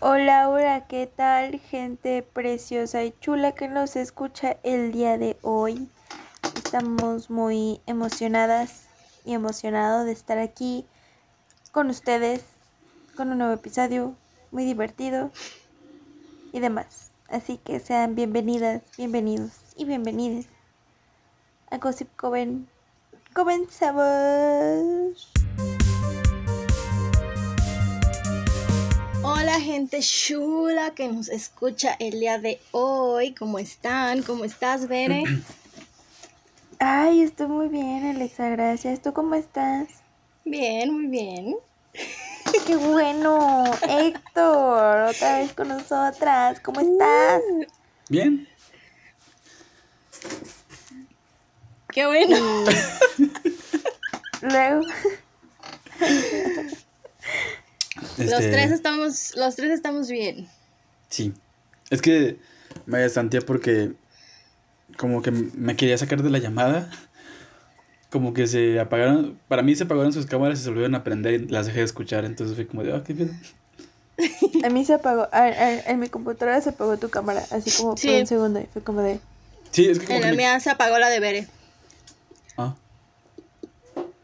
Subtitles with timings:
[0.00, 5.88] Hola, hola, ¿qué tal, gente preciosa y chula que nos escucha el día de hoy?
[6.56, 8.88] Estamos muy emocionadas
[9.24, 10.86] y emocionados de estar aquí
[11.72, 12.44] con ustedes
[13.16, 14.14] con un nuevo episodio
[14.50, 15.30] muy divertido
[16.52, 17.10] y demás.
[17.28, 20.46] Así que sean bienvenidas, bienvenidos y bienvenidas
[21.70, 22.68] a Gossip Coven.
[23.34, 25.32] Comenzamos.
[29.60, 33.34] Gente chula que nos escucha el día de hoy.
[33.34, 34.22] ¿Cómo están?
[34.22, 35.24] ¿Cómo estás, Bere?
[36.78, 39.00] Ay, estoy muy bien, Alexa, gracias.
[39.00, 39.88] ¿Tú cómo estás?
[40.44, 41.56] Bien, muy bien.
[42.66, 46.60] Qué bueno, Héctor, otra vez con nosotras.
[46.60, 47.40] ¿Cómo estás?
[48.08, 48.46] Bien.
[51.92, 52.36] Qué bueno.
[54.42, 54.82] Luego,
[58.18, 60.48] Los Este, tres estamos, los tres estamos bien.
[61.08, 61.32] Sí.
[61.90, 62.38] Es que
[62.86, 63.92] me destanteé porque
[64.96, 66.90] como que me quería sacar de la llamada.
[68.10, 71.34] Como que se apagaron, para mí se apagaron sus cámaras y se volvieron a prender
[71.34, 72.24] y las dejé de escuchar.
[72.24, 73.32] Entonces fue como de, ah, qué pedo.
[74.64, 77.96] a mí se apagó, a- a- en mi computadora se apagó tu cámara, así como
[77.96, 78.08] Sí.
[78.08, 78.60] por un segundo.
[78.60, 79.20] Y fue como de,
[79.72, 81.46] Sí, es que como En que la me- mía se apagó la de Bere.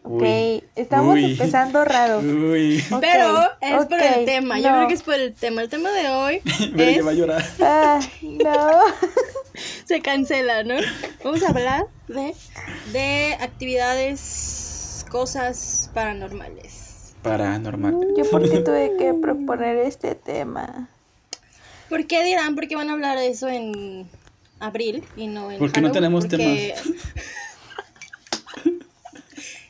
[0.05, 0.65] Ok, Uy.
[0.75, 1.33] estamos Uy.
[1.33, 2.19] empezando raro.
[2.19, 2.83] Uy.
[3.01, 4.59] Pero es por el tema.
[4.59, 5.63] Yo creo que es por el tema.
[5.63, 6.41] El tema de hoy
[6.75, 7.45] Veré es- que va a llorar.
[7.61, 8.81] Ah, no.
[9.85, 10.75] se cancela, ¿no?
[11.23, 12.35] Vamos a hablar de,
[12.93, 17.15] de actividades, cosas paranormales.
[17.23, 17.97] Paranormal.
[18.17, 20.89] Yo porque tuve que proponer este tema.
[21.89, 22.55] ¿Por qué dirán?
[22.57, 24.09] ¿Por qué van a hablar de eso en
[24.59, 26.75] abril y no en Porque no tenemos Porque-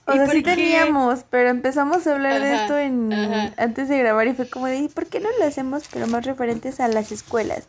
[0.07, 0.57] O ¿Y sea, sí qué?
[0.57, 3.55] teníamos, pero empezamos a hablar de esto en ajá.
[3.57, 6.27] antes de grabar y fue como de, ¿y por qué no lo hacemos pero más
[6.27, 7.69] referentes a las escuelas?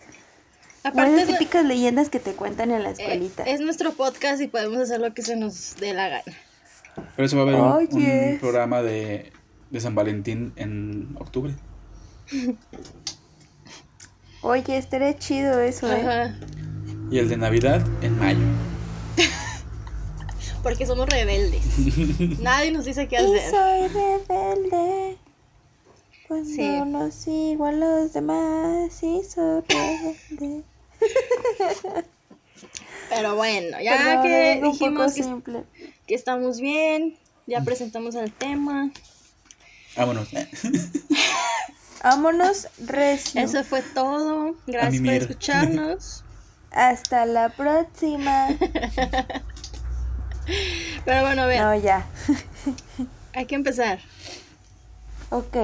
[0.83, 3.43] Aparte esas es, típicas leyendas que te cuentan en la eh, escuelita.
[3.43, 6.33] es nuestro podcast y podemos hacer lo que se nos dé la gana.
[7.15, 9.31] Por eso va a haber un, programa de,
[9.69, 11.53] de San Valentín en octubre.
[14.41, 16.01] Oye, estaría chido eso, ¿eh?
[16.01, 16.35] Ajá.
[17.11, 18.39] Y el de Navidad en mayo.
[20.63, 21.61] Porque somos rebeldes.
[22.39, 23.51] Nadie nos dice qué Y hacer.
[23.51, 25.17] soy rebelde.
[26.27, 26.81] Cuando Sí.
[26.85, 30.63] no sigo a los demás y soy rebelde.
[33.09, 35.63] Pero bueno, ya que dijimos que, simple.
[36.07, 37.15] que estamos bien,
[37.45, 38.89] ya presentamos el tema.
[39.97, 40.29] Vámonos.
[42.03, 43.41] Vámonos recio.
[43.41, 44.55] Eso fue todo.
[44.65, 46.23] Gracias por escucharnos.
[46.71, 48.47] Hasta la próxima.
[51.05, 52.05] Pero bueno, ver, No, ya.
[53.33, 53.99] hay que empezar.
[55.29, 55.55] Ok,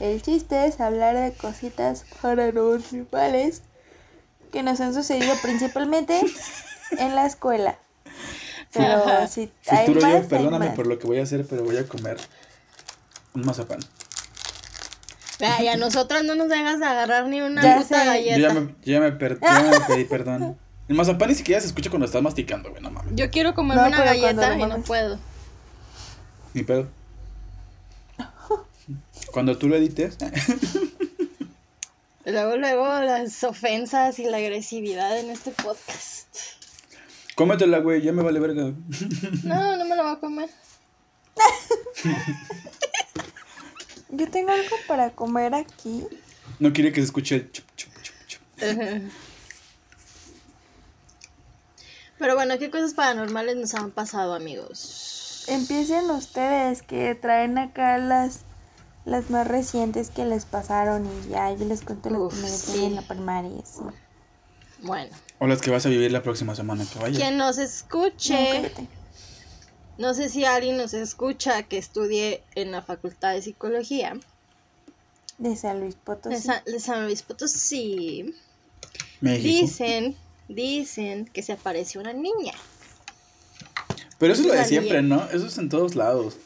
[0.00, 3.62] el chiste es hablar de cositas paranormales
[4.52, 6.20] que nos han sucedido principalmente
[6.98, 7.78] en la escuela.
[8.72, 9.26] Pero Ajá.
[9.26, 10.74] si hay Futuro más, yo, hay perdóname más.
[10.76, 12.16] por lo que voy a hacer, pero voy a comer
[13.34, 13.80] un mazapán.
[15.38, 18.06] Vea, y a nosotras no nos dejas agarrar ni una Ya puta sé.
[18.06, 18.36] galleta.
[18.36, 20.58] Yo ya me, yo ya me, per- yo ya me pedí perdón.
[20.88, 23.12] El mazapán ni siquiera se escucha cuando estás masticando, güey, no mames.
[23.14, 25.18] Yo quiero comerme No, una galleta y no puedo.
[26.54, 26.88] Ni pedo.
[29.32, 30.16] Cuando tú lo edites,
[32.24, 36.26] Luego, luego las ofensas y la agresividad en este podcast.
[37.34, 38.72] cómetela, güey, ya me vale verga.
[39.44, 40.50] No, no me lo voy a comer.
[44.10, 46.04] Yo tengo algo para comer aquí.
[46.58, 48.40] No quiere que se escuche el chup, chup, chup, chup.
[52.18, 55.44] Pero bueno, ¿qué cosas paranormales nos han pasado, amigos?
[55.48, 58.40] Empiecen ustedes que traen acá las
[59.04, 62.84] las más recientes que les pasaron y ya yo les cuento Uf, que me sí.
[62.84, 63.62] en la primaria.
[64.82, 67.16] Bueno, O las que vas a vivir la próxima semana que vaya.
[67.18, 68.86] quien nos No, escuche, cállate.
[69.96, 74.18] no sé si alguien nos escucha que estudie en la Facultad de Psicología
[75.38, 76.42] De San Luis de Potosí.
[76.42, 78.34] San, de San Luis Potosí,
[79.22, 79.48] México.
[79.66, 80.16] dicen,
[80.48, 82.52] dicen que se apareció una niña.
[84.18, 85.24] Pero eso es lo de siempre, ¿no?
[85.30, 86.36] Eso es en todos lados.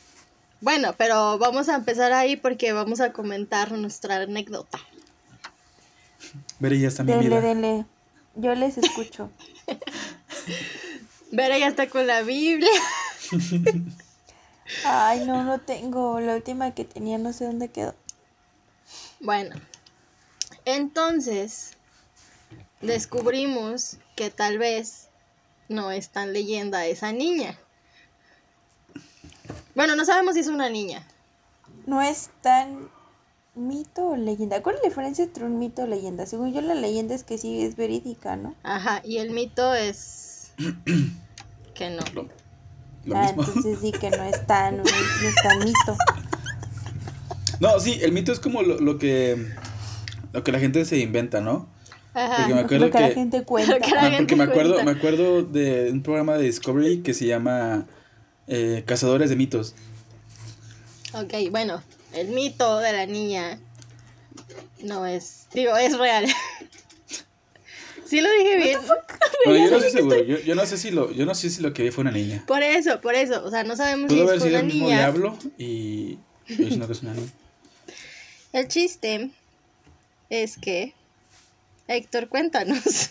[0.60, 4.78] Bueno, pero vamos a empezar ahí porque vamos a comentar nuestra anécdota.
[6.60, 7.40] Veré, ya está mi Dele, vida.
[7.40, 7.87] dele.
[8.37, 9.31] Yo les escucho.
[11.32, 12.70] Vera ya está con la Biblia.
[14.84, 16.20] Ay, no, no tengo.
[16.20, 17.94] La última que tenía no sé dónde quedó.
[19.20, 19.56] Bueno,
[20.64, 21.76] entonces
[22.82, 25.08] descubrimos que tal vez
[25.69, 27.58] no es tan leyenda esa niña.
[29.75, 31.06] Bueno, no sabemos si es una niña.
[31.87, 32.90] No es tan
[33.55, 34.62] ¿Mito o leyenda?
[34.62, 36.25] ¿Cuál es la diferencia entre un mito o leyenda?
[36.25, 38.55] Según yo, la leyenda es que sí es verídica, ¿no?
[38.62, 40.52] Ajá, y el mito es
[41.75, 42.02] que no.
[42.14, 42.29] Lo,
[43.05, 43.44] lo ah, mismo.
[43.44, 45.96] entonces sí que no es tan, no es tan mito.
[47.61, 49.52] No, sí, el mito es como lo, lo que
[50.32, 51.69] lo que la gente se inventa, ¿no?
[52.14, 52.36] Ajá.
[52.38, 53.74] Porque me acuerdo que la que- gente cuenta.
[53.74, 54.92] Lo que la Ah, gente porque me acuerdo, cuenta.
[54.92, 57.86] me acuerdo de un programa de Discovery que se llama
[58.48, 59.74] eh, Cazadores de mitos.
[61.14, 61.82] Ok, bueno,
[62.14, 63.58] el mito de la niña
[64.82, 66.26] no es, digo, es real.
[68.06, 68.78] sí lo dije bien.
[69.46, 71.62] Bueno, yo no estoy seguro, yo, yo no sé si lo, yo no sé si
[71.62, 72.44] lo que vi fue una niña.
[72.46, 74.66] Por eso, por eso, o sea, no sabemos Pudo si haber fue sido una el
[74.66, 74.98] mismo niña.
[74.98, 76.18] diablo y
[76.48, 77.30] yo diciendo que es una niña.
[78.52, 79.30] El chiste
[80.28, 80.92] es que
[81.88, 83.11] Héctor, cuéntanos.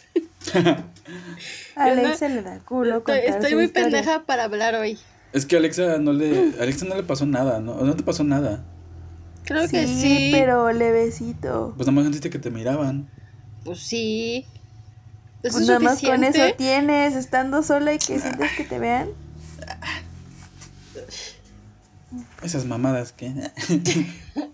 [1.76, 3.90] A Alexa le da culo Estoy, estoy muy historia.
[3.90, 4.98] pendeja para hablar hoy.
[5.34, 7.76] Es que a Alexa no le, Alexa no le pasó nada, ¿no?
[7.82, 8.64] No te pasó nada.
[9.46, 10.30] Creo sí, que sí.
[10.34, 11.74] pero levecito.
[11.76, 13.10] Pues nada más sentiste que te miraban.
[13.64, 14.46] Pues sí.
[15.42, 19.10] Pues es nada más con eso tienes, estando sola y que sientes que te vean.
[22.44, 23.32] Esas mamadas que.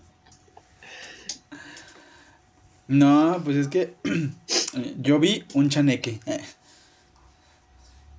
[2.88, 3.94] no, pues es que
[4.98, 6.20] yo vi un chaneque.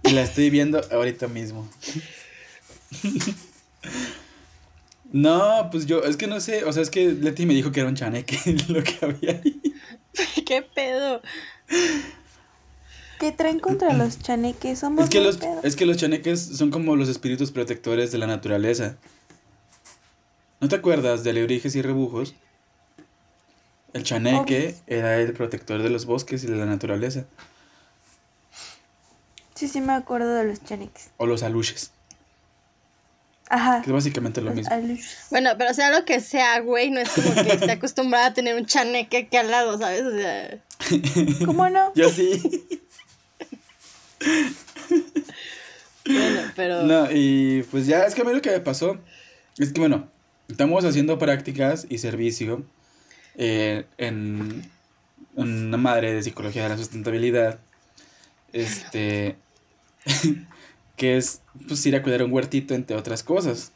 [0.03, 1.69] Y la estoy viendo ahorita mismo.
[5.11, 7.79] No, pues yo, es que no sé, o sea, es que Leti me dijo que
[7.79, 8.37] era un chaneque
[8.67, 9.61] lo que había ahí.
[10.45, 11.21] ¿Qué pedo?
[13.19, 14.79] ¿Qué traen contra los chaneques?
[14.79, 18.17] Somos Es que, muy los, es que los chaneques son como los espíritus protectores de
[18.17, 18.97] la naturaleza.
[20.61, 22.35] ¿No te acuerdas de Alebrijes y Rebujos?
[23.93, 24.75] El chaneque Obvio.
[24.99, 27.25] era el protector de los bosques y de la naturaleza.
[29.55, 31.09] Sí, sí me acuerdo de los chaneques.
[31.17, 31.91] O los aluches,
[33.49, 33.81] Ajá.
[33.81, 34.73] que es básicamente lo los mismo.
[34.73, 35.25] aluches.
[35.31, 38.55] Bueno, pero sea lo que sea, güey, no es como que esté acostumbrada a tener
[38.55, 40.03] un chaneque aquí al lado, ¿sabes?
[40.03, 40.59] O sea,
[41.45, 41.91] ¿Cómo no?
[41.95, 42.41] Yo sí.
[46.05, 46.83] bueno, pero...
[46.83, 48.97] No, y pues ya, es que a mí lo que me pasó
[49.57, 50.07] es que, bueno,
[50.47, 52.63] estamos haciendo prácticas y servicio
[53.41, 54.69] eh, en
[55.33, 57.59] una madre de psicología de la sustentabilidad,
[58.51, 59.37] este,
[60.97, 63.71] que es, pues, ir a cuidar un huertito, entre otras cosas.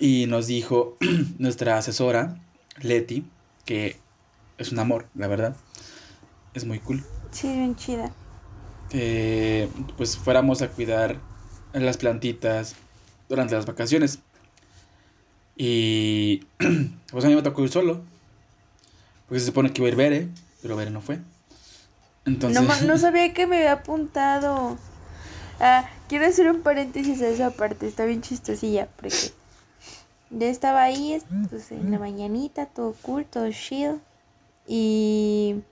[0.00, 0.96] Y nos dijo
[1.38, 2.36] nuestra asesora,
[2.80, 3.24] Leti,
[3.64, 3.96] que
[4.58, 5.56] es un amor, la verdad,
[6.54, 8.12] es muy cool Sí, bien chida.
[8.90, 11.20] que pues fuéramos a cuidar
[11.72, 12.74] las plantitas
[13.28, 14.18] durante las vacaciones.
[15.56, 16.44] Y
[17.10, 18.02] pues a mí me tocó ir solo.
[19.28, 20.28] Porque se supone que iba a ir Bere,
[20.62, 21.18] pero Bere no fue.
[22.24, 24.76] Entonces, No, no sabía que me había apuntado.
[25.60, 29.32] Ah, quiero hacer un paréntesis a esa parte, está bien chistosilla, porque
[30.30, 34.00] ya estaba ahí, pues en la mañanita, todo cool, todo chido.
[34.66, 35.62] Y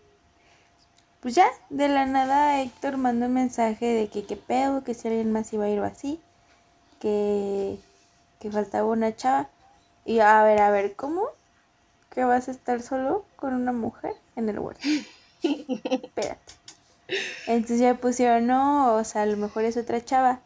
[1.20, 5.08] pues ya, de la nada Héctor mandó un mensaje de que qué pedo, que si
[5.08, 6.20] alguien más iba a ir o así,
[7.00, 7.78] que,
[8.40, 9.48] que faltaba una chava.
[10.04, 11.22] Y a ver, a ver, ¿cómo?
[12.12, 14.86] ¿Que vas a estar solo con una mujer en el huerto?
[15.42, 16.52] Espérate.
[17.46, 20.40] Entonces ya pusieron, no, o sea, a lo mejor es otra chava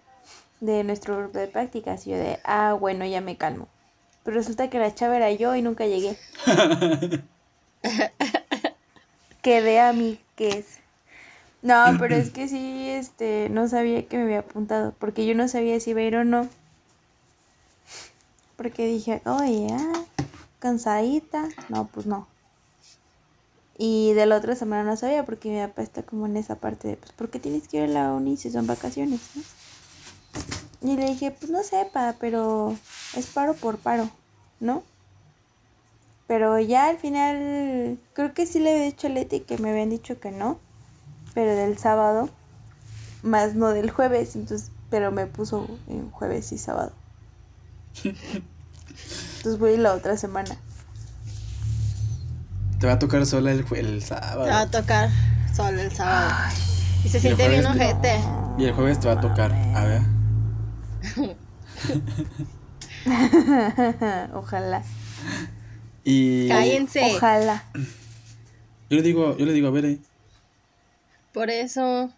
[0.61, 2.07] de nuestro grupo de prácticas.
[2.07, 3.69] Y yo de, ah, bueno, ya me calmo.
[4.23, 6.17] Pero resulta que la chava era yo y nunca llegué.
[9.43, 10.79] Quedé a mí, ¿qué es?
[11.63, 15.49] No, pero es que sí, este, no sabía que me había apuntado, porque yo no
[15.49, 16.49] sabía si iba a ir o no.
[18.57, 20.05] Porque dije, oye, ah,
[20.59, 21.49] cansadita.
[21.69, 22.29] No, pues no.
[23.79, 26.89] Y de la otra semana no sabía porque mi papá está como en esa parte
[26.89, 29.21] de, pues, ¿por qué tienes que ir a la uni si son vacaciones?
[29.35, 29.43] no?".
[30.83, 32.77] Y le dije, pues no sepa, pero
[33.17, 34.09] es paro por paro,
[34.61, 34.83] ¿no?
[36.27, 39.91] Pero ya al final, creo que sí le había dicho a Leti que me habían
[39.91, 40.59] dicho que no,
[41.35, 42.29] pero del sábado,
[43.23, 46.93] más no del jueves, entonces, pero me puso en jueves y sábado.
[49.37, 50.57] Entonces voy la otra semana.
[52.81, 54.71] te va a tocar sola el, el Te va a sábado.
[54.71, 55.11] tocar
[55.55, 56.35] solo el sábado.
[57.05, 57.71] Y se Y siente bien no.
[57.71, 58.21] ojete.
[58.59, 59.53] Y el jueves te va a tocar.
[59.53, 60.03] A ver.
[64.35, 64.83] Ojalá.
[66.05, 67.01] Y Cállense.
[67.17, 67.63] Ojalá.
[68.91, 69.99] yo le digo, yo le digo a Bere.
[71.33, 72.11] Por eso.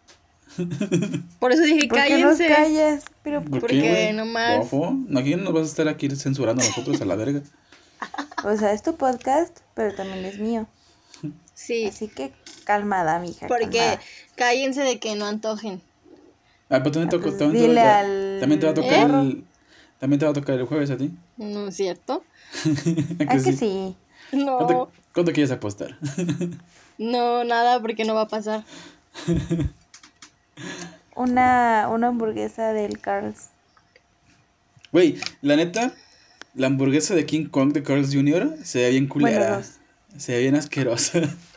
[1.38, 2.48] Por eso dije ¿Por qué nos cállense.
[2.48, 3.04] callas?
[3.22, 6.66] Pero ¿Por Porque qué, nomás- ¿no aquí no nos vas a estar aquí censurando a
[6.66, 7.42] nosotros a la verga?
[8.44, 10.66] O sea, es tu podcast, pero también es mío.
[11.54, 11.86] Sí.
[11.86, 12.32] Así que
[12.64, 13.46] calmada, mija.
[13.48, 14.00] Porque calmada.
[14.36, 15.80] cállense de que no antojen.
[16.70, 18.74] Ah, pero también, Ah, tocó- pues también, te dile va- al también te va a
[18.74, 19.20] tocar perro.
[19.22, 19.44] el,
[19.98, 21.10] también te va a tocar el jueves a ti.
[21.38, 22.22] ¿No es cierto?
[23.20, 23.96] ¿A Ah, que sí.
[24.32, 25.96] No, ¿Cuánto, cuánto quieres apostar?
[26.98, 28.64] no, nada, porque no va a pasar.
[31.14, 33.48] Una, una hamburguesa del Carl's.
[34.92, 35.92] Güey, la neta,
[36.54, 38.56] la hamburguesa de King Kong de Carl's Jr.
[38.62, 39.58] se ve bien culera.
[39.58, 39.66] Bueno.
[40.16, 41.20] Se ve bien asquerosa.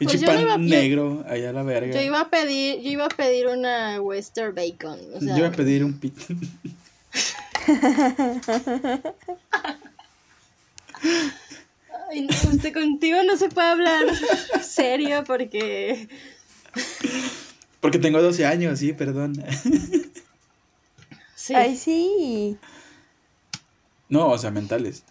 [0.00, 1.94] Y Pues pan negro, allá a la verga.
[1.94, 4.98] Yo iba a pedir, yo iba a pedir una Western Bacon.
[5.14, 6.14] O sea, Yo iba a pedir un pit.
[12.10, 14.06] Ay, no, usted contigo no se puede hablar
[14.62, 16.08] serio porque.
[17.82, 19.34] Porque tengo 12 años, sí, perdón.
[21.34, 21.54] Sí.
[21.54, 22.56] Ay, sí.
[24.08, 25.02] No, o sea, mentales.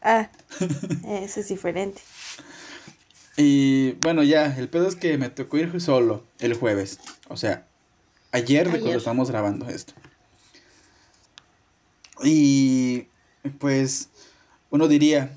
[0.00, 0.30] Ah,
[1.04, 2.00] eso es diferente.
[3.36, 7.00] Y bueno, ya, el pedo es que me tocó ir solo el jueves.
[7.28, 7.66] O sea,
[8.32, 9.92] ayer de cuando estábamos grabando esto.
[12.22, 13.06] Y
[13.58, 14.08] pues
[14.70, 15.36] uno diría,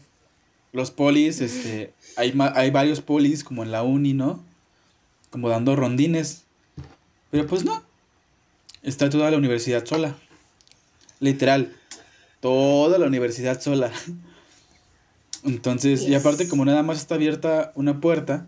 [0.72, 4.44] los polis, este, hay, ma- hay varios polis como en la uni, ¿no?
[5.32, 6.44] Como dando rondines.
[7.32, 7.82] Pero pues no.
[8.84, 10.16] Está toda la universidad sola.
[11.20, 11.76] Literal.
[12.40, 13.92] Toda la universidad sola.
[15.44, 18.46] Entonces, y aparte como nada más está abierta una puerta,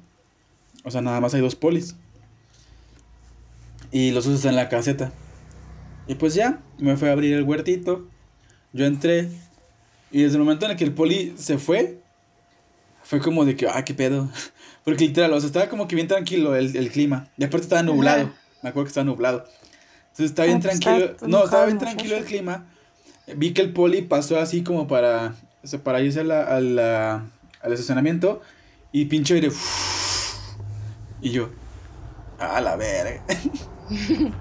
[0.83, 1.95] o sea, nada más hay dos polis.
[3.91, 5.11] Y los otros están en la caseta.
[6.07, 8.07] Y pues ya, me fue a abrir el huertito.
[8.73, 9.29] Yo entré.
[10.11, 12.02] Y desde el momento en el que el poli se fue,
[13.03, 14.29] fue como de que, ah, qué pedo.
[14.83, 17.27] Porque literal, o sea, estaba como que bien tranquilo el, el clima.
[17.37, 18.31] Y aparte estaba nublado.
[18.61, 19.45] Me acuerdo que estaba nublado.
[20.11, 21.05] Entonces estaba bien Ah, pues, tranquilo.
[21.11, 22.65] está No, estaba bien tranquilo el clima.
[23.37, 26.59] Vi que el poli pasó así como para, o sea, para irse a la, a
[26.59, 27.23] la-
[27.61, 28.41] al estacionamiento.
[28.91, 29.51] Y pinche aire.
[31.21, 31.49] Y yo,
[32.37, 33.23] a la verga.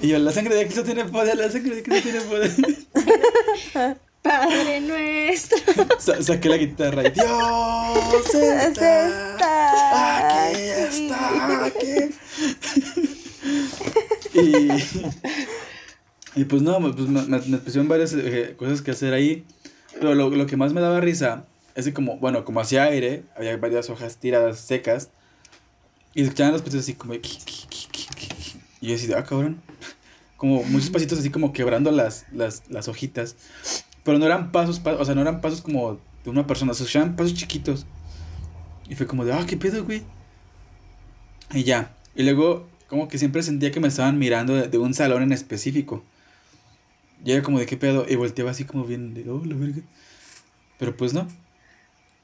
[0.00, 3.98] y yo, la sangre de Cristo tiene poder, la sangre de Cristo tiene poder.
[4.22, 5.58] Padre nuestro.
[5.98, 7.26] Sa- saqué la guitarra y Dios
[8.34, 11.06] está, está aquí, aquí".
[11.06, 12.14] está aquí.
[14.34, 14.68] y,
[16.40, 19.44] y pues no, pues me, me, me pusieron varias eh, cosas que hacer ahí.
[19.94, 23.24] Pero lo, lo que más me daba risa es que como, bueno, como hacía aire,
[23.36, 25.10] había varias hojas tiradas secas.
[26.14, 27.14] Y escuchaban los pasitos así como...
[27.14, 27.20] Y
[28.80, 29.62] yo así de, ah, cabrón.
[30.36, 33.36] Como muchos pasitos así como quebrando las, las, las hojitas.
[34.04, 36.82] Pero no eran pasos, pa- o sea, no eran pasos como de una persona, se
[36.84, 37.86] escuchaban pasos chiquitos.
[38.88, 40.02] Y fue como de, ah, qué pedo, güey.
[41.52, 41.94] Y ya.
[42.14, 46.02] Y luego, como que siempre sentía que me estaban mirando de, un salón en específico.
[47.24, 48.04] Y era como de, qué pedo.
[48.08, 49.82] Y volteaba así como bien de, oh, la verga.
[50.78, 51.28] Pero pues no.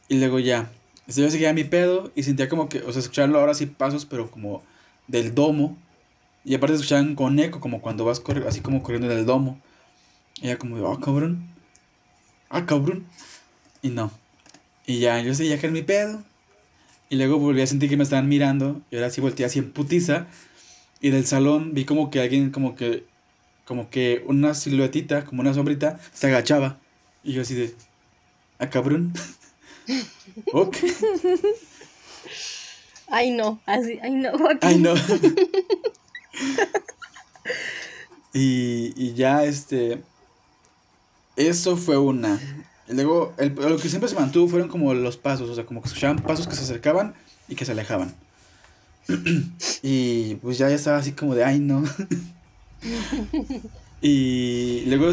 [0.08, 0.70] Y luego ya.
[1.06, 4.04] Este, yo seguía mi pedo y sentía como que, o sea, escuchaban ahora sí pasos,
[4.04, 4.62] pero como
[5.06, 5.76] del domo.
[6.44, 9.60] Y aparte escuchaban con eco, como cuando vas corri- así como corriendo en el domo.
[10.40, 11.46] Y era como de, ah, cabrón.
[12.50, 13.06] Ah, cabrón.
[13.82, 14.10] Y no.
[14.86, 16.22] Y ya, yo seguía que en mi pedo.
[17.10, 18.80] Y luego volví a sentir que me estaban mirando.
[18.90, 20.26] Y ahora sí volteé así en putiza.
[21.00, 23.04] Y del salón vi como que alguien, como que,
[23.64, 26.78] como que una siluetita, como una sombrita, se agachaba.
[27.22, 27.74] Y yo así de,
[28.58, 29.12] ah, cabrón.
[30.52, 30.76] ok.
[33.08, 33.60] Ay, no.
[33.66, 34.36] Así, ay, no.
[34.36, 34.60] Joaquín.
[34.62, 34.94] Ay, no.
[38.34, 40.02] y, y ya, este.
[41.38, 42.40] Eso fue una.
[42.88, 45.86] Luego, el- lo que siempre se mantuvo fueron como los pasos, o sea, como que
[45.86, 47.14] escuchaban pasos que se acercaban
[47.48, 48.12] y que se alejaban.
[49.82, 51.84] y pues ya, ya estaba así como de, ay, no.
[54.02, 55.10] y luego,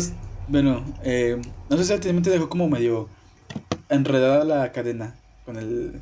[0.47, 1.39] bueno, eh,
[1.69, 3.07] no sé si a ti también te dejó como medio
[3.89, 5.13] enredada la cadena
[5.45, 6.01] con el,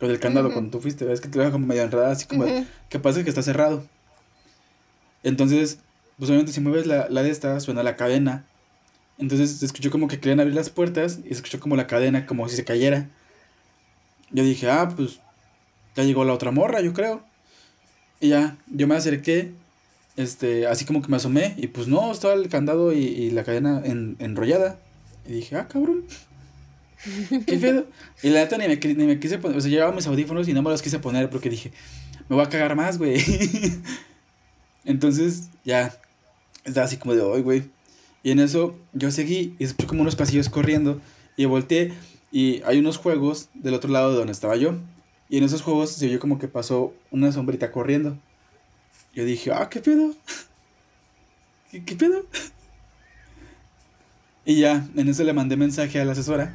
[0.00, 2.44] con el candado cuando tú fuiste, ves que te deja como medio enredada, así como,
[2.44, 2.66] Ujú.
[2.88, 3.84] que pasa que está cerrado.
[5.22, 5.78] Entonces,
[6.18, 8.44] pues obviamente si mueves la, la de esta, suena la cadena.
[9.18, 12.26] Entonces se escuchó como que querían abrir las puertas y se escuchó como la cadena,
[12.26, 13.08] como si se cayera.
[14.30, 15.20] Yo dije, ah, pues
[15.94, 17.22] ya llegó la otra morra, yo creo.
[18.20, 19.52] Y ya, yo me acerqué,
[20.16, 23.80] este, así como que me asomé y pues no, estaba el candado y, la cadena
[23.84, 24.78] en- enrollada.
[25.26, 26.04] Y dije, ah, cabrón.
[27.46, 27.86] ¿Qué pedo?
[28.22, 30.54] Y la neta ni me, ni me quise poner, o sea, llevaba mis audífonos y
[30.54, 31.70] no me los quise poner porque dije,
[32.28, 33.22] me voy a cagar más, güey.
[34.84, 35.94] Entonces, ya,
[36.64, 37.64] estaba así como de hoy, güey.
[38.24, 41.00] Y en eso yo seguí y escuché como unos pasillos corriendo
[41.36, 41.92] y volteé
[42.32, 44.74] y hay unos juegos del otro lado de donde estaba yo.
[45.28, 48.18] Y en esos juegos se oyó como que pasó una sombrita corriendo.
[49.14, 50.14] Yo dije, ah, ¿qué pedo?
[51.70, 52.26] ¿Qué, qué pedo?
[54.46, 56.54] Y ya, en eso le mandé mensaje a la asesora.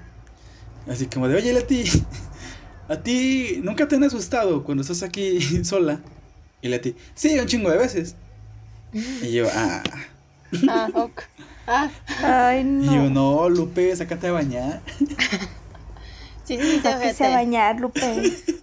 [0.87, 1.85] Así como de, oye, Leti,
[2.87, 5.99] ¿a ti nunca te han asustado cuando estás aquí sola?
[6.61, 8.15] Y Leti, sí, un chingo de veces.
[8.93, 9.81] Y yo, ah.
[10.67, 11.23] Ah, ok.
[11.71, 11.89] Ah,
[12.23, 13.09] Ay, Y yo, no.
[13.09, 14.81] no, Lupe, sácate a bañar.
[16.45, 18.01] sí, sí, Sáquese a bañar, Lupe.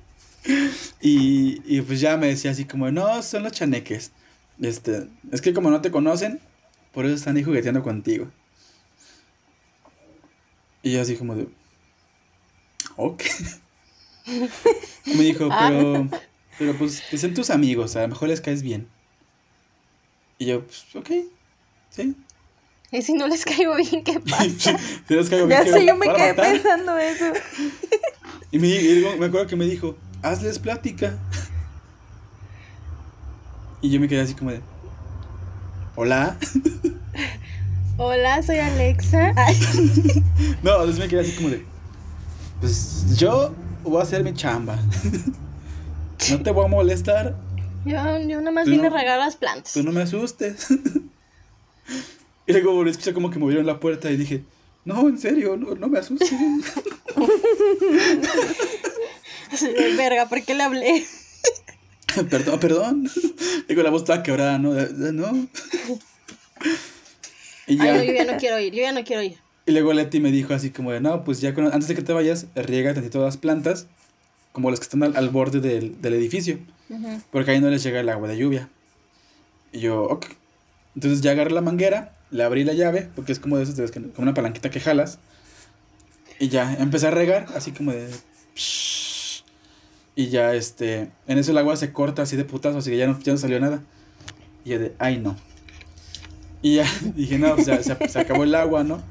[1.00, 4.12] Y, y pues ya me decía así como, no, son los chaneques.
[4.60, 6.40] Este, es que como no te conocen,
[6.92, 8.28] por eso están ahí jugueteando contigo.
[10.84, 11.48] Y yo así como de,
[12.96, 13.22] ok.
[15.06, 15.66] me dijo, Ah.
[15.68, 16.08] pero,
[16.58, 18.86] pero pues que sean tus amigos, a lo mejor les caes bien.
[20.38, 21.10] Y yo, pues, ok,
[21.90, 22.14] sí.
[22.92, 24.78] Y si no les caigo bien, ¿qué pasa?
[25.08, 26.52] Si les caigo bien, Ya ¿qué sé, yo me quedé matar?
[26.52, 27.24] pensando eso.
[28.52, 31.18] Y me, y me acuerdo que me dijo, hazles plática.
[33.82, 34.60] Y yo me quedé así como de,
[35.96, 36.36] hola.
[37.98, 39.32] Hola, soy Alexa.
[39.36, 39.56] Ay,
[40.62, 41.64] No, entonces me quedé así como de,
[42.60, 44.78] pues yo voy a hacer mi chamba.
[46.30, 47.34] No te voy a molestar,
[47.84, 49.72] yo, yo nada más vine no- a regar las plantas.
[49.72, 50.68] tú no me asustes.
[52.46, 54.44] Y luego volví a escuchar como que movieron la puerta y dije,
[54.84, 56.30] no, en serio, no, no me asustes.
[59.96, 61.04] Verga, ¿por qué le hablé?
[62.30, 63.10] perdón, perdón.
[63.68, 64.78] Digo, la voz estaba quebrada, ¿no?
[64.78, 65.48] "Eh, No.
[67.68, 67.94] Y Ay, ya.
[67.96, 69.36] no, yo ya no quiero ir, yo ya no quiero ir.
[69.66, 72.02] Y luego Leti me dijo así como de, no, pues ya cuando- antes de que
[72.02, 73.86] te vayas, riega tantito las plantas,
[74.52, 76.60] como las que están al, al borde del, del edificio,
[77.32, 78.68] porque ahí no les llega el agua de lluvia.
[79.72, 80.26] Y yo, ok.
[80.94, 84.09] Entonces ya agarré la manguera, le abrí la llave, porque es como de esas, como
[84.18, 85.18] una palanquita que jalas.
[86.38, 88.09] Y ya empecé a regar, así como de...
[90.14, 93.06] Y ya, este, en eso el agua se corta así de putazo, así que ya
[93.06, 93.83] no, ya no salió nada.
[94.64, 95.37] Y yo de, ay no.
[96.62, 99.02] Y ya dije, no, pues ya se, se acabó el agua, ¿no?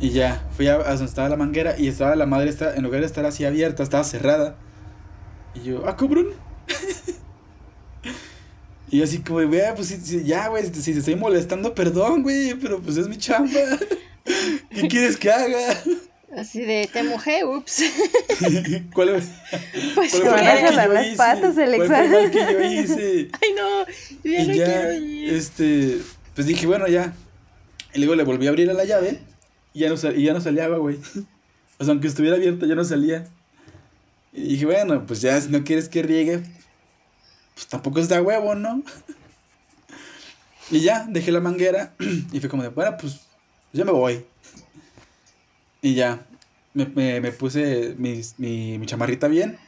[0.00, 2.82] Y ya, fui a, a donde estaba la manguera y estaba la madre, esta, en
[2.82, 4.56] lugar de estar así abierta, estaba cerrada.
[5.54, 6.28] Y yo, ah, cabrón.
[8.94, 11.74] y yo así como, güey, pues sí, sí, ya, güey, si, si te estoy molestando,
[11.74, 13.50] perdón, güey, pero pues es mi chamba.
[14.70, 15.82] ¿Qué quieres que haga?
[16.36, 17.82] Así de, te mojé, ups.
[18.94, 19.20] ¿Cuál,
[19.94, 21.16] Pues cuál fue el que yo las hice?
[21.16, 21.86] patas, ¿Cuál Alexa.
[21.86, 23.28] fue el mal que yo hice?
[23.42, 23.86] Ay, no,
[24.24, 25.34] yo ya y no ya, quiero ir.
[25.34, 25.98] este,
[26.34, 27.14] pues dije, bueno, ya.
[27.94, 29.18] Y luego le volví a abrir a la llave
[29.72, 30.98] y ya no, sal- y ya no salía güey.
[31.78, 33.26] O sea, aunque estuviera abierta, ya no salía.
[34.32, 36.40] Y dije, bueno, pues ya si no quieres que riegue,
[37.54, 38.82] pues tampoco es de huevo, ¿no?
[40.70, 41.94] Y ya, dejé la manguera
[42.32, 43.20] y fue como de, bueno, pues
[43.72, 44.24] ya me voy.
[45.82, 46.26] Y ya,
[46.72, 49.58] me, me, me puse mis- mi, mi chamarrita bien.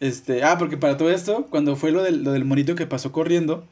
[0.00, 3.10] Este, ah, porque para todo esto, cuando fue lo del, lo del monito que pasó
[3.10, 3.66] corriendo,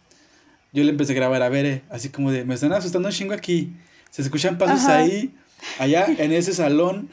[0.73, 3.33] yo le empecé a grabar a Bere, así como de, me están asustando un chingo
[3.33, 3.73] aquí.
[4.11, 4.97] Se escuchan pasos Ajá.
[4.97, 5.33] ahí,
[5.79, 7.09] allá en ese salón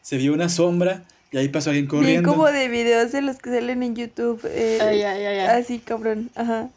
[0.00, 1.02] se vio una sombra
[1.32, 2.30] y ahí pasó alguien Bien corriendo.
[2.30, 4.40] como de videos de los que salen en YouTube.
[4.44, 5.60] eh, Ay, ay, ay, ay.
[5.62, 6.30] Así, cabrón.
[6.34, 6.68] Ajá.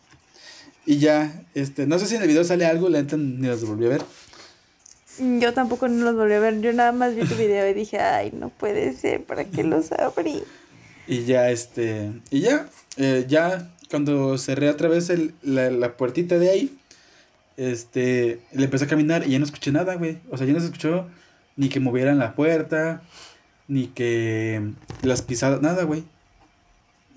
[0.85, 3.65] Y ya, este, no sé si en el video sale algo, la neta ni los
[3.67, 4.01] volví a ver.
[5.19, 6.59] Yo tampoco no los volví a ver.
[6.61, 9.91] Yo nada más vi tu video y dije, ay, no puede ser, ¿para qué los
[9.91, 10.43] abrí?
[11.07, 16.37] Y ya, este, y ya, eh, ya cuando cerré otra vez el, la, la puertita
[16.37, 16.77] de ahí,
[17.57, 20.17] este, le empecé a caminar y ya no escuché nada, güey.
[20.29, 21.07] O sea, ya no se escuchó
[21.55, 23.01] ni que movieran la puerta,
[23.67, 26.03] ni que las pisadas, nada, güey.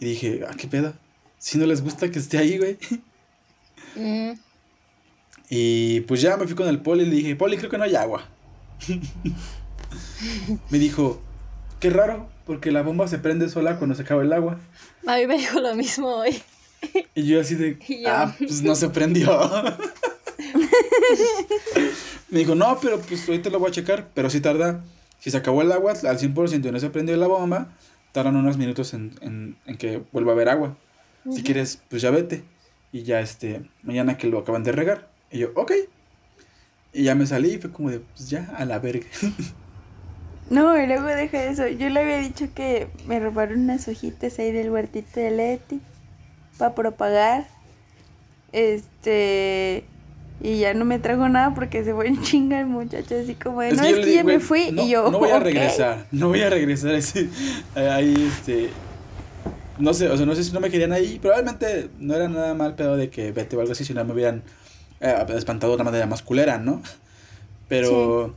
[0.01, 0.95] Y dije, ah, qué pedo.
[1.39, 2.79] Si no les gusta que esté ahí, güey.
[3.97, 4.33] Mm,
[5.51, 7.85] Y pues ya me fui con el poli y le dije, poli, creo que no
[7.85, 8.29] hay agua.
[10.71, 11.21] me dijo,
[11.81, 14.59] qué raro, porque la bomba se prende sola cuando se acaba el agua.
[15.07, 16.41] a mí me dijo lo mismo hoy.
[17.15, 19.29] Y yo así de, ah, pues no se prendió.
[22.31, 24.85] me dijo, no, pero pues ahorita lo voy a checar, pero sí tarda.
[25.19, 27.69] Si se acabó el agua al 100% y no se prendió la bomba,
[28.13, 30.77] tardan unos minutos en, en, en que vuelva a haber agua.
[31.31, 32.45] Si quieres, pues ya vete.
[32.93, 35.09] Y ya, este, mañana que lo acaban de regar.
[35.31, 35.73] Y yo, ok.
[36.93, 39.07] Y ya me salí y fue como de, pues ya, a la verga.
[40.51, 41.69] No, y luego deja eso.
[41.69, 45.81] Yo le había dicho que me robaron unas hojitas ahí del huertito de Leti
[46.57, 47.47] para propagar.
[48.53, 49.85] Este.
[50.41, 53.61] Y ya no me trajo nada porque se fue en chinga el muchacho, así como
[53.61, 54.71] de, no, es que ya me "Güey, fui.
[54.73, 57.29] no, y yo, no voy a regresar, no voy a regresar ese,
[57.75, 58.71] ahí, este,
[59.79, 62.55] no sé, o sea, no sé si no me querían ahí, probablemente no era nada
[62.55, 64.45] mal pedo de que vete o algo así, si no me hubieran
[65.01, 66.83] eh, espantado de una manera más culera, ¿no?
[67.69, 68.35] Pero,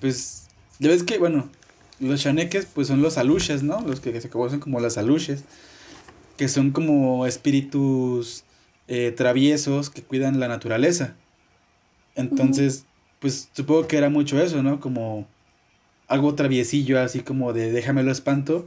[0.00, 1.50] pues, ya ves que, bueno,
[2.00, 3.80] los chaneques, pues son los aluches, ¿no?
[3.82, 5.44] Los que se conocen como las aluches,
[6.36, 8.44] que son como espíritus
[8.88, 11.14] eh, traviesos que cuidan la naturaleza.
[12.14, 12.84] Entonces,
[13.20, 14.80] pues supongo que era mucho eso, ¿no?
[14.80, 15.26] Como
[16.08, 18.66] algo traviesillo, así como de déjame lo espanto.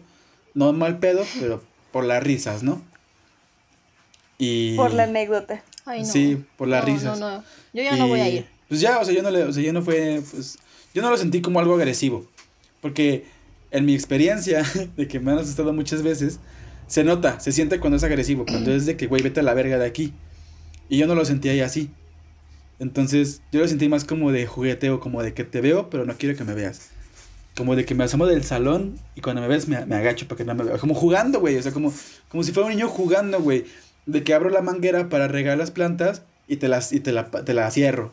[0.54, 2.82] No mal pedo, pero por las risas, ¿no?
[4.38, 4.76] Y...
[4.76, 5.64] Por la anécdota.
[5.86, 6.08] Ay, no.
[6.08, 7.20] Sí, por las No, risas.
[7.20, 8.46] No, no, yo ya no voy a ir.
[8.68, 10.58] pues ya, o sea, yo no le, o sea, yo no fue, pues,
[10.94, 12.26] yo no lo sentí como algo agresivo.
[12.82, 13.26] Porque
[13.72, 14.64] en mi experiencia,
[14.98, 16.40] de que me han asustado muchas veces,
[16.88, 19.54] se nota, se siente cuando es agresivo, cuando es de que, güey, vete a la
[19.54, 20.14] verga de aquí.
[20.90, 21.90] Y yo no lo sentí ahí así.
[22.80, 26.16] Entonces, yo lo sentí más como de jugueteo, como de que te veo, pero no
[26.18, 26.90] quiero que me veas.
[27.56, 30.38] Como de que me asomo del salón y cuando me ves me, me agacho para
[30.38, 30.80] que no me veas.
[30.80, 31.58] Como jugando, güey.
[31.58, 31.94] O sea, como,
[32.30, 33.66] como si fuera un niño jugando, güey.
[34.06, 37.32] De que abro la manguera para regar las plantas y te las y te la,
[37.32, 38.12] te la cierro.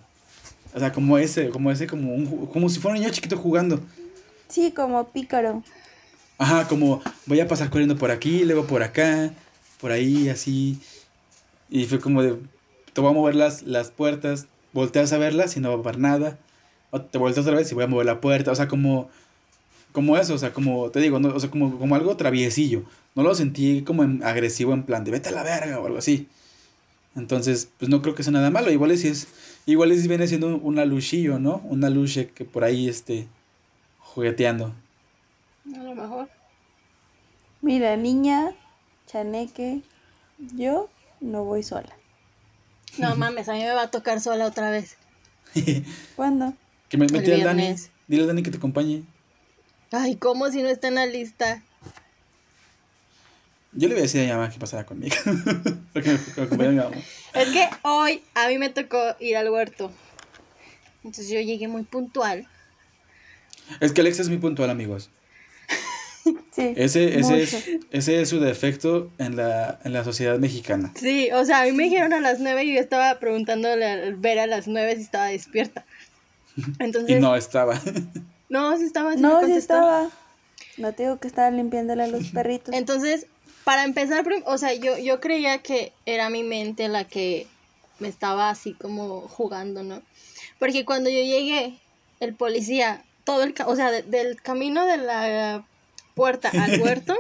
[0.75, 3.81] O sea, como ese, como ese, como un, como si fuera un niño chiquito jugando.
[4.49, 5.63] Sí, como pícaro.
[6.39, 9.33] Ajá, como voy a pasar corriendo por aquí, luego por acá,
[9.81, 10.81] por ahí, así.
[11.69, 12.37] Y fue como de,
[12.93, 15.99] te voy a mover las, las puertas, volteas a verlas y no va a ver
[15.99, 16.39] nada.
[16.91, 18.51] O te volteas otra vez y voy a mover la puerta.
[18.53, 19.09] O sea, como,
[19.93, 22.83] como eso, o sea, como te digo, no, o sea, como, como algo traviesillo.
[23.15, 26.29] No lo sentí como agresivo en plan de vete a la verga o algo así.
[27.15, 28.71] Entonces, pues no creo que sea nada malo.
[28.71, 29.29] Igual es, es
[29.67, 31.61] igual es viene siendo un- una luchillo, ¿no?
[31.65, 33.27] Una luche que por ahí esté
[33.99, 34.73] jugueteando.
[35.77, 36.29] A lo mejor.
[37.61, 38.55] Mira, niña,
[39.07, 39.83] chaneque,
[40.57, 40.89] yo
[41.21, 41.95] no voy sola.
[42.99, 44.97] No mames, a mí me va a tocar sola otra vez.
[46.17, 46.55] ¿Cuándo?
[46.89, 47.75] Que me El mete al Dani.
[48.07, 49.05] Dile al Dani que te acompañe.
[49.91, 51.63] Ay, ¿cómo si no está en la lista?
[53.73, 55.17] Yo le voy a decir a mi mamá que pasara conmigo.
[55.93, 56.97] Porque me, que me acompañe mi mamá.
[57.35, 59.91] Es que hoy a mí me tocó ir al huerto.
[61.05, 62.47] Entonces yo llegué muy puntual.
[63.81, 65.11] Es que Alex es muy puntual, amigos.
[66.53, 66.75] Sí.
[66.77, 70.93] Ese, ese, es, ese es su defecto en la, en la sociedad mexicana.
[70.95, 74.15] Sí, o sea, a mí me dijeron a las nueve y yo estaba preguntándole al
[74.17, 75.85] ver a las nueve si estaba despierta.
[76.79, 77.81] Entonces, Y no estaba.
[78.51, 79.15] no, sí estaba.
[79.15, 80.11] sí No, sí estaba.
[80.77, 82.75] No te digo que estaba limpiándole a los perritos.
[82.75, 83.27] Entonces,
[83.65, 87.47] para empezar, o sea, yo, yo creía que era mi mente la que
[87.99, 90.03] me estaba así como jugando, ¿no?
[90.59, 91.79] Porque cuando yo llegué,
[92.21, 95.65] el policía, todo el, o sea, de- del camino de la
[96.15, 97.15] puerta al huerto,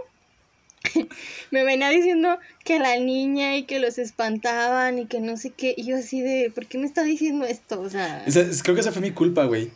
[1.50, 5.74] me venía diciendo que la niña y que los espantaban y que no sé qué,
[5.76, 7.80] y yo así de, ¿por qué me está diciendo esto?
[7.80, 9.70] O sea, Esa- creo que esa fue mi culpa, güey.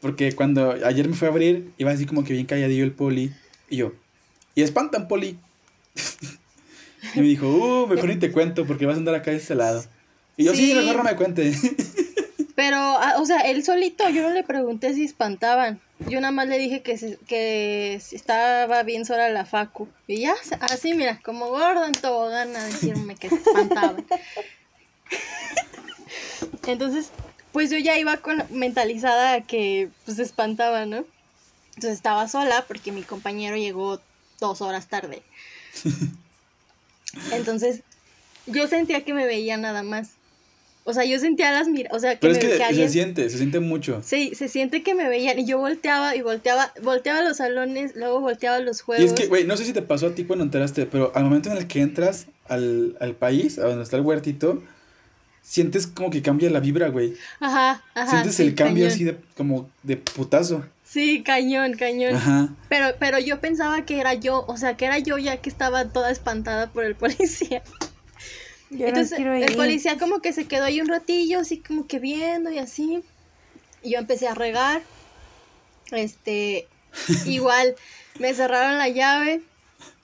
[0.00, 3.32] Porque cuando ayer me fue a abrir, iba así como que bien calladillo el poli.
[3.68, 3.92] Y yo,
[4.54, 5.38] y espantan, poli.
[7.14, 9.54] y me dijo, uh, mejor ni te cuento porque vas a andar acá de este
[9.54, 9.84] lado.
[10.36, 10.74] Y yo, sí, Sí.
[10.74, 11.52] mejor no me cuente.
[12.56, 15.80] Pero, ah, o sea, él solito, yo no le pregunté si espantaban.
[16.08, 19.88] Yo nada más le dije que, se- que estaba bien sola la Facu.
[20.06, 24.04] Y ya, así, mira, como gordo en tobogán a decirme que se espantaban.
[26.66, 27.10] Entonces,
[27.52, 31.04] pues yo ya iba con mentalizada a que pues se espantaba, ¿no?
[31.74, 34.00] Entonces estaba sola porque mi compañero llegó
[34.38, 35.22] dos horas tarde.
[37.32, 37.82] Entonces,
[38.46, 40.10] yo sentía que me veía nada más.
[40.84, 42.86] O sea, yo sentía las miradas, o sea, que, Pero me, es que, que alguien...
[42.88, 44.00] se siente, se siente mucho.
[44.04, 48.20] Sí, se siente que me veían y yo volteaba y volteaba, volteaba los salones, luego
[48.20, 49.04] volteaba los Y juegos.
[49.04, 51.50] es que, güey, no sé si te pasó a ti cuando enteraste, pero al momento
[51.50, 54.62] en el que entras al, al país, a donde está el huertito,
[55.42, 57.14] sientes como que cambia la vibra, güey.
[57.40, 58.10] Ajá, ajá.
[58.10, 58.94] sientes sí, el cambio cañón.
[58.94, 60.64] así de, como de putazo.
[60.84, 62.14] Sí, cañón, cañón.
[62.16, 62.48] Ajá.
[62.68, 65.84] Pero, pero yo pensaba que era yo, o sea, que era yo ya que estaba
[65.84, 67.62] toda espantada por el policía.
[68.70, 71.98] Yo Entonces, no el policía como que se quedó ahí un ratillo, así como que
[71.98, 73.02] viendo y así.
[73.82, 74.82] Y yo empecé a regar.
[75.90, 76.68] Este,
[77.26, 77.74] igual
[78.18, 79.42] me cerraron la llave.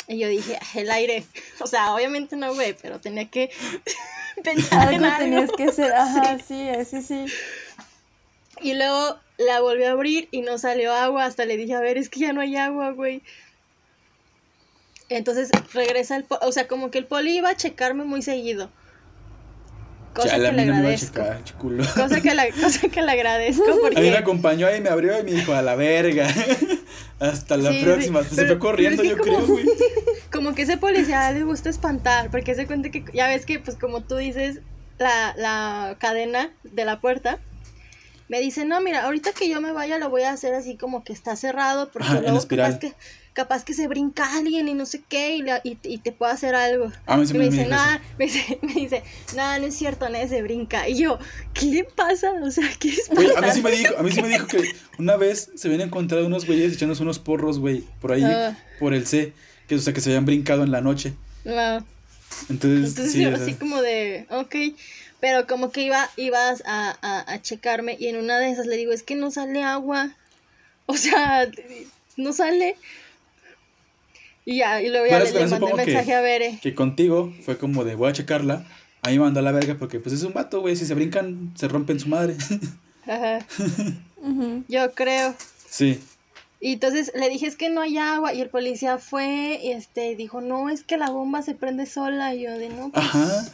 [0.09, 1.25] Y yo dije, "Ah, el aire.
[1.61, 3.51] O sea, obviamente no, güey, pero tenía que
[4.45, 5.19] pensar en Algo algo.
[5.19, 5.93] tenías que hacer.
[5.95, 7.25] Ajá, sí, sí, sí.
[8.63, 11.25] Y luego la volví a abrir y no salió agua.
[11.25, 13.23] Hasta le dije, a ver, es que ya no hay agua, güey.
[15.09, 18.71] Entonces regresa el poli, o sea, como que el poli iba a checarme muy seguido.
[20.15, 21.07] Cosa Chale, que le no agradezco.
[21.21, 21.85] checar, chuculo.
[21.95, 24.17] Cosa que, la, cosa que le agradezco A mí me porque...
[24.17, 26.27] acompañó y me abrió y me dijo, a la verga.
[27.21, 28.23] Hasta la Sí, sí, próxima.
[28.25, 29.67] Se fue corriendo, yo como- creo, güey.
[30.33, 33.77] Como que ese policía le gusta espantar, porque se cuenta que, ya ves que, pues
[33.79, 34.59] como tú dices,
[34.99, 37.39] la, la cadena de la puerta,
[38.29, 41.05] me dice, no, mira, ahorita que yo me vaya lo voy a hacer así como
[41.05, 42.73] que está cerrado, porque Ajá, en luego espiral.
[42.73, 42.95] capaz que,
[43.37, 46.33] capaz que se brinca alguien y no sé qué, y, la- y, y te puede
[46.33, 46.91] hacer algo.
[47.07, 49.03] A mí sí Y me me dice, dijo nada, me dice, me dice,
[49.37, 50.89] nada, no es cierto, nadie se brinca.
[50.89, 51.19] Y yo,
[51.55, 52.33] ¿qué le pasa?
[52.43, 54.47] O sea, ¿qué es Güey, a mí sí me dijo, a mí sí me dijo
[54.47, 54.65] que
[54.99, 58.57] una vez se habían encontrado unos güeyes echándose unos porros, güey, por ahí, Ah.
[58.81, 59.33] por el C,
[59.69, 61.13] que o sea que se habían brincado en la noche.
[61.45, 61.85] No.
[62.49, 64.57] Entonces, Entonces sí, yo así como de, ok,
[65.21, 68.77] pero como que iba, ibas a, a, a checarme y en una de esas le
[68.77, 70.11] digo, es que no sale agua,
[70.87, 71.49] o sea,
[72.17, 72.77] no sale.
[74.47, 76.59] Y ya, y luego ya Bueno, le, le mandé que- mensaje a Bere.
[76.63, 78.65] que contigo fue como de voy a checarla.
[79.03, 80.95] A mí me mandó a la verga porque pues es un vato, güey, si se
[80.95, 82.37] brincan se rompen su madre.
[83.07, 83.45] Ajá.
[84.69, 85.35] Yo creo.
[85.69, 86.01] Sí.
[86.61, 88.33] Y entonces le dije, es que no hay agua.
[88.33, 92.35] Y el policía fue y este, dijo, no, es que la bomba se prende sola.
[92.35, 93.45] Y yo de, no, pues, Ajá.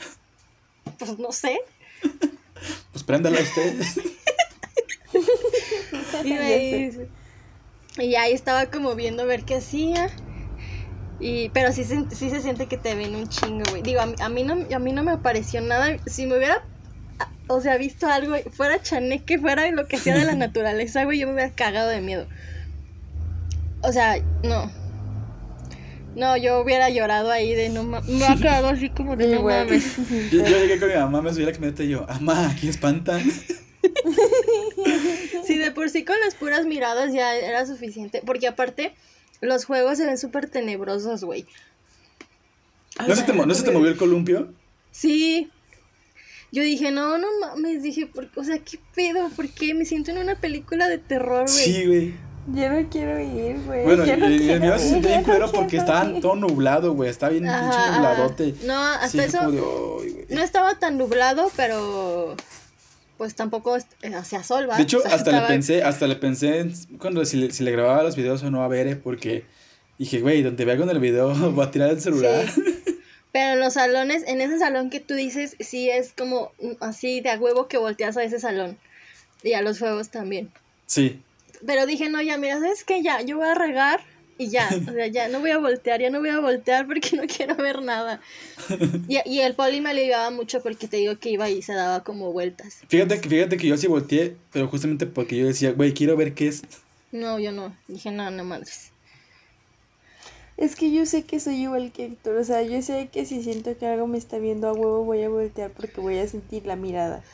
[0.99, 1.59] pues no sé.
[2.93, 3.75] Pues préndala usted.
[6.25, 10.11] Y, me y ahí estaba como viendo a ver qué hacía.
[11.25, 13.81] Y, pero sí, se- sí se siente que te ven un chingo, güey.
[13.83, 15.97] Digo, a, mí- a mí no, a mí no me apareció nada.
[16.07, 16.65] Si me hubiera,
[17.47, 21.29] o sea, visto algo, fuera chaneque, fuera lo que sea de la naturaleza, güey, yo
[21.29, 22.27] me hubiera cagado de miedo.
[23.83, 24.71] O sea, no.
[26.17, 28.09] No, yo hubiera llorado ahí de no mames.
[28.11, 29.65] Me hubiera quedado así como de no Igual.
[29.67, 29.85] mames.
[30.09, 32.69] Sí, Yo, llegué con mi mamá, me subí a la camioneta y yo, mamá, aquí
[32.69, 33.23] espantan.
[35.47, 38.23] Sí, de por sí con las puras miradas ya era suficiente.
[38.25, 38.95] Porque aparte,
[39.43, 41.47] los juegos se ven súper tenebrosos, güey.
[43.07, 44.53] ¿No se te, mo- ¿no se te movió el columpio?
[44.91, 45.51] Sí.
[46.53, 47.83] Yo dije, no, no mames.
[47.83, 49.29] Dije, ¿por, o sea, ¿qué pedo?
[49.31, 49.75] ¿Por qué?
[49.75, 51.65] Me siento en una película de terror, güey.
[51.65, 52.15] Sí, güey.
[52.53, 53.85] Yo no quiero ir, güey.
[53.85, 56.35] Bueno, yo no y el mío se ir, sentía bien culero no porque estaba todo
[56.35, 57.09] nublado, güey.
[57.09, 58.55] Estaba bien pinche nubladote.
[58.65, 59.51] No, hasta Sí, eso
[60.29, 62.37] no estaba tan nublado, pero
[63.23, 64.77] pues tampoco est- eh, hacía sol, ¿va?
[64.77, 67.63] De hecho, O sea, hasta le pensé, hasta le pensé en- cuando si le, si
[67.63, 69.45] le grababa los videos o no a Bere, porque
[69.97, 72.45] dije, güey, donde vea con el video voy a tirar el celular.
[72.51, 72.63] Sí.
[73.31, 77.21] Pero en los salones, en ese salón que tú dices, sí es como mm, así
[77.21, 78.77] de a huevo que volteas a ese salón.
[79.45, 80.51] Y a los juegos también.
[80.87, 81.23] Sí.
[81.65, 83.03] Pero dije, no, ya, mira, ¿sabes qué?
[83.05, 84.01] Ya, yo voy a regar
[84.43, 84.69] y ya.
[84.89, 87.57] O sea, ya no voy a voltear, ya no voy a voltear porque no quiero
[87.57, 88.21] ver nada.
[89.09, 92.03] Y, y el poli me aliviaba mucho porque te digo que iba y se daba
[92.05, 92.79] como vueltas.
[92.89, 96.35] Fíjate que, fíjate que yo sí volteé, pero justamente porque yo decía, güey, quiero ver
[96.35, 96.63] qué es.
[97.11, 97.77] No, yo no.
[97.89, 98.93] Dije, no, no madres.
[100.57, 103.43] Es que yo sé que soy igual que Héctor, o sea, yo sé que si
[103.43, 106.67] siento que algo me está viendo a huevo voy a voltear porque voy a sentir
[106.67, 107.25] la mirada.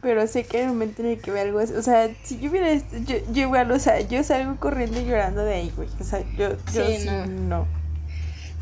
[0.00, 2.38] Pero sé que en el momento en el que veo algo, así- o sea, si
[2.38, 5.88] yo hubiera, yo, yo igual, o sea, yo salgo corriendo y llorando de ahí, güey,
[6.00, 7.26] o sea, yo, yo Sí, sí, no.
[7.26, 7.66] no.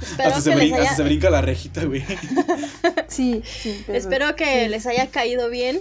[0.01, 2.05] Espero Hasta se, que brinca, hasta haya, se brinca la rejita, güey.
[3.09, 3.99] Sí, sí, pero...
[3.99, 4.68] espero que sí.
[4.68, 5.81] les haya caído bien.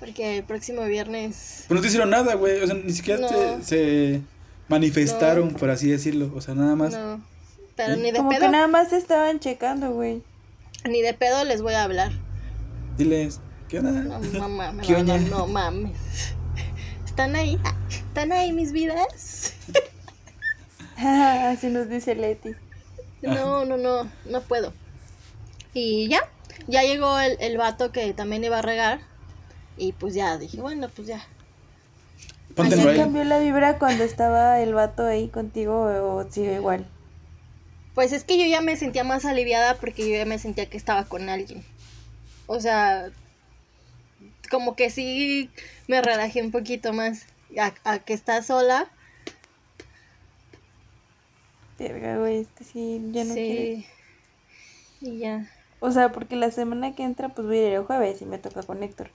[0.00, 1.64] Porque el próximo viernes.
[1.68, 2.60] Pero no te hicieron nada, güey.
[2.60, 3.28] O sea, ni siquiera No.
[3.28, 4.20] te- se
[4.68, 6.32] manifestaron, por así decirlo.
[6.34, 6.92] O sea, nada más.
[6.92, 7.22] No.
[7.76, 8.00] Pero ¿Sí?
[8.00, 8.50] ni de Como que pedo.
[8.50, 10.22] nada más te estaban checando, güey.
[10.88, 12.10] Ni de pedo les voy a hablar.
[12.98, 13.38] Diles,
[13.72, 14.18] ¿qué onda?
[14.18, 15.96] No, mamá, ¿Qué no, no, mames.
[17.06, 17.58] Están ahí.
[17.64, 19.54] ah, Están ahí mis vidas.
[20.96, 22.50] Así nos dice Leti.
[23.22, 24.74] No, no, no, no puedo.
[25.72, 26.20] Y ya,
[26.66, 29.00] ya llegó el, el vato que también iba a regar.
[29.78, 31.24] Y pues ya dije, bueno, pues ya.
[32.54, 36.86] Ponte ¿Sí en cambió la vibra cuando estaba el vato ahí contigo o sigue igual?
[37.94, 40.76] Pues es que yo ya me sentía más aliviada porque yo ya me sentía que
[40.76, 41.64] estaba con alguien.
[42.46, 43.10] O sea,
[44.52, 45.50] como que sí
[45.88, 47.26] me relajé un poquito más.
[47.58, 48.88] A, a que está sola.
[51.78, 53.62] Verga, güey, es que sí, ya no quiero.
[53.80, 53.86] sí.
[55.00, 55.50] Y ya.
[55.80, 58.38] O sea, porque la semana que entra pues voy a ir el jueves y me
[58.38, 59.10] toca con Héctor.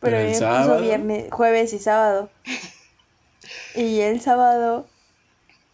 [0.00, 0.80] Pero Pero, el sábado.
[0.80, 2.30] viernes, jueves y sábado.
[3.76, 4.88] Y el sábado,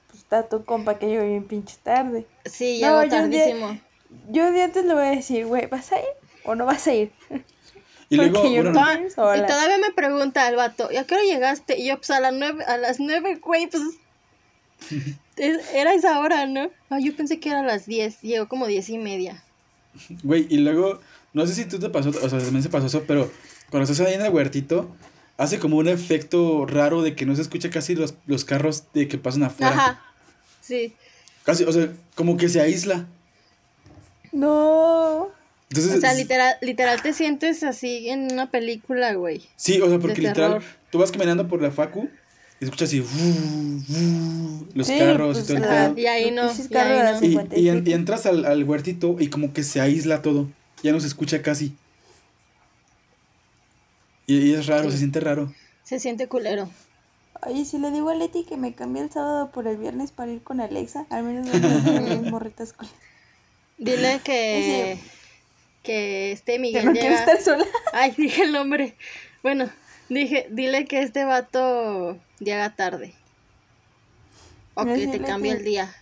[0.08, 2.26] pues está tu compa que llegó bien pinche tarde.
[2.44, 3.80] Sí, No, llegó yo un día- tardísimo.
[4.28, 6.04] Yo de antes le voy a decir, güey, ¿vas a ir
[6.44, 7.12] o no vas a ir?
[8.12, 8.72] Y luego, Porque yo bueno,
[9.14, 11.78] Toda- y todavía me pregunta el vato, ¿y a qué hora llegaste?
[11.78, 13.82] Y yo, pues a las nueve, a las nueve, güey, pues.
[15.36, 16.70] es- era esa hora, ¿no?
[16.90, 18.20] Ah, yo pensé que era a las diez.
[18.20, 19.42] Llegó como diez y media.
[20.22, 21.00] güey, y luego,
[21.32, 23.30] no sé si tú te pasó, o sea, también se pasó eso, pero
[23.70, 24.94] cuando estás ahí en el huertito,
[25.38, 29.08] hace como un efecto raro de que no se escucha casi los, los carros de
[29.08, 29.72] que pasan afuera.
[29.72, 30.02] Ajá.
[30.60, 30.94] Sí.
[31.44, 33.06] Casi, o sea, como que se aísla.
[34.32, 35.28] No.
[35.72, 39.40] Entonces, O sea, literal, literal te sientes así en una película, güey.
[39.56, 40.62] Sí, o sea, porque literal, terror.
[40.90, 42.10] tú vas caminando por la facu
[42.60, 42.98] y escuchas así,
[44.74, 45.98] los Sí, carros pues, y todo el pedo.
[45.98, 47.16] Y ahí no, y ahí no.
[47.16, 47.60] Y, 57.
[47.60, 50.48] y en- y entras al, al huertito y como que se aísla todo.
[50.82, 51.74] Ya no se escucha casi.
[54.26, 54.92] Y, y es raro, Sí.
[54.92, 55.52] se siente raro.
[55.84, 56.68] Se siente culero.
[57.46, 60.30] Oye, si le digo a Leti que me cambie el sábado por el viernes para
[60.30, 62.86] ir con Alexa, al menos no me las morritas con
[63.78, 64.98] Dile que.
[65.82, 67.14] Que este que Miguel no llega.
[67.14, 67.66] estar sola.
[67.92, 68.96] Ay, dije el nombre.
[69.42, 69.68] Bueno,
[70.08, 73.14] dije, dile que este vato llega tarde.
[74.74, 75.96] O que te cambie que- el día.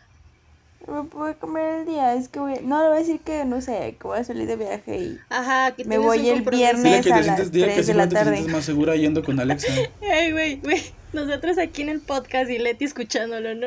[0.87, 2.55] Me puedo comer el día, es que voy...
[2.63, 5.19] No, le voy a decir que, no sé, que voy a salir de viaje y...
[5.29, 6.83] Ajá, que Me voy el viernes.
[6.83, 8.33] Que a te las sientes, dile que 3 de la te tarde.
[8.33, 9.71] sientes más segura yendo con Alexa.
[10.11, 10.83] Ay, güey, güey.
[11.13, 13.67] Nosotros aquí en el podcast y Leti escuchándolo, ¿no?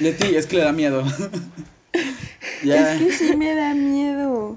[0.00, 1.04] Leti, es que le da miedo.
[2.64, 2.94] ya.
[2.94, 4.56] Es que sí me da miedo.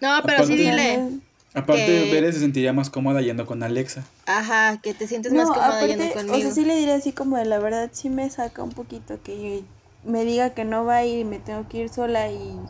[0.00, 1.10] No, pero sí dile.
[1.54, 4.04] Aparte, Que- Bere se sentiría más cómoda yendo con Alexa.
[4.26, 6.38] Ajá, que te sientes más No, cómoda aparte, yendo o conmigo.
[6.40, 9.64] sea, sí le diré así como de la verdad, sí me saca un poquito que
[10.04, 12.60] me diga que no va a ir y me tengo que ir sola y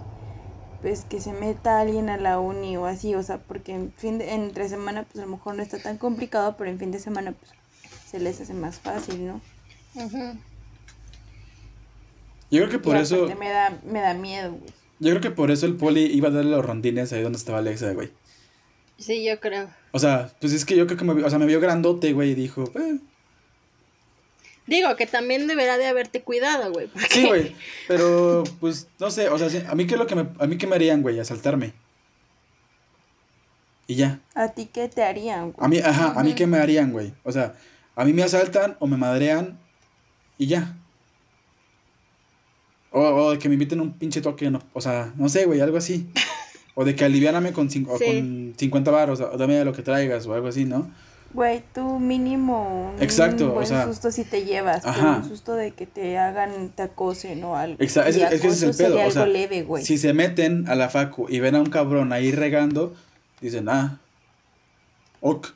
[0.81, 4.19] pues que se meta alguien a la uni o así, o sea, porque en fin
[4.19, 7.01] de, entre semana pues a lo mejor no está tan complicado, pero en fin de
[7.01, 7.51] semana pues
[8.09, 9.41] se les hace más fácil, ¿no?
[9.97, 10.39] Ujú.
[12.51, 14.73] Yo creo que por Y eso, me da, me da miedo, güey.
[15.01, 17.59] yo creo que por eso el poli iba a darle los rondines ahí donde estaba
[17.59, 18.11] Alexa, güey.
[18.99, 19.69] Sí, yo creo.
[19.93, 22.31] O sea, pues es que yo creo que me, o sea, me vio grandote, güey,
[22.31, 22.99] y dijo, eh,
[24.69, 26.89] Digo que también deberá de haberte cuidado, güey.
[26.89, 27.09] Porque...
[27.09, 27.57] sí, güey,
[27.89, 30.47] pero pues no sé, o sea, sí, a mí qué es lo que me, a
[30.47, 31.73] mí qué me harían, güey, asaltarme.
[33.87, 34.21] Y ya.
[34.35, 35.65] ¿A ti qué te harían, güey?
[35.65, 37.15] A mí, ajá, a mí qué me harían, güey.
[37.25, 37.55] O sea,
[37.97, 39.59] a mí me asaltan o me madrean
[40.37, 40.77] y ya.
[42.91, 45.61] O, o de que me inviten un pinche toque, no, o sea, no sé, güey,
[45.61, 46.07] algo así.
[46.81, 47.83] O de que aliviáname con, Sí.
[47.85, 50.89] con 50 baros, o dame lo que traigas, o algo así, ¿no?
[51.35, 55.17] Güey, tú mínimo un Exacto, o buen sea, susto si te llevas, ajá.
[55.17, 57.77] un susto de que te hagan, te acosen o algo.
[57.79, 59.05] Exa- ese- Y es que ese es el pedo.
[59.05, 59.85] O sea, leve, güey.
[59.85, 62.95] si se meten a la facu y ven a un cabrón ahí regando,
[63.41, 63.99] dicen, ah,
[65.21, 65.49] ok.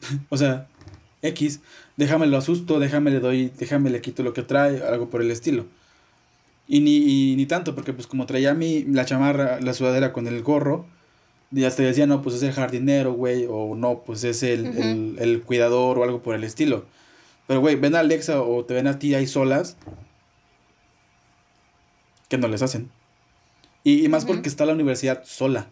[0.28, 0.68] o sea,
[1.22, 1.58] X,
[1.96, 5.30] déjame lo asusto, déjame le doy, déjame le quito lo que trae, algo por el
[5.32, 5.66] estilo.
[6.68, 10.26] Y ni, y ni tanto, porque pues como traía mi, la chamarra, la sudadera con
[10.26, 10.86] el gorro,
[11.50, 15.16] y hasta decía, no, pues es el jardinero, güey, o no, pues es el, el,
[15.18, 16.86] el cuidador o algo por el estilo.
[17.46, 19.76] Pero, güey, ven a Alexa o te ven a ti ahí solas,
[22.28, 22.90] que no les hacen.
[23.84, 25.68] Y, y más porque está la universidad sola.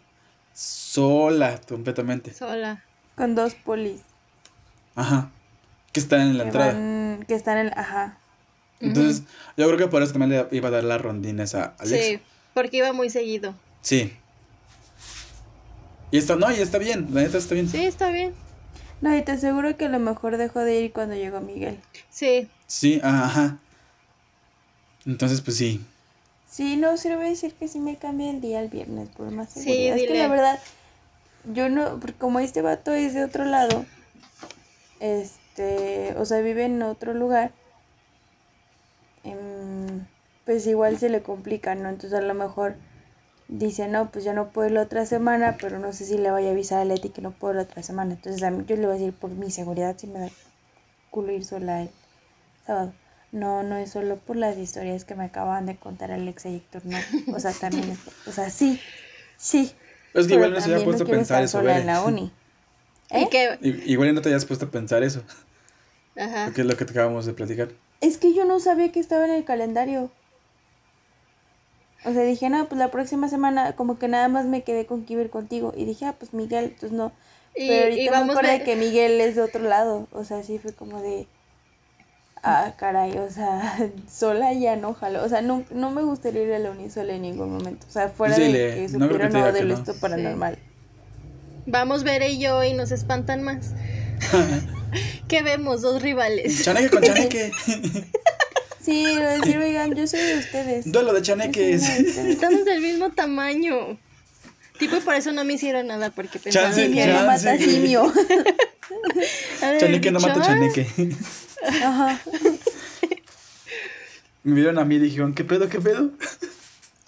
[0.53, 2.35] Sola, completamente.
[2.35, 2.85] Sola.
[3.17, 4.03] Con dos polis
[4.95, 5.31] Ajá.
[5.93, 6.73] Que están en la que, entrada.
[6.73, 7.73] van, que están en el...
[7.75, 8.19] Ajá.
[8.81, 9.23] Entonces,
[9.57, 11.97] yo creo que por eso también le iba a dar las rondines a Alexa.
[12.05, 12.21] Sí,
[12.55, 13.55] porque iba muy seguido.
[13.83, 14.13] Sí.
[16.11, 17.69] Y está, no, y está bien, la neta está bien.
[17.69, 18.35] Sí, está bien.
[19.01, 21.79] No, y te aseguro que a lo mejor dejó de ir cuando llegó Miguel.
[22.11, 22.49] Sí.
[22.67, 23.59] Sí, ajá.
[25.07, 25.81] Entonces, pues sí.
[26.51, 29.09] Sí, no, sí le voy a decir que sí me cambia el día el viernes
[29.11, 29.97] por más Sí, seguridad.
[29.97, 30.59] es que la verdad,
[31.53, 33.87] yo no, porque como este vato es de otro lado,
[34.99, 37.53] este, o sea, vive en otro lugar,
[40.51, 41.89] pues igual se le complica, ¿no?
[41.89, 42.75] Entonces a lo mejor
[43.47, 46.33] dice, no, pues yo no puedo ir la otra semana, pero no sé si le
[46.33, 48.15] vaya a avisar a Leti que no puedo la otra semana.
[48.15, 50.29] Entonces a mí yo le voy a decir por mi seguridad si me da
[51.13, 51.91] culo ir sola el
[52.67, 52.93] sábado.
[53.31, 56.83] No, no es solo por las historias que me acaban de contar Alexa y Héctor,
[56.85, 56.99] no.
[57.33, 58.81] O sea, también es, o sea, sí,
[59.37, 59.73] sí.
[60.15, 62.33] Es que igual no se había puesto a pensar eso, sola en la uni.
[63.13, 63.29] Y ¿Eh?
[63.31, 63.59] que.
[63.63, 65.23] I- Igual no te hayas puesto a pensar eso,
[66.17, 66.47] Ajá.
[66.47, 67.69] porque es lo que te acabamos de platicar.
[68.01, 70.11] Es que yo no sabía que estaba en el calendario.
[72.05, 75.05] O sea, dije, no, pues la próxima semana como que nada más me quedé con
[75.05, 75.73] que ir contigo.
[75.77, 77.13] Y dije, ah, pues Miguel, pues no.
[77.55, 80.09] Y, Pero y ahorita me acordé ve- que Miguel es de otro lado.
[80.13, 81.27] O sea, sí fue como de.
[82.43, 83.79] Ah, caray, o sea,
[84.11, 85.23] sola ya no jalo.
[85.23, 87.87] O sea, no, no me gustaría ir a la uni sola en ningún momento.
[87.87, 89.75] O sea, fuera Sí, de le- que supiera no, no.
[89.75, 90.59] esto paranormal.
[91.67, 93.75] Vamos Bere y yo y nos espantan más.
[95.29, 95.83] ¿Qué vemos?
[95.83, 96.65] Dos rivales.
[96.65, 97.53] Chaneque con chaneque.
[98.83, 100.91] Sí, decir, oigan, yo soy de ustedes.
[100.91, 101.89] Duelo de chaneques.
[101.89, 103.99] Estamos del mismo tamaño.
[104.79, 107.07] Tipo, por eso no me hicieron nada, porque pensaban que...
[107.07, 108.13] no mata simio.
[109.61, 110.87] Chaneque no mata chaneque.
[111.83, 112.21] Ajá.
[114.43, 116.13] Me vieron a mí y dijeron, ¿qué pedo, qué pedo?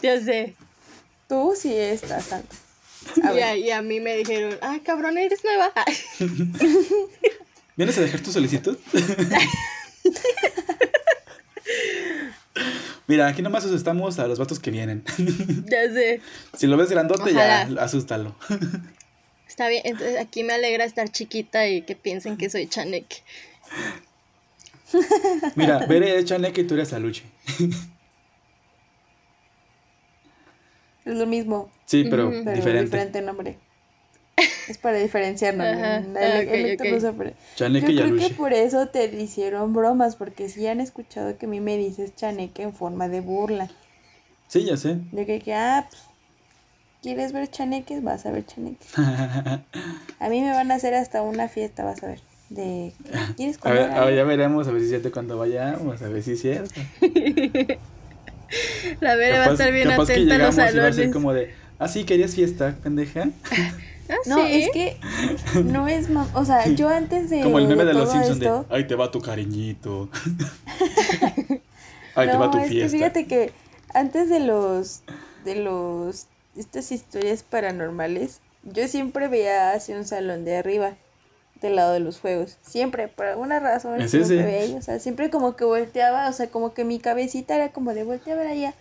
[0.02, 0.54] Ya sé.
[1.28, 2.54] Tú sí estás santo.
[3.24, 5.72] A Y a, y a mí me dijeron, ah, cabrón, eres nueva.
[7.74, 8.76] ¿Vienes a dejar tu solicitud?
[13.12, 15.04] Mira, aquí nomás asustamos a los vatos que vienen.
[15.70, 16.22] ya sé.
[16.56, 18.34] Si lo ves grandote, ya asústalo.
[19.46, 23.18] Está bien, entonces aquí me alegra estar chiquita y que piensen que soy chaneque.
[25.56, 27.24] Mira, veré es chaneque y tú eres aluche.
[31.04, 32.40] Es lo mismo, Sí, pero Ujú.
[32.44, 32.84] pero diferente.
[32.96, 33.20] diferente.
[33.20, 33.58] nombre.
[34.68, 35.66] Es para diferenciarnos.
[35.66, 36.18] Ajá, ¿no?
[36.18, 37.32] ah, no.
[37.56, 41.48] Chaneque Yo creo que por eso te hicieron bromas, porque sí han escuchado que a
[41.48, 43.68] mí me dices chaneque en forma de burla.
[44.48, 44.98] Sí, ya sé.
[45.12, 46.02] De que, que, ah, pues,
[47.02, 48.02] ¿quieres ver chaneques?
[48.02, 48.88] Vas a ver chaneques.
[48.96, 52.20] A mí me van a hacer hasta una fiesta, vas a ver.
[52.48, 52.92] De,
[53.36, 53.78] ¿quieres A comer?
[53.78, 56.32] ver, a ver, ya veremos, a ver si es cierto cuando vayamos, a ver si
[56.32, 56.80] es cierto.
[59.00, 60.92] La Bere va a estar bien capaz que atenta a los llegamos y va a
[60.92, 61.12] ser salones.
[61.12, 63.30] como de, ah, sí, querías fiesta, pendeja.
[64.08, 64.62] Ah, No, sí.
[64.64, 64.96] es que
[65.64, 68.66] no es, o sea, yo antes de Como el meme de los todo Simpsons esto,
[68.68, 70.08] de, ahí te va tu cariñito.
[72.14, 72.96] ahí te no, va tu es que fiesta.
[72.96, 73.52] fíjate que
[73.94, 75.02] antes de los,
[75.44, 76.26] de los,
[76.56, 80.92] estas historias paranormales, yo siempre veía hacia un salón de arriba,
[81.60, 82.58] del lado de los juegos.
[82.62, 84.44] Siempre, por alguna razón, ¿Es siempre ese?
[84.44, 87.70] veía ahí, O sea, siempre como que volteaba, o sea, como que mi cabecita era
[87.70, 88.74] como de voltear allá.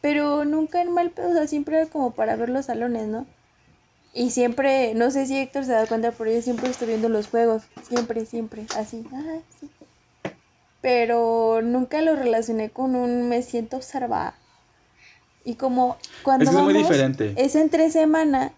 [0.00, 3.26] Pero nunca en mal pedo, o sea, siempre era como para ver los salones, ¿no?
[4.16, 7.26] Y siempre, no sé si Héctor se da cuenta, pero yo siempre estoy viendo los
[7.26, 7.64] juegos.
[7.88, 9.04] Siempre, siempre, así.
[9.12, 9.68] Ajá, sí.
[10.80, 14.34] Pero nunca lo relacioné con un me siento observada.
[15.44, 17.34] Y como cuando Es que es muy vamos, diferente.
[17.36, 18.52] Es entre semana.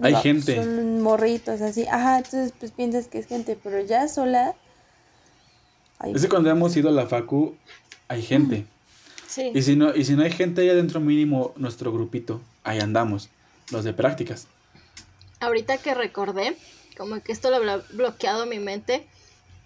[0.00, 0.56] Hay digo, gente.
[0.56, 1.86] Son morritos, así.
[1.86, 4.56] Ajá, entonces pues piensas que es gente, pero ya sola.
[6.00, 7.54] ay, Es que cuando hemos ido a la facu,
[8.08, 8.66] hay gente.
[9.28, 9.52] Sí.
[9.54, 13.30] Y si no, y si no hay gente ahí adentro mínimo, nuestro grupito, ahí andamos.
[13.70, 14.48] Los de prácticas.
[15.42, 16.56] Ahorita que recordé,
[16.96, 19.06] como que esto lo había bloqueado mi mente,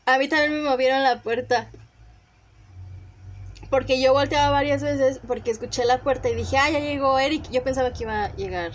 [0.07, 1.69] a mí también me movieron la puerta.
[3.69, 7.51] Porque yo volteaba varias veces porque escuché la puerta y dije, ah, ya llegó Eric.
[7.51, 8.73] Yo pensaba que iba a llegar.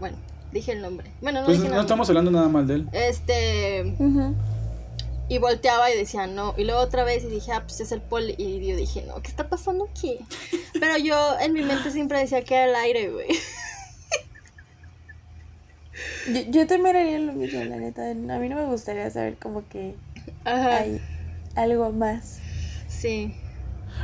[0.00, 0.16] Bueno,
[0.52, 1.10] dije el nombre.
[1.20, 2.88] Bueno, no Pues dije no estamos hablando nada mal de él.
[2.92, 3.94] Este.
[5.28, 6.54] Y volteaba y decía no.
[6.56, 8.34] Y luego otra vez y dije, ah, pues es el poli.
[8.38, 10.18] Y yo dije, no, ¿qué está pasando aquí?
[10.80, 13.26] Pero yo en mi mente siempre decía que era el aire, güey.
[16.32, 18.10] Yo, yo también haría lo mismo, la neta.
[18.10, 19.94] A mí no me gustaría saber como que
[20.44, 20.78] Ajá.
[20.78, 21.00] hay
[21.56, 22.40] algo más.
[22.88, 23.34] Sí.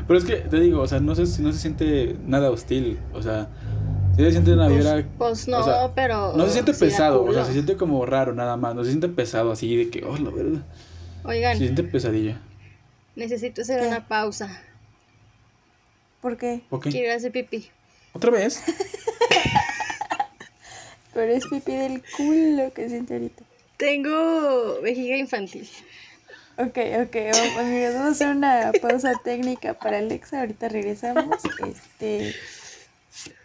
[0.07, 2.99] Pero es que, te digo, o sea, no se, no se siente nada hostil.
[3.13, 3.49] O sea,
[4.17, 5.07] sí se siente una Pues, vibra.
[5.19, 6.37] pues no, o sea, pero.
[6.37, 8.75] No se siente pesado, o sea, se siente como raro nada más.
[8.75, 10.63] No se siente pesado así de que, oh, la verdad.
[11.25, 12.41] Oigan, Se siente pesadilla.
[13.17, 13.89] necesito hacer ¿Qué?
[13.89, 14.61] una pausa.
[16.21, 16.63] ¿Por qué?
[16.71, 16.89] ¿Ok?
[16.89, 17.69] Quiero ir a hacer pipí.
[18.13, 18.63] ¿Otra vez?
[21.15, 23.45] Pero es pipí del culo que siente ahorita.
[23.77, 25.69] Tengo vejiga infantil.
[26.57, 30.41] Ok, ok, vamos, amigos, vamos a hacer una pausa técnica para Alexa.
[30.41, 31.39] Ahorita regresamos.
[31.67, 32.35] Este.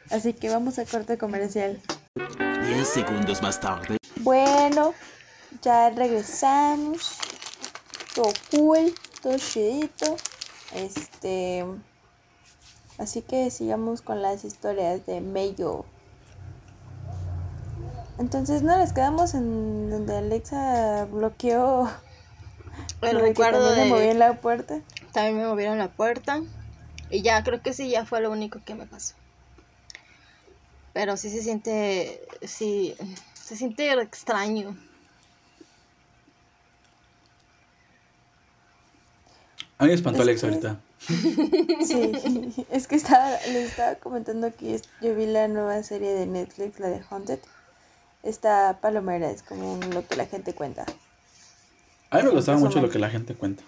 [0.09, 1.80] Así que vamos a corte comercial.
[2.15, 3.97] 10 segundos más tarde.
[4.17, 4.93] Bueno,
[5.61, 7.17] ya regresamos.
[8.13, 10.17] Todo cool, todo chidito.
[10.76, 11.65] Este.
[12.99, 15.86] Así que sigamos con las historias de Mayo.
[18.20, 21.89] Entonces, no, nos quedamos en donde Alexa bloqueó.
[23.01, 24.82] El lo de que recuerdo también movían la puerta.
[25.13, 26.41] También me movieron la puerta.
[27.09, 29.15] Y ya, creo que sí, ya fue lo único que me pasó.
[30.93, 32.22] Pero sí se siente.
[32.43, 32.95] Sí.
[33.34, 34.78] Se siente extraño.
[39.78, 40.80] A mí me espantó Es Alex que- ahorita.
[41.86, 42.11] Sí,
[42.70, 46.89] es que estaba, les estaba comentando que yo vi la nueva serie de Netflix, la
[46.89, 47.39] de Haunted.
[48.24, 50.86] Esta palomera es como lo que la gente cuenta.
[52.09, 53.63] A mí me gustaba mucho lo que la gente cuenta.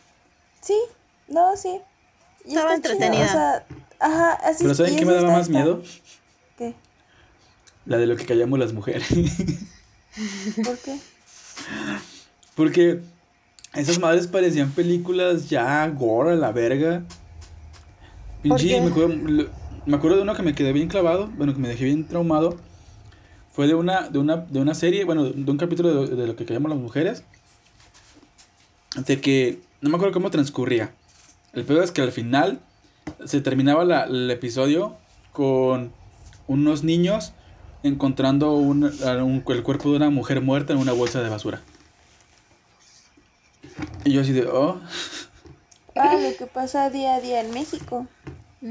[0.62, 0.78] Sí,
[1.28, 1.80] no, sí.
[2.46, 3.26] Y Estaba entretenida.
[3.26, 3.66] o sea,
[4.00, 5.84] ajá, así Pero ¿saben qué me daba está- más está- miedo?
[6.58, 6.74] ¿Qué?
[7.86, 9.08] La de lo que callamos las mujeres.
[10.66, 11.00] ¿Por qué?
[12.56, 13.02] Porque
[13.74, 17.04] esas madres parecían películas ya gore a la verga.
[18.42, 18.82] Pinche, qué?
[18.82, 19.16] me acuerdo,
[19.86, 22.58] me acuerdo de uno que me quedé bien clavado, bueno, que me dejé bien traumado.
[23.54, 26.46] Fue de una, de una, de una serie, bueno, de un capítulo de, lo- que
[26.46, 27.24] callamos las mujeres.
[29.06, 30.94] De que, no me acuerdo cómo transcurría.
[31.54, 32.60] El peor es que al final
[33.26, 34.96] se terminaba la- el episodio
[35.34, 35.92] con
[36.48, 37.34] unos niños
[37.84, 41.62] encontrando un- un- el cuerpo de una mujer muerta en una bolsa de basura.
[44.06, 44.80] Y yo así de, oh.
[45.96, 48.08] Ah, lo que pasa día a día en México.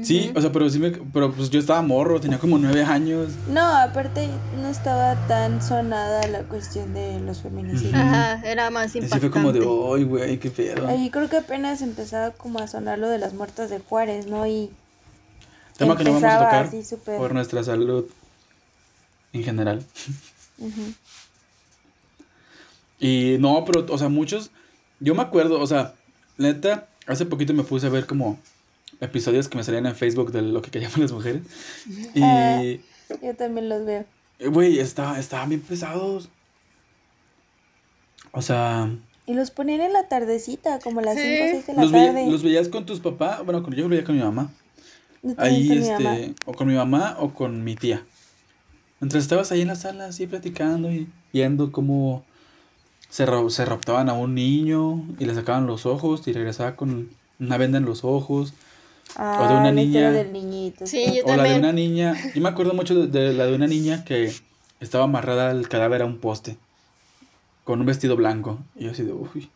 [0.03, 3.33] Sí, o sea, pero sí me, pero pues yo estaba morro, tenía como nueve años.
[3.49, 4.29] No, aparte
[4.61, 7.95] no estaba tan sonada la cuestión de los feminicidios.
[7.95, 9.15] Ajá, era más impactante.
[9.15, 10.87] así fue como de, ay, güey, qué pedo.
[10.87, 14.47] Ahí creo que apenas empezaba como a sonar lo de las muertas de Juárez, ¿no?
[14.47, 14.71] Y
[15.77, 18.05] Tema que no vamos a tocar así por nuestra salud
[19.33, 19.85] en general.
[23.03, 24.51] Y no, pero, o sea, muchos,
[24.99, 25.95] yo me acuerdo, o sea,
[26.37, 28.37] neta, hace poquito me puse a ver como
[29.01, 31.41] episodios que me salían en Facebook de lo que llaman las mujeres.
[32.15, 32.61] Y, Ah.
[33.21, 34.05] Yo también los veo.
[34.39, 36.29] eh, güey, está, estaban bien pesados.
[38.31, 38.89] O sea,
[39.25, 41.21] Y los ponían en la tardecita, como a las Sí.
[41.21, 42.31] 5 o 6 de la los, veía- tarde.
[42.31, 44.49] los veías con tus papás, bueno, con, yo los veía con mi mamá.
[45.37, 46.15] Ahí, con mi mamá.
[46.17, 48.03] este, o con mi mamá o con mi tía.
[48.99, 52.23] Mientras estabas ahí en la sala, así platicando y viendo cómo
[53.09, 57.09] se, ro- se raptaban a un niño y le sacaban los ojos y regresaba con
[57.39, 58.53] una venda en los ojos.
[59.15, 60.23] Ah, o de una la historia niña.
[60.23, 60.87] del niñito.
[60.87, 62.15] Sí, está- yo o la de una niña.
[62.33, 64.33] Yo me acuerdo mucho de, de la de una niña que
[64.79, 66.57] estaba amarrada al cadáver a un poste
[67.63, 68.59] con un vestido blanco.
[68.75, 69.49] Y yo así de, uy.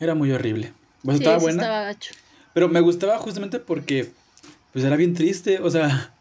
[0.00, 0.72] Era muy horrible.
[1.04, 1.62] Pues Sí, estaba sí buena.
[1.62, 2.14] estaba gacho.
[2.54, 4.10] Pero me gustaba justamente porque
[4.72, 6.12] pues era bien triste, o sea,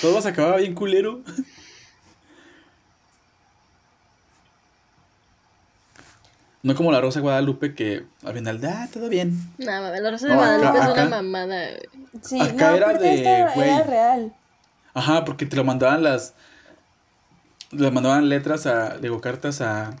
[0.00, 1.20] Todo se acababa bien culero.
[6.62, 9.36] No como la Rosa de Guadalupe que al final, ah, todo bien.
[9.58, 11.66] No, la Rosa de No, Guadalupe acá- es una acá- mamada.
[11.68, 11.88] güey.
[12.22, 14.32] Sí, Acá no, era de, esta era real.
[14.94, 16.34] Ajá, porque te lo mandaban las.
[17.70, 18.98] Le mandaban letras a.
[18.98, 19.96] Digo, cartas a.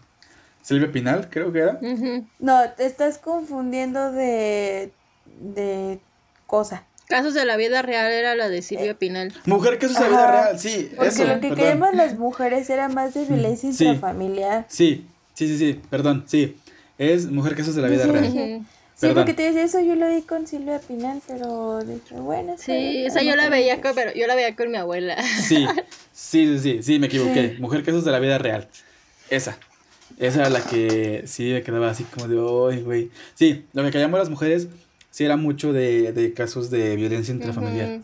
[0.60, 1.78] Silvia Pinal, creo que era.
[1.82, 2.24] Ujú.
[2.38, 4.92] No, te estás confundiendo de.
[5.40, 5.98] de
[6.46, 6.84] cosa.
[7.08, 9.32] Casos de la vida real era la de Silvia Pinal.
[9.46, 10.92] Mujer eso es la vida real, sí.
[10.94, 11.56] Porque eso, lo que perdón.
[11.56, 13.84] queremos las mujeres era más de violencia Sí.
[13.86, 14.64] intrafamiliar.
[14.68, 16.56] Sí, sí, sí, sí, perdón, sí.
[16.98, 18.26] Es mujer que eso es de la vida Sí, real.
[18.94, 19.24] Sí, Perdón.
[19.24, 23.06] porque te decía eso, yo lo vi con Silvia Pinal, pero dije, bueno, Sí, bien,
[23.06, 25.16] esa pero yo la veía con, pero yo la veía con mi abuela.
[25.22, 25.66] Sí,
[26.12, 27.54] sí, sí, sí, sí, me equivoqué.
[27.56, 27.56] Sí.
[27.60, 28.68] Mujer que eso es de la vida real.
[29.30, 29.58] Esa.
[30.18, 33.10] Esa era la que sí me quedaba así como de, ay, güey.
[33.34, 34.68] Sí, lo que callamos las mujeres
[35.10, 38.00] sí era mucho de, de casos de violencia intrafamiliar.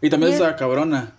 [0.00, 1.12] Y también Y es- esa cabrona.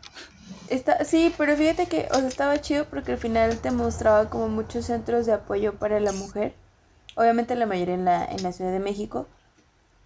[0.72, 4.48] Está, sí, pero fíjate que, o sea, estaba chido porque al final te mostraba como
[4.48, 6.54] muchos centros de apoyo para la mujer.
[7.16, 9.28] Obviamente la mayoría en la, en la Ciudad de México.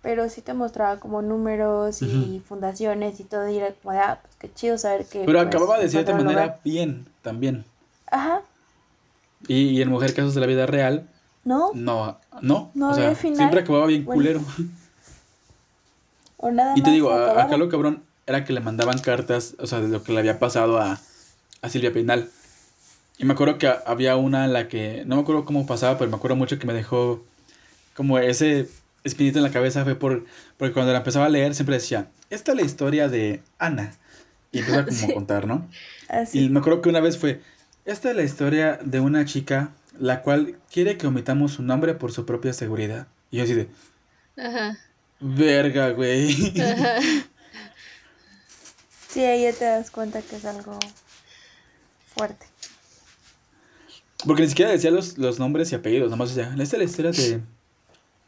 [0.01, 3.47] Pero sí te mostraba como números y fundaciones y todo.
[3.47, 5.23] Y era como de, ah, pues qué chido saber que.
[5.23, 6.59] Pero pues, acababa de cierta manera lugar.
[6.63, 7.65] bien, también.
[8.07, 8.41] Ajá,
[9.47, 11.07] Y, y en Mujer Casos de la Vida Real,
[11.43, 11.71] ¿no?
[11.73, 12.71] no, no.
[12.73, 13.37] No o sea, final.
[13.37, 14.41] siempre acababa bien Bueno, culero.
[16.37, 19.67] O nada Y te más digo, acá lo cabrón era que le mandaban cartas, o
[19.67, 20.99] sea, de lo que le había pasado a,
[21.61, 22.29] a Silvia Pinal.
[23.17, 26.09] Y me acuerdo que había una en la que, no me acuerdo cómo pasaba, pero
[26.09, 27.23] me acuerdo mucho que me dejó
[27.93, 28.67] como ese
[29.03, 30.25] espinito en la cabeza, fue por,
[30.57, 33.93] porque cuando la empezaba a leer siempre decía, esta es la historia de Ana.
[34.51, 35.69] Y empezaba como a contar, ¿no?
[36.09, 36.45] Así.
[36.45, 37.41] Y me acuerdo que una vez fue,
[37.85, 42.11] esta es la historia de una chica la cual quiere que omitamos su nombre por
[42.11, 43.07] su propia seguridad.
[43.31, 43.69] Y yo así de,
[44.37, 44.77] Ajá.
[45.19, 46.59] verga, güey.
[46.59, 46.95] Ajá.
[49.15, 50.77] Sí, ahí ya te das cuenta que es algo
[52.13, 52.45] fuerte.
[54.27, 56.83] Porque ni siquiera decía los, los nombres y apellidos, nada más decía, esta es la
[56.83, 57.39] historia de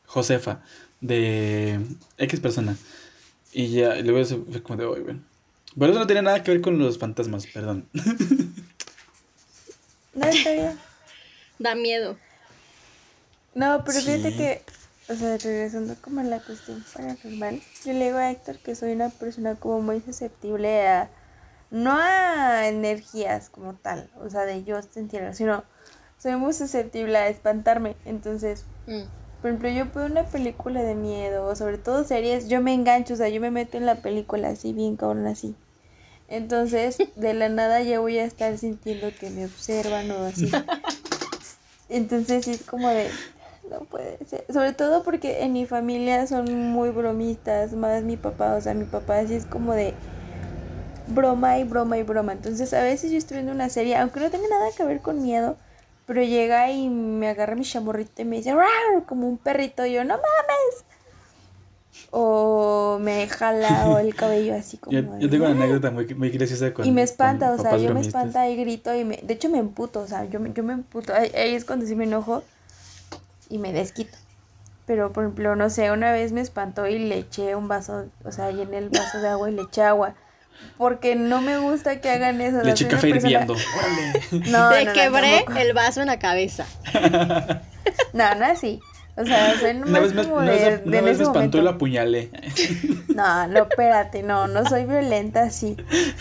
[0.06, 0.62] Josefa,
[1.02, 1.82] de
[2.18, 2.78] X persona.
[3.52, 5.18] Y ya, y luego fue como de, "Oye, güey".
[5.78, 7.86] Pero eso no tenía nada que ver con los fantasmas, perdón.
[10.14, 10.80] No, está bien.
[11.60, 12.18] Da miedo.
[13.54, 14.62] No, pero fíjate que,
[15.10, 18.91] o sea, regresando como a la cuestión paranormal, yo le digo a Héctor que soy
[18.93, 21.10] una persona como muy susceptible a,
[21.72, 25.64] no a energías como tal, o sea, de yo sentirlo, sino
[26.18, 27.95] soy muy susceptible a espantarme.
[28.05, 29.03] Entonces, Mm.
[29.41, 33.14] por ejemplo, yo veo una película de miedo, o sobre todo series, yo me engancho,
[33.14, 35.55] o sea, yo me meto en la película así, bien cabrón, así.
[36.30, 40.49] Entonces, de la nada ya voy a estar sintiendo que me observan o así.
[41.89, 43.10] Entonces, sí es como de,
[43.70, 44.45] no puede ser.
[44.51, 48.86] Sobre todo porque en mi familia son muy bromistas, más mi papá, o sea, mi
[48.86, 49.93] papá sí es como de
[51.07, 52.34] broma y broma y broma.
[52.34, 55.22] Entonces, a veces yo estoy viendo una serie, aunque no tenga nada que ver con
[55.22, 55.55] miedo,
[56.05, 58.68] pero llega y me agarra mi chamorrito y me dice, "Rar",
[59.05, 60.84] como un perrito, y yo, no mames.
[62.11, 66.30] O me jala o el cabello así como Yo, yo tengo una anécdota muy, muy
[66.30, 69.18] graciosa con Y me espanta, con o sea, yo me espanta y grito y me...
[69.18, 71.13] De hecho me emputo, o sea, yo, me- yo me emputo.
[71.13, 72.43] Ahí, ahí es cuando sí me enojo
[73.50, 74.18] y me desquito.
[74.86, 78.32] Pero, por ejemplo, no sé, una vez me espantó y le eché un vaso, o
[78.32, 80.14] sea, llené el vaso de agua y le eché agua.
[80.78, 82.64] Porque no me gusta que hagan eso.
[82.64, 83.56] Le eché café persona- hirviendo.
[84.50, 85.60] No, Te no, no, quebré tampoco.
[85.60, 86.66] el vaso en la cabeza.
[88.14, 88.80] No, no así.
[89.18, 91.57] O sea, soy Una nomás vez me, como una de, una en vez me espantó
[91.57, 92.30] y la apuñalé.
[93.15, 95.76] No, no, espérate, no, no soy violenta así.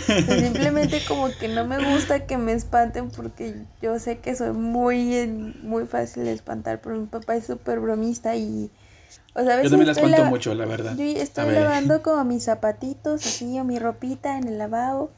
[0.07, 5.27] Simplemente como que no me gusta que me espanten porque yo sé que soy muy,
[5.63, 8.71] muy fácil de espantar, pero mi papá es súper bromista y...
[9.35, 10.97] O sea, a Yo también la espanto mucho, la verdad.
[10.97, 15.11] Yo estoy lavando como mis zapatitos así o mi ropita en el lavabo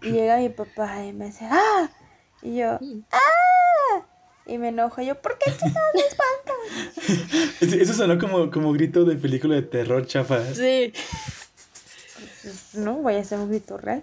[0.00, 1.90] y llega mi papá y me dice, ¡ah!
[2.40, 2.78] Y yo,
[3.12, 4.06] ¡ah!
[4.48, 7.72] Y me enojo, yo, ¿por qué chingados me espantas?
[7.80, 10.42] Eso sonó como, como grito de película de terror chafa.
[10.54, 10.92] Sí.
[12.72, 14.02] No voy a hacer un grito real.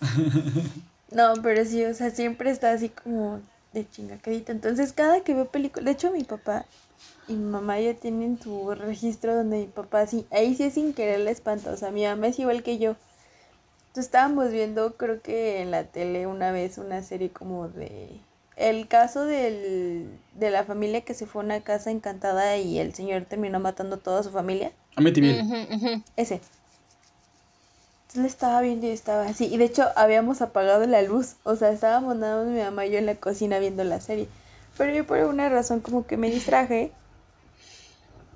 [1.12, 3.40] No, pero sí, o sea, siempre está así como
[3.72, 4.52] de chingacadito.
[4.52, 6.66] Entonces, cada que veo películas, de hecho, mi papá
[7.26, 10.94] y mi mamá ya tienen su registro donde mi papá sí, ahí sí es sin
[10.94, 11.72] querer la espanta.
[11.72, 12.94] O sea, mi mamá es igual que yo.
[13.88, 18.20] Entonces, estábamos viendo, creo que en la tele una vez, una serie como de.
[18.60, 22.94] El caso del, de la familia que se fue a una casa encantada y el
[22.94, 24.70] señor terminó matando a toda su familia.
[24.96, 25.40] Amityville.
[25.40, 26.02] Ujú, ujú.
[26.14, 26.42] Ese.
[28.02, 29.46] Entonces le estaba viendo y estaba así.
[29.46, 31.36] Y de hecho habíamos apagado la luz.
[31.44, 34.28] O sea, estábamos nada más mi mamá y yo en la cocina viendo la serie.
[34.76, 36.92] Pero yo por alguna razón como que me distraje.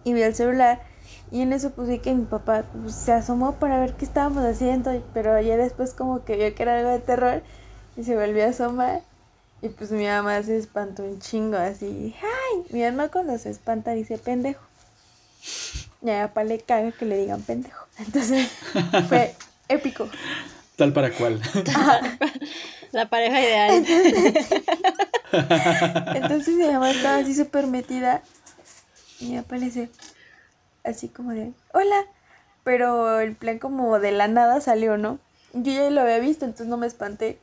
[0.04, 0.80] Y vi el celular.
[1.32, 4.90] Y en eso vi que mi papá pues, se asomó para ver qué estábamos haciendo,
[5.12, 7.42] pero ya después como que vio que era algo de terror
[7.94, 9.02] y se volvió a asomar.
[9.64, 12.14] Y pues mi mamá se espantó un chingo así.
[12.20, 12.66] ¡Ay!
[12.68, 14.62] Mi mamá cuando se espanta dice pendejo.
[16.02, 17.86] Y a mi papá le caga que le digan pendejo.
[17.98, 18.50] Entonces
[19.08, 19.34] fue
[19.68, 20.06] épico.
[20.76, 21.40] Tal para cual.
[22.92, 23.86] La pareja ideal.
[26.14, 28.20] Entonces mi mamá estaba así súper metida.
[29.18, 29.88] Y mi papá le dice,
[30.84, 32.04] así como de, hola.
[32.64, 35.20] Pero el plan como de la nada salió, ¿no?
[35.54, 37.38] Yo ya lo había visto, entonces no me espanté.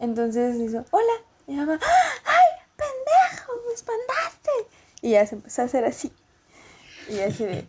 [0.00, 1.12] Entonces hizo, hola.
[1.46, 1.78] Y mi mamá,
[2.24, 3.52] ¡ay, pendejo!
[3.66, 4.50] ¡Me espantaste!
[5.02, 6.12] Y ya se empezó a hacer así.
[7.08, 7.66] Y así de,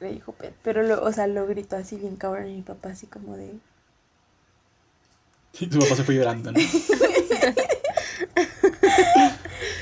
[0.00, 0.54] le dijo, "Pe-".
[0.62, 2.48] pero lo, o sea, lo gritó así bien cabrón.
[2.48, 3.54] Y mi papá así como de,
[5.52, 6.58] Su papá se fue llorando, ¿no?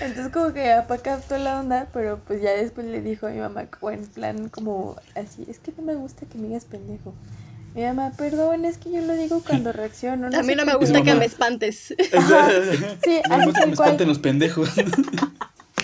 [0.01, 3.39] Entonces como que papá captó la onda, pero pues ya después le dijo a mi
[3.39, 7.15] mamá, o en plan como así, es que no me gusta que me digas pendejo.
[7.75, 10.27] Mi mamá, perdón, es que yo lo digo cuando reacciono.
[10.37, 10.87] A mí no me por qué".
[10.87, 11.95] gusta que me espantes.
[13.03, 13.89] Sí, No me gusta que me cual.
[13.89, 14.71] espanten los pendejos.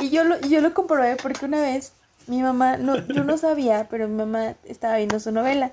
[0.00, 1.92] Y yo lo, yo lo comprobé porque una vez
[2.28, 5.72] mi mamá, no, yo no sabía, pero mi mamá estaba viendo su novela.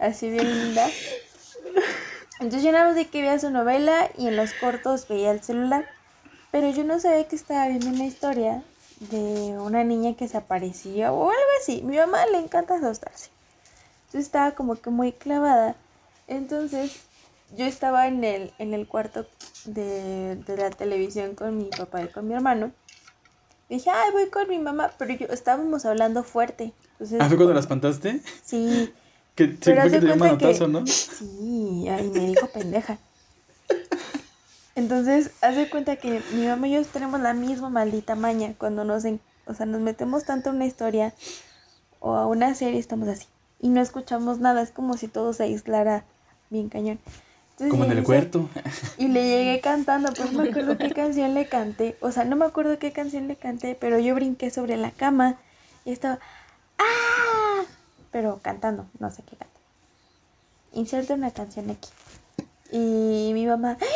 [0.00, 0.88] Así bien linda.
[2.40, 5.40] Entonces yo nada más de que veía su novela y en los cortos veía el
[5.40, 5.86] celular.
[6.50, 8.62] Pero yo no sabía que estaba viendo una historia
[8.98, 11.82] de una niña que se aparecía o algo así.
[11.84, 13.30] Mi mamá le encanta asustarse.
[14.06, 15.76] Entonces estaba como que muy clavada.
[16.28, 16.96] Entonces
[17.56, 19.26] yo estaba en el, en el cuarto
[19.64, 22.72] de, de la televisión con mi papá y con mi hermano.
[23.68, 26.72] Dije, ay, voy con mi mamá, pero yo estábamos hablando fuerte.
[26.92, 28.20] Entonces, ¿Ah, fue cuando la espantaste?
[28.44, 28.92] Sí,
[29.34, 30.44] Que sí, pero que te dio cuenta que...
[30.44, 30.86] manotazo, ¿no?
[30.86, 32.98] Sí, ay, me dijo pendeja.
[34.76, 38.54] Entonces, haz de cuenta que mi mamá y yo tenemos la misma maldita maña.
[38.58, 41.14] Cuando nos, en- o sea, nos metemos tanto en una historia
[42.00, 43.26] o a una serie, estamos así.
[43.60, 46.04] Y no escuchamos nada, es como si todo se aislara
[46.50, 46.98] bien cañón.
[47.52, 48.50] Entonces, Como en el huerto.
[48.98, 51.96] y le llegué cantando, pues no me acuerdo qué canción le canté.
[52.00, 55.36] O sea, no me acuerdo qué canción le canté, pero yo brinqué sobre la cama
[55.84, 56.18] y estaba
[56.78, 57.62] ¡Ah!
[58.12, 59.54] Pero cantando, no sé qué canté.
[60.72, 61.88] Inserta una canción aquí.
[62.70, 63.78] Y mi mamá,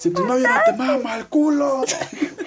[0.00, 1.82] Si tu novio no te mama al culo.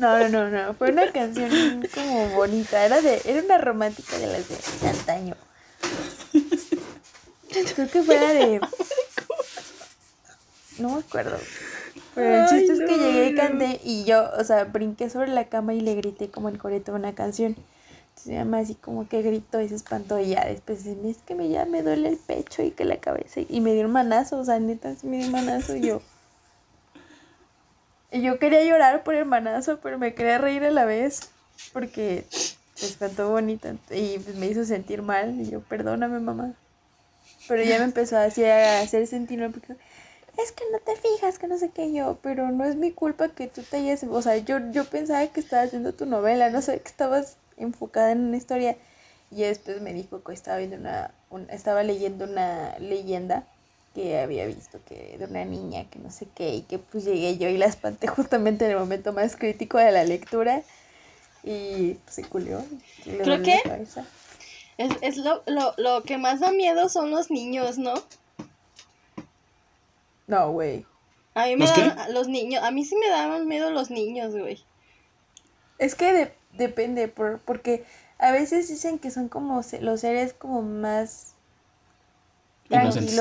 [0.00, 1.50] no, no, no, no, fue una canción
[1.94, 5.36] como bonita, era de, era una romántica de las de antaño.
[7.74, 8.60] Creo que fue la de,
[10.78, 11.36] no me acuerdo.
[12.14, 15.10] Pero el Ay, chiste es que no, llegué y canté y yo, o sea, brinqué
[15.10, 17.56] sobre la cama y le grité como el coreto de una canción.
[18.08, 21.18] Entonces mi mamá así como que gritó y se espantó y ya después dice, es
[21.18, 23.40] que me, ya me duele el pecho y que la cabeza.
[23.48, 26.02] Y me dio un manazo, o sea, neta, sí me dio un manazo y yo.
[28.12, 31.30] Y yo quería llorar por el manazo, pero me quería reír a la vez
[31.72, 32.24] porque
[32.74, 35.40] se espantó bonita y pues me hizo sentir mal.
[35.40, 36.54] Y yo, perdóname, mamá.
[37.48, 39.74] Pero ya me empezó así a hacer sentir mal porque
[40.38, 43.28] es que no te fijas, que no sé qué yo, pero no es mi culpa
[43.30, 46.62] que tú te hayas, o sea, yo, yo pensaba que estabas viendo tu novela, no
[46.62, 48.76] sé, que estabas enfocada en una historia.
[49.30, 53.44] Y después me dijo que estaba viendo una, un- estaba leyendo una leyenda
[53.94, 57.38] que había visto que de una niña que no sé qué, y que pues llegué
[57.38, 60.62] yo y la espanté justamente en el momento más crítico de la lectura.
[61.42, 62.62] Y pues, se culió.
[63.04, 63.60] Creo que-.
[64.78, 67.94] Es, es lo, lo, lo que más da miedo son los niños, ¿no?
[70.26, 70.86] No, güey.
[71.34, 74.62] A mí me dan, los niños, a mí sí me daban miedo los niños, güey.
[75.78, 77.84] Es que de- depende, por, porque
[78.18, 81.34] a veces dicen que son como se- los seres como más
[82.68, 83.14] Inocentes.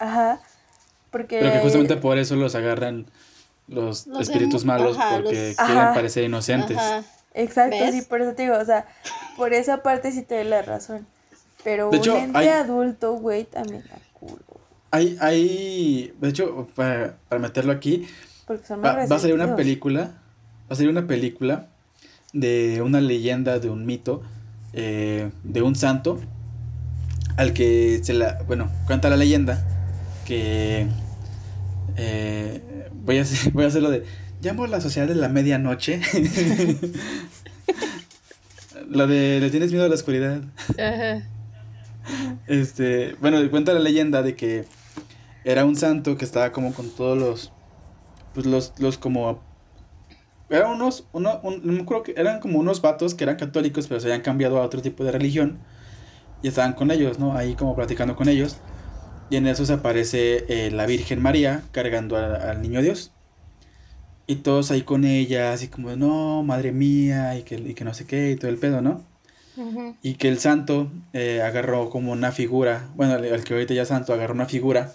[0.00, 0.40] Ajá.
[1.12, 3.06] Porque Pero que justamente por eso los agarran
[3.68, 5.94] los, Los espíritus malos ajá, porque los- quieren Ajá.
[5.94, 6.76] parecer inocentes.
[6.76, 7.02] Ajá.
[7.34, 7.94] Exacto, ¿Ves?
[7.94, 8.86] sí, por eso te digo, o sea,
[9.36, 11.06] por esa parte sí te doy la razón.
[11.62, 14.42] Pero De hecho, un ente hay- adulto, güey, también da culo.
[14.90, 18.08] Hay, hay, de hecho, para, para meterlo aquí,
[18.46, 21.66] Porque son más va, va a salir una película, va a salir una película
[22.32, 24.22] de una leyenda, de un mito,
[24.72, 26.18] eh, de un santo,
[27.36, 29.64] al que se la, bueno, cuenta la leyenda
[30.30, 30.86] que
[31.96, 34.04] eh, voy a hacer, voy a hacerlo de,
[34.40, 36.00] llamo a la sociedad de la medianoche,
[38.88, 40.42] la de, ¿le tienes miedo a la oscuridad?
[40.78, 41.26] Ajá.
[42.46, 44.66] Este, bueno, cuenta la leyenda de que
[45.44, 47.52] era un santo que estaba como con todos los,
[48.32, 49.42] pues los, los como,
[50.48, 53.88] eran unos, uno, un- no me acuerdo que eran como unos vatos que eran católicos,
[53.88, 55.58] pero se habían cambiado a otro tipo de religión
[56.40, 57.36] y estaban con ellos, ¿no?
[57.36, 58.58] Ahí como platicando con ellos.
[59.30, 63.12] Y en eso se aparece eh, la Virgen María cargando a- al niño Dios.
[64.26, 67.94] Y todos ahí con ella, así como, no, madre mía, y que, y que no
[67.94, 69.04] sé qué, y todo el pedo, ¿no?
[70.02, 73.88] Y que el santo eh, agarró como una figura, bueno, el, que ahorita ya es
[73.88, 74.94] santo agarró una figura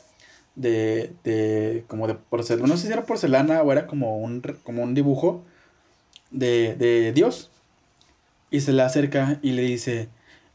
[0.55, 4.83] de, de como de porcelana, no sé si era porcelana o era como un, como
[4.83, 5.45] un dibujo
[6.31, 7.51] de, de Dios.
[8.51, 10.09] Y se le acerca y le dice,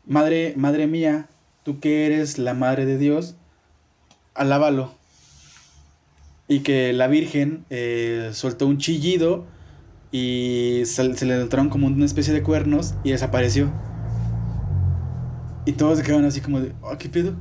[0.07, 1.29] madre, madre mía,
[1.65, 3.37] tú que eres la madre de Dios,
[4.35, 4.95] alábalo.
[6.49, 9.47] Y que la Virgen eh, soltó un chillido
[10.13, 13.73] y se, le notaron como una especie de cuernos y desapareció.
[15.65, 17.35] Y todos se quedaron así como de, oh, ¿qué pedo?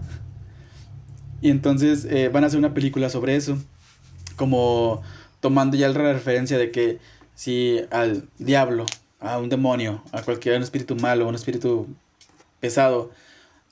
[1.42, 3.58] Y entonces eh, van a hacer una película sobre eso,
[4.36, 5.02] como
[5.40, 7.00] tomando ya la referencia de que
[7.34, 8.86] si al diablo,
[9.22, 11.88] a un demonio, a cualquier espíritu malo, un espíritu
[12.60, 13.12] pesado,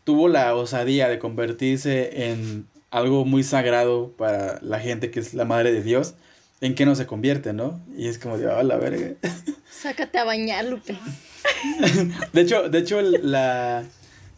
[0.04, 5.46] tuvo la osadía de convertirse en algo muy sagrado para la gente que es la
[5.46, 6.14] madre de Dios,
[6.62, 7.80] ¿en qué no se convierte, no?
[7.98, 9.16] Y es como de, oh, la verga.
[9.72, 10.98] Sácate a bañar, Lupe.
[12.34, 13.84] De hecho, de hecho la,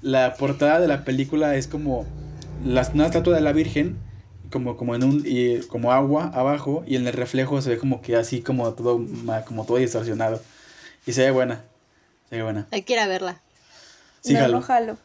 [0.02, 2.06] la portada de la película es como
[2.64, 3.98] las, una estatua de la Virgen,
[4.52, 8.02] como, como en un y como agua abajo, y en el reflejo se ve como
[8.02, 10.42] que así como todo ma- como todo distorsionado.
[11.06, 11.64] Y se ve buena.
[12.30, 12.68] Se ve buena.
[12.72, 13.42] Hay que ir a verla.
[14.22, 14.54] Sí, no, jalo.
[14.58, 14.98] no jalo.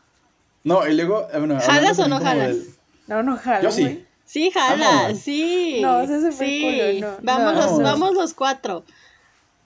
[0.65, 2.49] No, y luego, eh, bueno, ¿Jalas o no jalas?
[2.49, 2.67] del-
[3.07, 3.63] No, no jalo.
[3.65, 4.05] Yo sí.
[4.27, 5.19] Sí, jala, Vamos.
[5.21, 5.81] sí.
[5.83, 6.99] No, eso es súper sí.
[7.01, 7.61] culo, no, Vamos, no.
[7.61, 8.15] Los, Vamos.
[8.15, 8.85] los cuatro.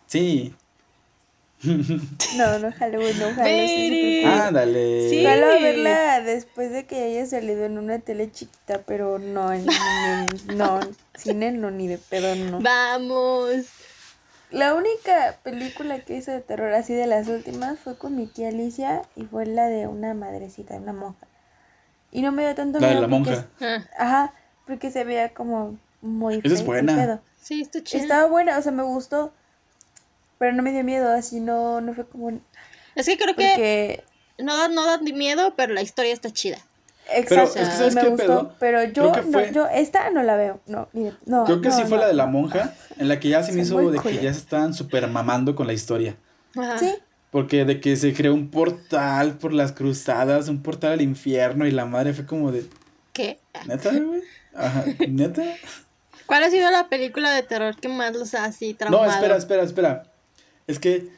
[0.07, 0.55] Sí.
[1.65, 4.29] No, no jalo, no jalo.
[4.47, 5.11] Ándale.
[5.11, 5.25] Sí.
[5.25, 9.67] Jalo a verla después de que haya salido en una tele chiquita, pero no, en,
[9.69, 10.81] en- no,
[11.17, 12.61] cine no, ni de pedo, no.
[12.61, 13.53] Vamos.
[14.51, 18.49] La única película que hizo de terror así de las últimas fue con mi tía
[18.49, 21.27] Alicia y fue la de una madrecita, una monja.
[22.11, 23.49] Y no me dio tanto La de miedo la porque monja.
[23.61, 24.35] es- Ah, ajá,
[24.67, 27.21] porque se veía como muy Esa es buena.
[27.41, 28.03] sí, está chido.
[28.03, 29.33] Estaba buena, o sea, me gustó,
[30.39, 32.31] pero no me dio miedo, así no, no fue como...
[32.95, 34.03] Es que creo que
[34.39, 36.59] no da, no da ni miedo, pero la historia está chida.
[37.29, 38.55] Pero Exacto, es que ¿sabes me qué gustó, pedo?
[38.59, 41.61] pero yo, Creo que no, yo esta no la veo, no, ni de- no, Creo
[41.63, 43.63] que no, sí fue no, la de la monja, en la que ya se me
[43.63, 46.17] hizo de que ya se estaban super mamando con la historia.
[46.57, 46.79] Ajá.
[46.79, 46.95] Sí,
[47.31, 51.71] Porque de que se creó un portal por las cruzadas, un portal al infierno y
[51.71, 52.65] la madre fue como de,
[53.13, 53.39] ¿Qué?
[53.67, 54.23] ¿neta, güey?
[54.55, 55.43] Ajá, ¿neta?
[56.27, 59.11] ¿Cuál ha sido la película de terror que más los ha así No, traumado?
[59.13, 60.03] espera, espera, espera.
[60.67, 61.09] Es que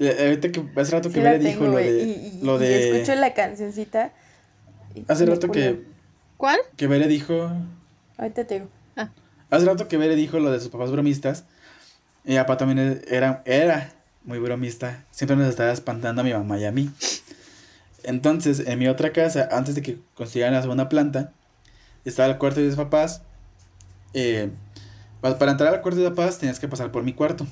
[0.00, 2.98] ahorita que hace rato sí que Bere dijo lo de y, y- lo y de
[2.98, 4.12] escucho la cancioncita.
[4.94, 5.84] y hace me rato que.
[6.36, 6.58] ¿Cuál?
[6.76, 7.50] que Bere dijo
[8.16, 8.68] Ahorita te digo.
[9.50, 11.44] hace rato que Bere dijo lo de sus papás bromistas.
[12.24, 13.92] Mi papá también era era
[14.28, 15.04] muy bromista.
[15.10, 16.90] Siempre nos estaba espantando a mi mamá y a mí.
[18.04, 21.32] Entonces, en mi otra casa, antes de que construyeran la segunda planta,
[22.04, 23.22] estaba el cuarto de mis papás.
[24.12, 24.50] Eh,
[25.22, 27.46] pa- para entrar al cuarto de mis papás tenías que pasar por mi cuarto.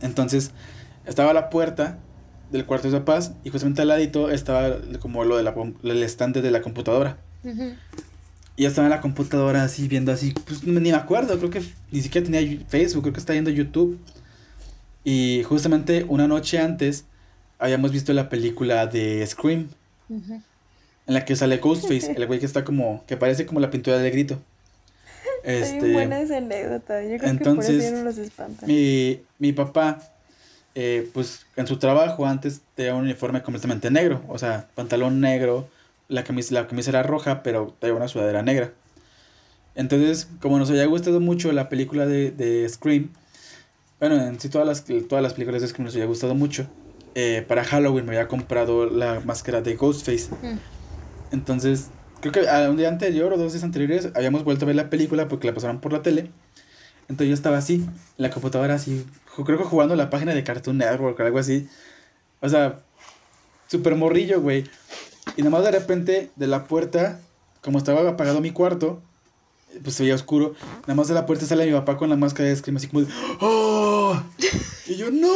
[0.00, 0.52] Entonces,
[1.06, 1.98] estaba la puerta
[2.52, 5.74] del cuarto de mis papás y justamente al ladito estaba como lo de la, com-
[5.82, 7.18] el estante de la computadora.
[8.56, 11.62] Y yo estaba en la computadora así, viendo así, pues ni me acuerdo, creo que
[11.90, 13.98] ni siquiera tenía Facebook, creo que estaba viendo YouTube.
[15.04, 17.04] Y justamente una noche antes
[17.58, 19.68] habíamos visto la película de Scream,
[21.06, 23.98] en la que sale Ghostface, el güey que está como, que parece como la pintura
[23.98, 24.40] del grito.
[25.44, 27.02] Buena Este, esa anécdota.
[27.02, 28.66] Yo creo que por entonces, eso ya no los espanta.
[28.66, 30.00] mi, mi papá,
[30.74, 35.68] eh, pues en su trabajo antes tenía un uniforme completamente negro, o sea, pantalón negro,
[36.08, 38.72] la camisa, la camisa era roja, pero traía una sudadera negra.
[39.74, 43.10] Entonces, como nos había gustado mucho la película de, de Scream,
[44.00, 46.66] bueno, en sí todas las, todas las películas de Scream nos había gustado mucho,
[47.14, 50.30] eh, para Halloween me había comprado la máscara de Ghostface.
[50.42, 50.58] Mm.
[51.32, 51.88] Entonces,
[52.20, 54.90] creo que a un día anterior o dos días anteriores habíamos vuelto a ver la
[54.90, 56.30] película porque la pasaron por la tele.
[57.08, 59.04] Entonces yo estaba así, en la computadora así,
[59.44, 61.68] creo que jugando la página de Cartoon Network o algo así.
[62.40, 62.80] O sea,
[63.68, 64.64] súper morrillo, güey.
[65.36, 67.20] Y nada más de repente de la puerta,
[67.60, 69.02] como estaba apagado mi cuarto,
[69.82, 70.54] pues se veía oscuro.
[70.82, 73.02] Nada más de la puerta sale mi papá con la máscara de Scream así como
[73.02, 74.20] de, ¡Oh!
[74.86, 75.32] Y yo, ¡No!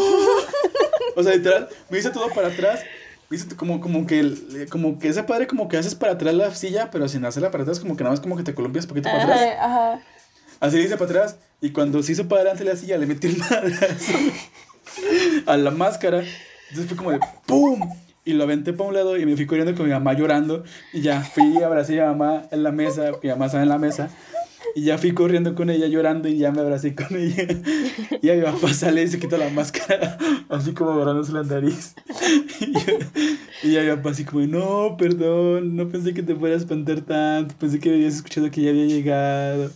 [1.16, 2.80] O sea, literal, me hice todo para atrás.
[3.28, 6.54] Me hice como, como que, como que ese padre como que haces para atrás la
[6.54, 9.10] silla, pero sin hacerla para atrás, como que nada más como que te columpias poquito
[9.10, 9.40] para atrás.
[9.60, 10.00] Ajá.
[10.60, 11.36] Así le hice para atrás.
[11.60, 14.12] Y cuando se hizo para adelante la silla, le metí un madrazo
[15.46, 16.22] a la máscara.
[16.68, 17.80] Entonces fue como de ¡pum!
[18.28, 20.62] Y lo aventé para un lado y me fui corriendo con mi mamá llorando.
[20.92, 23.12] Y ya fui, abracé a mi mamá en la mesa.
[23.22, 24.10] Mi mamá estaba en la mesa.
[24.74, 27.46] Y ya fui corriendo con ella llorando y ya me abracé con ella.
[28.20, 30.18] Y a mi papá sale y se quita la máscara,
[30.50, 31.94] así como agarrándose la nariz.
[33.62, 37.00] Y, ya mi papá así como, no, perdón, no pensé que te fuera a espantar
[37.00, 37.54] tanto.
[37.58, 39.70] Pensé que habías escuchado que ya había llegado.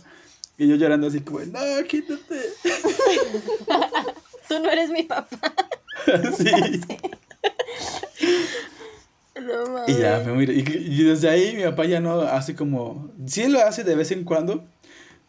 [0.59, 2.39] Y Y yo llorando así como, no, quítate.
[4.47, 5.55] Tú no eres mi papá.
[6.37, 6.51] sí.
[9.35, 9.89] No mames.
[9.89, 10.45] Y ya, fue muy...
[10.45, 13.09] Y, y desde ahí mi papá ya no hace como...
[13.25, 14.63] Sí lo hace de vez en cuando,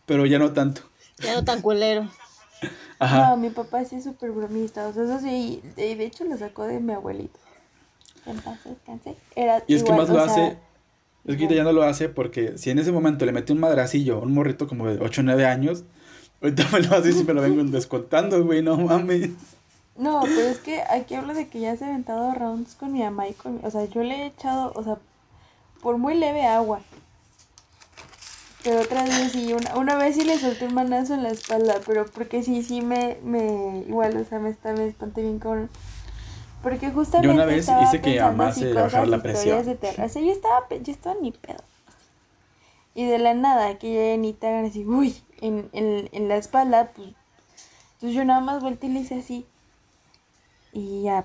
[0.07, 0.83] pero ya no tanto.
[1.19, 2.09] Ya no tan culero.
[2.99, 3.31] Ajá.
[3.31, 4.87] No, mi papá sí es súper bromista.
[4.89, 7.39] O sea, eso sí, de, hecho lo sacó de mi abuelito.
[8.27, 9.17] En paz descanse.
[9.35, 10.59] Era Y es que igual, más lo sea, hace...
[11.27, 13.61] Es que ahorita ya no lo hace porque si en ese momento le metí un
[13.61, 15.85] madracillo un morrito como de 8 o 9 años,
[16.43, 19.31] ahorita me lo hace y me lo vengo descontando, güey, no mames.
[19.97, 23.29] No, pero es que aquí hablo de que ya se aventado rounds con mi mamá
[23.29, 23.61] y con...
[23.65, 24.99] O sea, yo le he echado, o sea,
[25.83, 26.81] por muy leve agua.
[28.65, 31.81] Pero otras veces sí, una, una vez sí le solté un manazo en la espalda,
[31.87, 35.71] pero porque sí, sí me, me, igual, o sea, me, está, me espanté bien con...
[36.63, 39.65] Porque justamente Yo una vez hice que mi así se bajara la presión.
[39.65, 39.75] de.
[39.75, 41.63] O sea, yo estaba, yo estaba ni pedo.
[42.95, 46.37] Y de la nada, que ya ni te hagan así, uy, en, en, en la
[46.37, 47.11] espalda, pues...
[47.95, 49.47] Entonces yo nada más volteé y le hice así.
[50.75, 51.25] Y ya,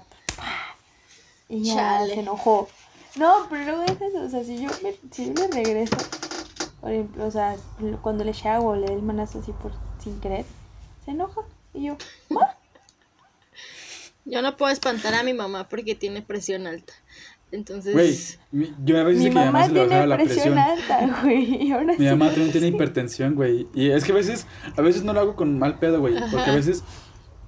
[1.49, 2.13] y ya Chale.
[2.13, 2.69] se enojó.
[3.15, 5.97] No, pero luego deja eso, o sea, si yo, me, si yo le regreso,
[6.79, 7.55] por ejemplo, o sea,
[8.01, 9.71] cuando le eché agua o le doy el manazo así por
[10.01, 10.45] sin querer,
[11.03, 11.41] se enoja.
[11.73, 11.97] Y yo,
[12.29, 12.47] ¿what?
[14.25, 16.93] Yo no puedo espantar a mi mamá porque tiene presión alta.
[17.51, 18.15] Entonces, Güey,
[18.51, 20.57] mi- yo una vez Mi que mi mamá se le tiene bajaba la presión, presión.
[20.59, 21.63] alta, güey.
[21.67, 23.67] Y ahora Mi sí mamá me también tiene hipertensión, güey.
[23.73, 24.45] Y es que a veces,
[24.77, 26.13] a veces no lo hago con mal pedo, güey.
[26.31, 26.83] Porque a veces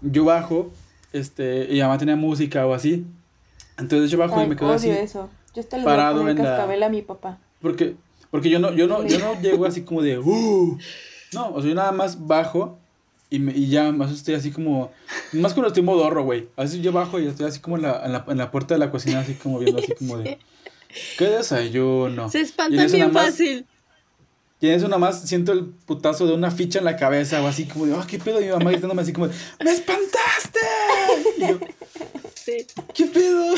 [0.01, 0.71] yo bajo,
[1.13, 3.05] este, y mamá tenía música o así.
[3.77, 4.89] Entonces yo bajo Ay, y me quedo odio así.
[4.89, 5.29] eso.
[5.55, 7.39] Yo voy a parado en la- cascabel a mi papá.
[7.61, 7.95] Porque,
[8.29, 10.77] porque yo no, yo no, yo no llego así como de uh.
[11.33, 12.77] No, o sea, yo nada más bajo
[13.29, 14.91] y, me, y ya más estoy así como.
[15.33, 16.49] Más cuando estoy modorro, güey.
[16.57, 18.79] Así yo bajo y estoy así como en la, en la, en la puerta de
[18.79, 20.37] la cocina, así como viendo así como de.
[21.17, 22.29] ¿Qué desayuno?
[22.29, 23.65] se espantan eso bien más- fácil.
[24.61, 27.47] Y en eso nada más siento el putazo de una ficha en la cabeza o
[27.47, 28.39] así como de, ah, ¿qué pedo?
[28.39, 30.59] Y mi mamá gritándome así como de, ¡me espantaste!
[31.37, 31.59] Y yo,
[32.35, 32.65] Sí.
[32.93, 33.55] ¿qué pedo?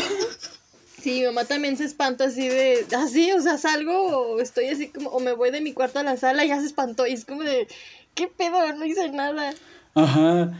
[1.01, 4.87] Sí, mi mamá también se espanta así de, así, o sea, salgo o estoy así
[4.87, 7.11] como, o me voy de mi cuarto a la sala y ya se espantó y
[7.13, 7.67] es como de,
[8.15, 8.73] ¿qué pedo?
[8.75, 9.53] No hice nada.
[9.95, 10.53] Ajá.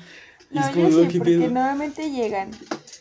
[0.52, 1.42] Y No, es como, yo "Oh, sí, ¿qué porque pedo?
[1.48, 2.52] normalmente llegan.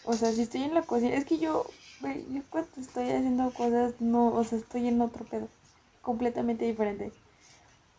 [0.05, 1.67] O sea, si estoy en la cocina, es que yo,
[2.01, 5.49] güey, yo cuando estoy haciendo cosas, no, o sea, estoy en otro pedo,
[6.01, 7.11] completamente diferente.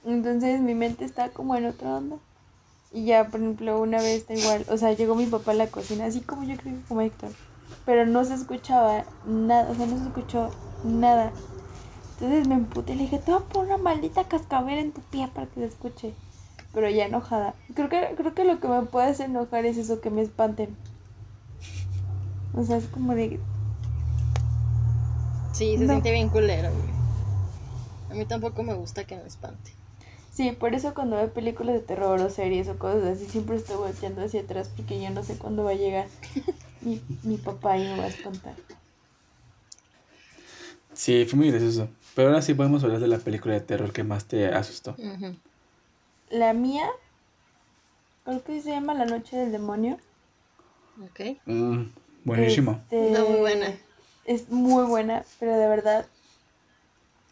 [0.05, 2.17] Entonces mi mente está como en otra onda.
[2.91, 5.67] Y ya, por ejemplo, una vez está igual, o sea, llegó mi papá a la
[5.67, 7.31] cocina, así como yo creo que como Héctor,
[7.87, 10.51] pero no se escuchaba nada, o sea, no se escuchó
[10.83, 11.31] nada.
[12.13, 15.01] Entonces me emputé y le dije, te voy a poner una maldita cascabel en tu
[15.01, 16.13] pie para que se escuche.
[16.71, 17.55] Pero ya enojada.
[17.73, 20.75] Creo que, creo que lo que me puede hacer enojar es eso, que me espanten.
[22.55, 23.39] O sea, es como de...
[25.51, 25.93] Sí, se No.
[25.93, 26.93] siente bien culero, güey.
[28.11, 29.72] A mí tampoco me gusta que me espante.
[30.33, 33.75] Sí, por eso cuando veo películas de terror o series o cosas así, siempre estoy
[33.77, 36.07] volteando hacia atrás porque yo no sé cuándo va a llegar
[36.81, 38.55] mi, mi papá y me va a espantar.
[40.93, 41.87] Sí, fue muy gracioso.
[42.15, 44.95] Pero ahora sí podemos hablar de la película de terror que más te asustó.
[46.29, 46.87] La mía,
[48.25, 49.97] creo que se llama La Noche del Demonio.
[51.01, 51.37] Ok.
[51.45, 51.83] Mm,
[52.25, 52.71] buenísimo.
[52.83, 53.73] Este, Está muy buena.
[54.25, 56.05] Es muy buena, pero de verdad.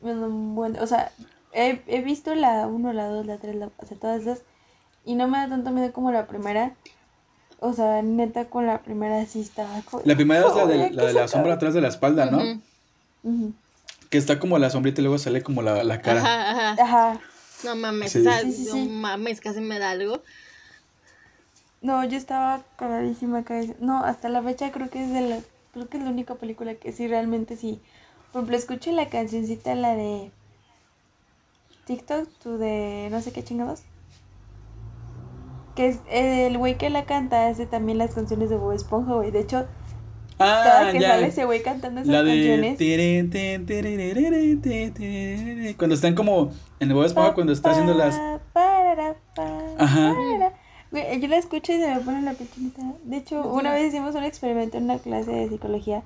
[0.01, 1.11] bueno, buen- o sea,
[1.53, 4.41] he, he visto la 1, la 2, la 3, la, o sea, todas esas.
[5.05, 6.75] Y no me da tanto miedo como la primera.
[7.59, 9.81] O sea, neta, con la primera sí estaba.
[10.03, 12.59] La primera es la de, ¿qué la, de la sombra atrás de la espalda, ¿no?
[13.23, 13.53] Ujú.
[14.09, 16.21] Que está como la sombrita y luego sale como la, la cara.
[16.21, 16.83] Ajá, ajá.
[16.83, 17.19] Ajá.
[17.63, 18.23] No mames, Sí.
[18.23, 20.23] Sí, sí, no mames, casi me da algo.
[21.81, 23.73] No, yo estaba cagadísima cabeza.
[23.79, 25.39] No, hasta la fecha creo que es de la,
[25.73, 27.79] creo que es la única película que sí realmente sí.
[28.31, 30.31] Por ejemplo, escuché la cancioncita, la de
[31.85, 33.83] TikTok, tu de no sé qué chingados.
[35.75, 39.31] Que es el güey que la canta hace también las canciones de Bob Esponja, güey.
[39.31, 39.65] De hecho,
[40.37, 41.09] cada Ah, que ya.
[41.11, 42.77] sale ese güey cantando esas La canciones.
[45.77, 48.19] Cuando están como en el Bob Esponja, cuando está haciendo las.
[49.77, 50.13] Ajá.
[50.91, 52.81] Güey, yo la escucho y se me pone la pichinita.
[53.03, 56.03] De hecho, una vez hicimos un experimento en una clase de psicología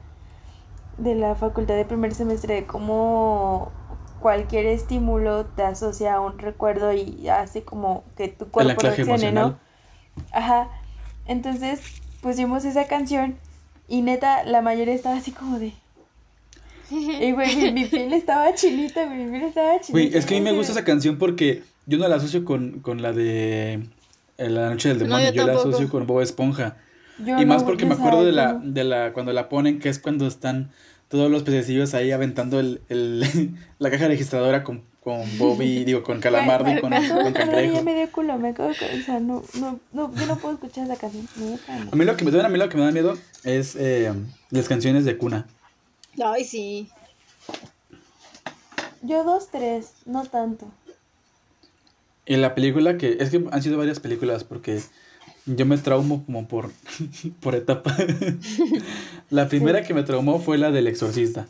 [1.00, 3.72] de la facultad de primer semestre de cómo
[4.26, 9.60] cualquier estímulo te asocia a un recuerdo y hace como que tu cuerpo reaccione, ¿no?
[10.32, 10.68] Ajá.
[11.28, 11.80] Entonces
[12.22, 13.36] pusimos esa canción
[13.88, 15.74] y neta la mayoría estaba así como de...
[16.90, 19.92] Y güey, mi, mi piel estaba chinita, mi piel estaba chinita.
[19.92, 22.80] Güey, es que a mí me gusta esa canción porque yo no la asocio con,
[22.80, 23.74] con la de
[24.40, 26.78] eh, La Noche del No, Demonio, yo yo, la asocio con Bob Esponja.
[27.20, 29.90] Yo y más porque me acuerdo sabe de la, de la, cuando la ponen, que
[29.90, 30.72] es cuando están
[31.10, 36.20] todos los pececillos ahí aventando el, el, la caja registradora con, con Bobby, digo, con
[36.20, 37.84] Calamardo y con, con Cangrejo.
[37.84, 40.86] me dio culo, me acabo de o sea, no, no, no, yo no puedo escuchar
[40.86, 41.60] esa canción.
[41.92, 44.12] A mí lo que me da, a mí lo que me da miedo es eh,
[44.50, 45.46] las canciones de cuna.
[46.24, 46.90] Ay, sí.
[49.02, 50.68] Yo dos, tres, no tanto.
[52.26, 54.82] Y la película que, es que han sido varias películas porque
[55.46, 56.72] yo me traumo como por,
[57.40, 57.96] por etapa.
[59.30, 61.48] la primera que me traumó fue la del exorcista.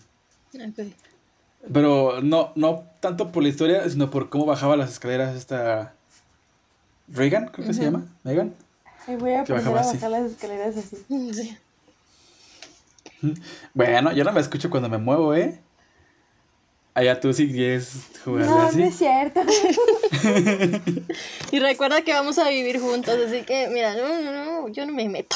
[1.74, 5.96] Pero no, no tanto por la historia, sino por cómo bajaba las escaleras esta
[7.08, 8.54] Reagan, creo que se llama, Megan.
[9.08, 9.94] Ay, voy a Que aprender a así.
[9.98, 10.98] bajar las escaleras así.
[11.34, 11.58] Sí.
[13.74, 15.60] Bueno, yo no me escucho cuando me muevo, ¿eh?
[16.96, 17.92] Allá tú sí quieres
[18.24, 18.78] jugar No, así.
[18.78, 19.42] no es cierto.
[21.52, 24.94] Y recuerda que vamos a vivir juntos, así que, mira, no, no, no, yo no
[24.94, 25.36] me meto.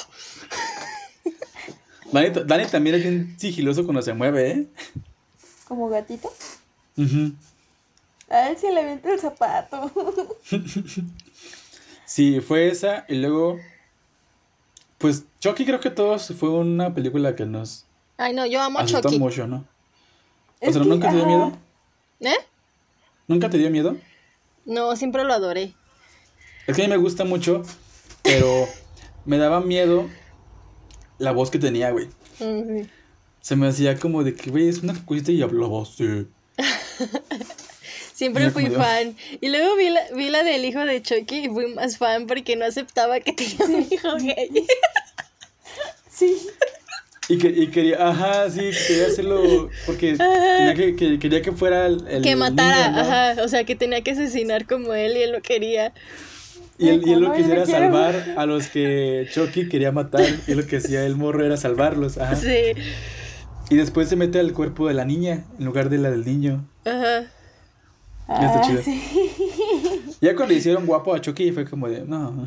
[2.12, 4.68] Dani, Dani también es bien sigiloso cuando se mueve, ¿eh?
[5.68, 6.32] Como gatito.
[8.30, 9.92] A él se le avienta el zapato.
[12.06, 13.60] Sí, fue esa y luego,
[14.98, 17.86] pues Chucky creo que todos fue una película que nos
[18.18, 19.20] Ay, no, yo amo Chucky.
[19.20, 19.64] mucho, ¿no?
[20.62, 21.58] O sea, que, ¿nunca te dio miedo?
[22.20, 22.46] ¿Eh?
[23.28, 23.98] ¿Nunca te dio miedo?
[24.66, 25.74] No, siempre lo adoré.
[26.68, 27.64] Es que a mí me gusta mucho,
[28.24, 28.68] pero
[29.26, 30.10] me daba miedo
[31.18, 32.08] la voz que tenía, güey.
[32.38, 32.90] Sí.
[33.42, 36.28] Se me hacía como de que, güey, es una cosita y hablaba así.
[38.14, 39.16] Siempre fui fan.
[39.40, 42.58] Y luego vi la, vi la del hijo de Chucky y fui más fan porque
[42.58, 44.68] no aceptaba que tenía un hijo gay.
[46.12, 46.36] Sí.
[47.30, 50.16] Y, que, y quería, ajá, sí, quería hacerlo porque
[50.58, 53.08] tenía que, que- quería que fuera el, el que matara, niño, ¿no?
[53.10, 53.44] ajá.
[53.44, 55.94] O sea, que tenía que asesinar como él y él lo quería.
[56.80, 57.94] Y él, y él lo No, que yo no hacía era quiero.
[57.94, 60.26] salvar a los que Chucky quería matar.
[60.48, 62.36] Y lo que hacía el morro era salvarlos, ajá.
[62.36, 62.74] Sí.
[63.70, 66.66] Y después se mete al cuerpo de la niña en lugar de la del niño.
[66.86, 67.28] Ajá.
[68.28, 68.82] Ya está Ah, chido.
[68.82, 69.04] sí.
[70.22, 72.46] Ya cuando le hicieron guapo a Chucky fue como de, no.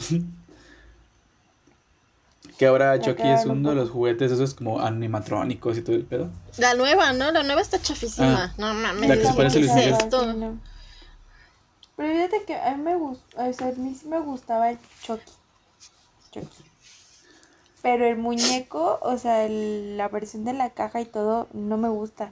[2.63, 6.29] Que ahora Chucky es uno de los juguetes esos como animatrónicos y todo el pedo.
[6.59, 7.33] La nueva, ¿no?
[7.33, 8.45] La nueva está chafísima.
[8.45, 9.09] Ah, no mames.
[9.09, 10.41] la que se ¿qué parece a es Luis Miguel.
[10.41, 10.59] no.
[11.97, 14.79] Pero fíjate que a mí me gustó, o sea, a mí sí me gustaba el
[15.03, 15.33] Chucky.
[16.31, 16.65] Chucky.
[17.83, 21.89] Pero el muñeco, o sea, el- la versión de la caja y todo, no me
[21.89, 22.31] gusta.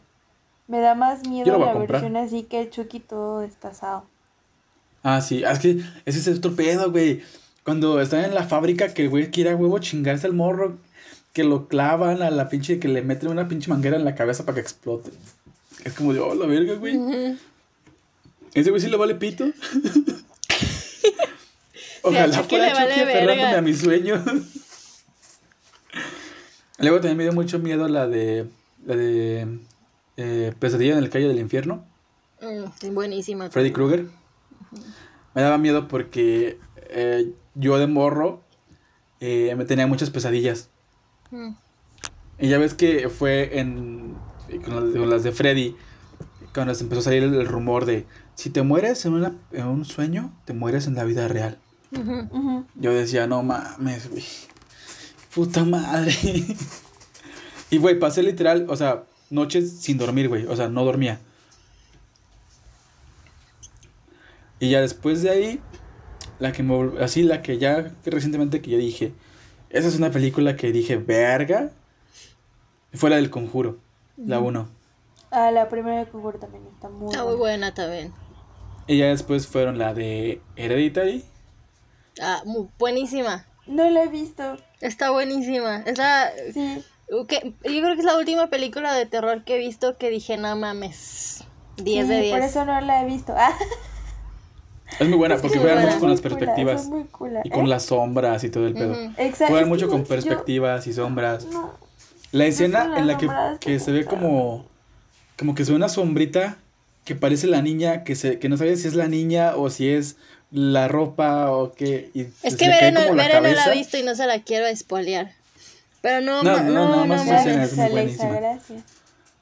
[0.69, 4.05] Me da más miedo la versión así que el Chucky todo destazado.
[5.03, 7.23] Ah, sí, ah, es que ese es otro pedo, güey.
[7.65, 10.79] Cuando están en la fábrica que el güey quiere a huevo chingarse al morro,
[11.33, 14.45] que lo clavan a la pinche, que le meten una pinche manguera en la cabeza
[14.45, 15.11] para que explote.
[15.85, 16.97] Es como de, oh, la verga, güey.
[16.97, 17.37] Ujú.
[18.55, 19.45] Ese güey sí le vale pito.
[22.03, 23.59] Ojalá Chucky fuera le vale Chucky aferrándome verga.
[23.59, 24.25] a mi sueño.
[26.79, 28.47] Luego también me dio mucho miedo la de.
[28.87, 29.59] La de.
[30.17, 31.85] eh, Pesadilla en el calle del infierno.
[32.41, 33.51] Mm, buenísima.
[33.51, 34.07] Freddy Krueger.
[35.35, 36.59] Me daba miedo porque
[36.89, 38.43] eh, yo de morro
[39.21, 40.71] eh, me tenía muchas pesadillas.
[41.31, 41.51] Mm.
[42.39, 44.15] Y ya ves que fue en.
[44.65, 45.77] Con las, con las de Freddy.
[46.55, 48.07] Cuando se empezó a salir el, el rumor de.
[48.35, 51.59] Si te mueres en, una, en un sueño, te mueres en la vida real.
[52.77, 54.25] Yo decía, no mames, güey.
[55.35, 56.15] Puta madre.
[57.71, 60.47] y, güey, pasé literal, o sea, noches sin dormir, güey.
[60.47, 61.21] O sea, no dormía.
[64.59, 65.61] Y ya después de ahí,
[66.41, 69.13] la que me así, la que ya recientemente que yo dije,
[69.71, 71.71] esa es una película que dije, verga,
[72.93, 73.79] fue la del conjuro,
[74.17, 74.69] la 1.
[75.31, 77.69] Ah, la primera de Conjuro también está muy Está muy buena.
[77.69, 78.13] buena también.
[78.89, 81.25] Y ya después fueron la de Hereditary.
[82.21, 83.47] Ah, muy buenísima.
[83.69, 84.57] No la he visto.
[84.81, 85.83] Está buenísima.
[85.87, 86.33] Es la.
[86.53, 86.83] Sí.
[87.29, 90.37] que- yo creo que es la última película de terror que he visto que dije,
[90.37, 91.45] no mames.
[91.77, 92.35] 10 sí, de 10.
[92.35, 93.33] Por eso no la he visto.
[93.37, 93.53] Ah,
[94.99, 96.87] Es muy buena Es porque juegan mucho con las perspectivas.
[96.87, 97.69] muy cula, Y con ¿eh?
[97.69, 98.93] las sombras y todo el pedo.
[98.93, 99.13] Ujú.
[99.19, 99.47] Exacto.
[99.53, 101.47] Juegan mucho con yo- perspectivas y sombras.
[101.47, 101.73] No,
[102.33, 104.67] La escena en la que, sombras que se ve como
[105.39, 106.57] como que se ve una sombrita
[107.05, 109.89] que parece la niña, que se que no sabes si es la niña o si
[109.89, 110.17] es
[110.51, 112.11] la ropa o qué.
[112.13, 114.41] y Es se que cae no, la no la ha visto y no se la
[114.41, 115.33] quiero espolear.
[116.03, 118.31] Pero no, No, ma- no, no, no, más esa escena es muy buenísima.
[118.33, 118.83] gracias.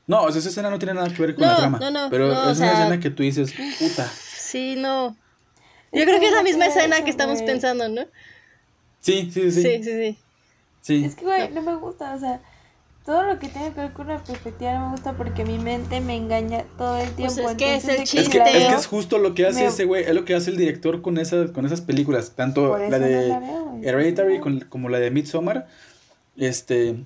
[0.06, 1.78] No, o sea, esa escena no tiene nada que ver con No, la trama.
[1.80, 4.10] no, no, pero no, es una sea- escena que tú dices, puta.
[4.38, 5.16] Sí, no.
[5.92, 8.02] Yo creo que es la no misma escena eso, que estamos pensando, ¿no?
[9.00, 9.62] Sí, sí, sí.
[9.62, 10.18] Sí, sí, sí.
[10.80, 11.04] sí.
[11.04, 12.40] Es que, güey, no me gusta, o sea,
[13.06, 16.00] todo lo que tiene que ver con una perspectiva no me gusta porque mi mente
[16.00, 17.34] me engaña todo el tiempo.
[17.42, 19.34] Pues es que es el de Es que, la es que veo, es justo lo
[19.34, 21.80] que hace me- ese güey, es lo que hace el director con esas, con esas
[21.80, 23.88] películas, tanto la no de la veo, güey.
[23.88, 25.68] Hereditary con- como la de Midsommar,
[26.36, 26.96] este,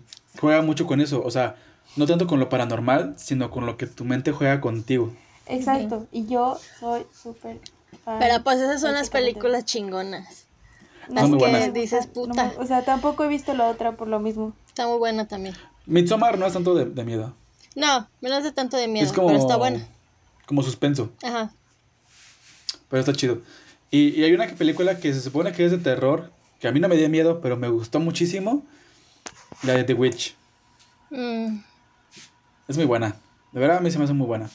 [0.40, 1.56] juega mucho con eso, o sea,
[1.96, 5.12] no tanto con lo paranormal, sino con lo que tu mente juega contigo.
[5.46, 6.06] Exacto.
[6.10, 7.60] Y yo soy súper
[8.04, 8.18] fan.
[8.18, 10.46] Pero pues esas son las películas chingonas.
[11.08, 12.52] Son es que Dices, puta.
[12.58, 14.54] o sea, tampoco he visto la otra por lo mismo.
[14.68, 15.54] Está muy buena también.
[15.86, 17.34] Midsommar no es tanto de, de miedo.
[17.74, 19.26] No, me no hace tanto de miedo, es como.
[19.28, 19.86] pero está buena.
[20.46, 21.10] Como suspenso.
[21.22, 21.52] Ajá.
[22.88, 23.38] Pero está chido.
[23.90, 26.30] Y, y hay una que- película que se supone que es de terror,
[26.60, 28.62] que a mí no me dio miedo, pero me gustó muchísimo.
[29.64, 30.34] La de The Witch.
[31.10, 31.58] Mm,
[32.68, 33.16] Es muy buena.
[33.52, 34.48] De verdad a mí se me hace muy buena.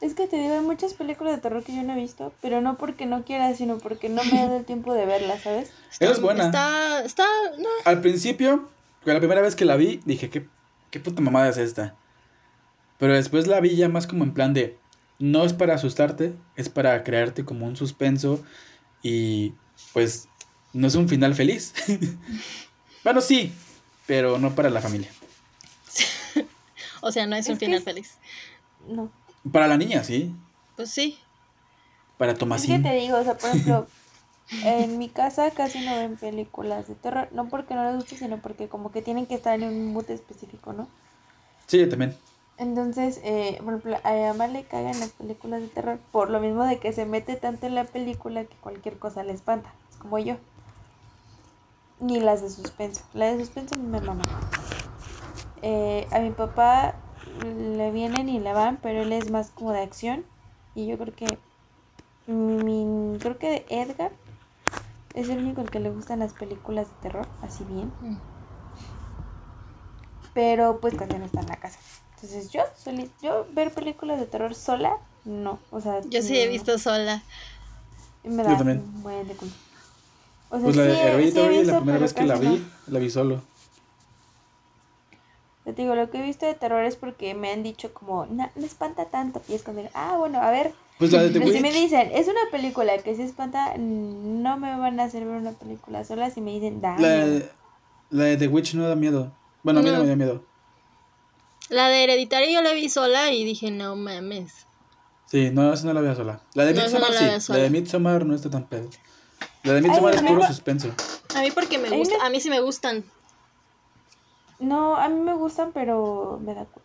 [0.00, 2.60] Es que te digo, hay muchas películas de terror que yo no he visto, pero
[2.60, 5.70] no porque no quiera, sino porque no me da el tiempo de verlas, ¿sabes?
[5.98, 6.46] Esa es buena.
[6.46, 7.26] Está, está,
[7.58, 7.68] no.
[7.84, 8.68] Al principio,
[9.02, 10.46] fue la primera vez que la vi, dije, ¿qué,
[10.90, 11.96] qué puta mamada es esta?
[12.98, 14.78] Pero después la vi ya más como en plan de,
[15.18, 18.40] no es para asustarte, es para crearte como un suspenso
[19.02, 19.52] y
[19.92, 20.28] pues
[20.74, 21.74] no es un final feliz.
[23.04, 23.52] bueno, sí,
[24.06, 25.10] pero no para la familia.
[27.00, 28.14] O sea, no es, Es un final es- feliz.
[28.88, 29.10] No.
[29.52, 30.34] Para la niña, sí.
[30.76, 31.18] Pues sí.
[32.16, 32.82] Para Es que Tomasín.
[32.82, 33.86] te digo, o sea, por ejemplo,
[34.64, 38.38] en mi casa casi no ven películas de terror, no porque no les guste, sino
[38.38, 40.88] porque como que tienen que estar en un mood específico, ¿no?
[41.66, 42.16] Sí, yo también.
[42.56, 46.40] Entonces, eh, por ejemplo, a mi mamá le cagan las películas de terror por lo
[46.40, 49.72] mismo de que se mete tanto en la película que cualquier cosa le espanta.
[49.90, 50.36] Es como yo.
[52.00, 53.04] Ni las de suspenso.
[53.14, 54.24] La de suspenso me mama.
[55.62, 56.96] Eh, a mi papá
[57.44, 60.24] le vienen y le van, pero él es más como de acción.
[60.74, 61.38] Y yo creo que.
[62.26, 64.12] Mi, creo que Edgar
[65.14, 67.90] es el único al que le gustan las películas de terror, así bien.
[68.02, 68.16] Mm.
[70.34, 71.78] Pero pues cuando no está en la casa.
[72.14, 75.58] Entonces yo, soli- yo ver películas de terror sola, no.
[75.70, 76.52] O sea, Yo sí he no.
[76.52, 77.22] visto sola.
[78.24, 78.78] Me Yo da también.
[78.80, 79.52] un buen de culo.
[80.50, 82.92] O sea, Pues la de sí la primera vez que la vi, no.
[82.92, 83.42] la vi solo.
[85.68, 88.24] Yo te digo, lo que he visto de terror es porque me han dicho como,
[88.24, 89.42] no, no espanta tanto.
[89.50, 90.72] Y es como, ah, bueno, a ver.
[90.98, 94.56] Pues la de The Pero si me dicen, es una película que se espanta, no
[94.56, 96.92] me van a hacer ver una película sola si me dicen, da.
[96.98, 97.26] La, miedo".
[97.34, 97.50] de-
[98.08, 99.30] la de The Witch no da miedo.
[99.62, 100.02] Bueno, a mí no No.
[100.04, 100.42] me da miedo.
[101.68, 104.64] La de Hereditario yo la vi sola y dije, no mames.
[105.26, 106.40] Sí, no, esa no la veo sola.
[106.54, 107.52] La de No, Midsommar la sí.
[107.52, 108.88] La de Midsommar no está tan pedo.
[109.64, 110.88] La de Midsommar es puro suspenso.
[111.36, 113.04] A mí porque me gusta, a mí sí me gustan.
[114.58, 116.84] No, a mí me gustan, pero me da culo.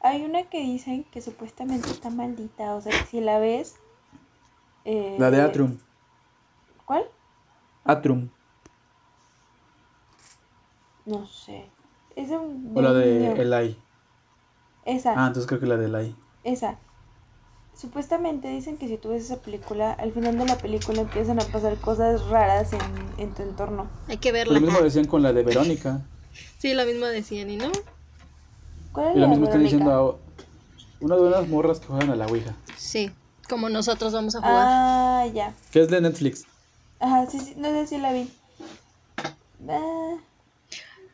[0.00, 3.76] Hay una que dicen que supuestamente está maldita, o sea, que si la ves...
[4.84, 5.78] eh, La de Atrum.
[6.86, 7.04] ¿Cuál?
[7.84, 8.28] Atrum.
[11.04, 11.66] No sé.
[12.16, 12.72] Es de un...
[12.74, 13.32] O la de.
[13.40, 13.78] Eli.
[14.84, 16.16] Esa, Ah, entonces creo que la de Eli.
[16.44, 16.78] esa.
[17.74, 21.44] Supuestamente dicen que si tú ves esa película, al final de la película empiezan a
[21.44, 22.80] pasar cosas raras en,
[23.16, 23.88] en tu entorno.
[24.08, 24.54] Hay que verla.
[24.54, 26.02] lo mismo decían con la de Verónica.
[26.58, 27.70] Sí, lo mismo decían, ¿y no?
[28.92, 29.62] ¿Cuál es Y lo mismo Verónica?
[29.64, 30.16] diciendo a
[31.04, 32.54] una de unas morras que juegan a la Ouija.
[32.76, 33.10] Sí,
[33.48, 34.64] como nosotros vamos a jugar.
[34.68, 35.54] Ah, ya.
[35.72, 36.44] Que es de Netflix.
[37.00, 38.32] Ajá, sí, sí, no sé si la vi.
[39.68, 40.16] Ah,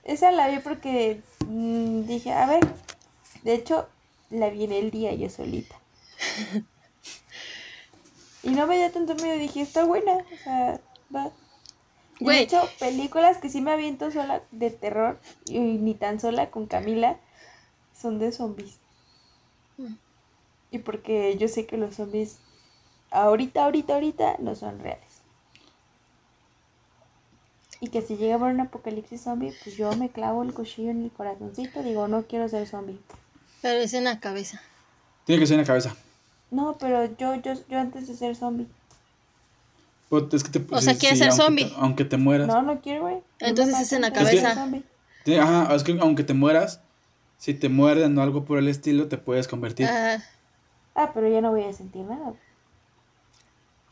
[0.04, 2.66] esa la vi porque mm, dije, a ver,
[3.42, 3.88] de hecho,
[4.30, 5.76] la vi en el día yo solita.
[8.42, 10.80] y no me dio tanto miedo, dije, está buena, o sea,
[11.14, 11.30] va.
[12.20, 12.38] Güey.
[12.38, 16.66] De hecho, películas que sí me aviento sola de terror, y ni tan sola con
[16.66, 17.18] Camila,
[17.94, 18.78] son de zombies.
[19.76, 19.94] Mm.
[20.70, 22.38] Y porque yo sé que los zombies,
[23.10, 25.22] ahorita, ahorita, ahorita, no son reales.
[27.80, 30.90] Y que si llega a haber un apocalipsis zombie, pues yo me clavo el cuchillo
[30.90, 32.98] en el corazoncito, digo, no quiero ser zombie.
[33.62, 34.60] Pero es en la cabeza.
[35.24, 35.96] Tiene que ser en la cabeza.
[36.50, 38.66] No, pero yo, yo, yo antes de ser zombie.
[40.08, 41.64] Pues, es que te- O sea, ¿quieres ser aunque zombie?
[41.66, 42.46] te- aunque te mueras.
[42.48, 43.14] No, no quiero, güey.
[43.16, 44.52] No Entonces es en la cabeza.
[45.40, 46.80] Ajá, es que aunque te mueras,
[47.36, 49.86] si te muerden o algo por el estilo, te puedes convertir.
[49.86, 50.18] Ah,
[50.94, 52.32] Ah, pero ya no voy a sentir nada.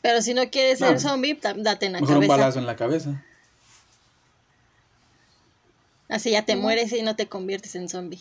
[0.02, 0.98] pero si no quieres ser No.
[1.00, 2.36] zombie, date en la Mejor un cabeza.
[2.36, 3.22] balazo en la cabeza.
[6.08, 8.20] Así ya te mueres y no te conviertes en zombie.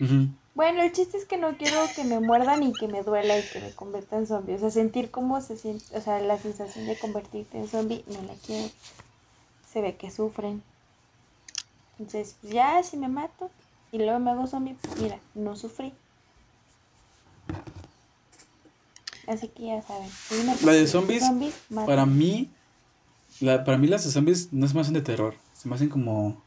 [0.00, 0.28] Ujú.
[0.54, 3.42] Bueno, el chiste es que no quiero que me muerdan y que me duela y
[3.42, 4.54] que me convierta en zombie.
[4.54, 8.22] O sea, sentir cómo se siente, o sea, la sensación de convertirte en zombie, no
[8.22, 8.70] la quiero.
[9.72, 10.62] Se ve que sufren.
[11.98, 13.50] Entonces, pues ya, si me mato
[13.90, 15.92] y luego me hago zombie, pues mira, no sufrí.
[19.26, 20.08] Así que ya saben.
[20.64, 21.24] La de zombies,
[21.68, 21.86] mata.
[21.86, 22.50] Para mí,
[23.40, 25.34] la, para mí las de zombies no se me hacen de terror.
[25.52, 26.40] Se me hacen como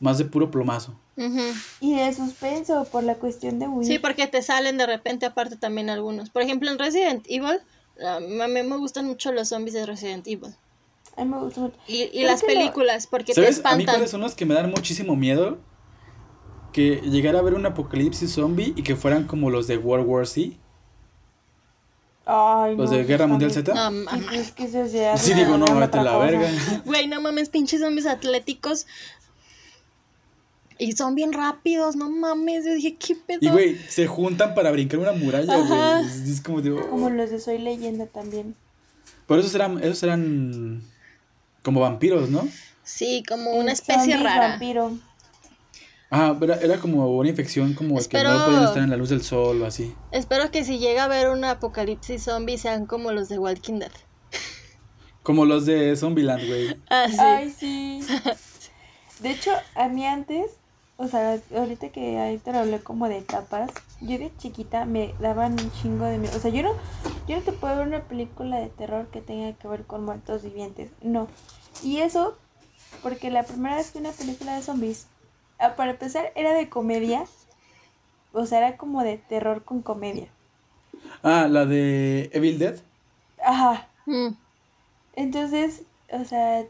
[0.00, 0.96] más de puro plomazo.
[1.16, 1.40] Ujú.
[1.80, 3.86] Y de suspenso por la cuestión de huir.
[3.86, 6.30] Sí, porque te salen de repente aparte también algunos.
[6.30, 7.60] Por ejemplo, en Resident Evil,
[8.04, 10.54] a mí me gustan mucho los zombies de Resident Evil.
[11.16, 11.76] A mí me gusta mucho.
[11.86, 13.48] Y, y las lo- películas, porque te ¿Sabes?
[13.50, 13.86] A mí espantan.
[13.94, 15.58] cuáles son los que me dan muchísimo miedo.
[16.72, 20.26] que llegara a haber un apocalipsis zombie y que fueran como los de World War
[20.26, 20.56] Z.
[22.26, 23.72] Ay, Los no, de Guerra Mundial Z.
[23.74, 24.24] No, Sí, mames.
[24.26, 26.50] pues es que eso ya Sí, digo, no, vete la verga.
[26.86, 28.86] Güey, no mames, pinches zombies atléticos.
[30.78, 32.64] Y son bien rápidos, no mames.
[32.64, 33.38] Yo dije, ¿qué pedo?
[33.40, 36.06] Y güey, se juntan para brincar una muralla, güey.
[36.06, 36.72] Es, es como de.
[36.72, 36.90] oh.
[36.90, 38.54] Como los de Soy Leyenda también.
[39.26, 40.82] Pero esos eran, esos eran
[41.62, 42.46] como vampiros, ¿no?
[42.82, 44.48] Sí, como una especie rara.
[44.48, 44.92] vampiro.
[46.10, 49.08] Ah, era, era como una infección como que Espero- no podían estar en la luz
[49.08, 49.94] del sol o así.
[50.12, 53.90] Espero que si llega a haber un apocalipsis zombie sean como los de Walking Dead.
[55.22, 56.76] Como los de Zombieland, güey.
[56.90, 57.16] Ah, sí.
[57.18, 58.00] Ay, sí.
[59.20, 60.50] De hecho, a mí antes,
[60.96, 65.52] o sea, ahorita que ahorita lo hablé como de etapas, yo de chiquita me daban
[65.52, 66.36] un chingo de miedo.
[66.36, 66.72] O sea, yo no,
[67.26, 70.42] yo no te puedo ver una película de terror que tenga que ver con muertos
[70.42, 70.90] vivientes.
[71.02, 71.26] No.
[71.82, 72.38] Y eso,
[73.02, 75.06] porque la primera vez que una película de zombies,
[75.58, 77.24] ah, para empezar, era de comedia.
[78.32, 80.28] O sea, era como de terror con comedia.
[81.22, 82.76] Ah, la de Evil Dead.
[83.44, 83.88] Ajá.
[84.06, 84.34] Mm.
[85.16, 86.64] Entonces, o sea,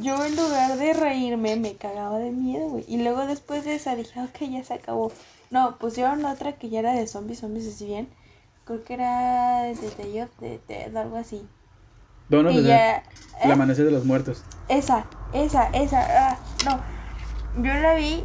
[0.00, 2.84] yo en lugar de reírme me cagaba de miedo, güey.
[2.88, 5.12] Y luego después de esa dije, ok, ya se acabó.
[5.50, 8.08] No, pusieron otra que ya era de zombies, zombies así bien.
[8.64, 11.46] Creo que era de Day of the Dead, algo así.
[12.30, 12.62] The Dead.
[12.64, 12.96] ya...
[13.42, 13.52] El ¿eh?
[13.52, 14.42] amanecer de los muertos.
[14.68, 16.30] Esa, esa, esa.
[16.30, 16.80] ah, no,
[17.62, 18.24] yo la vi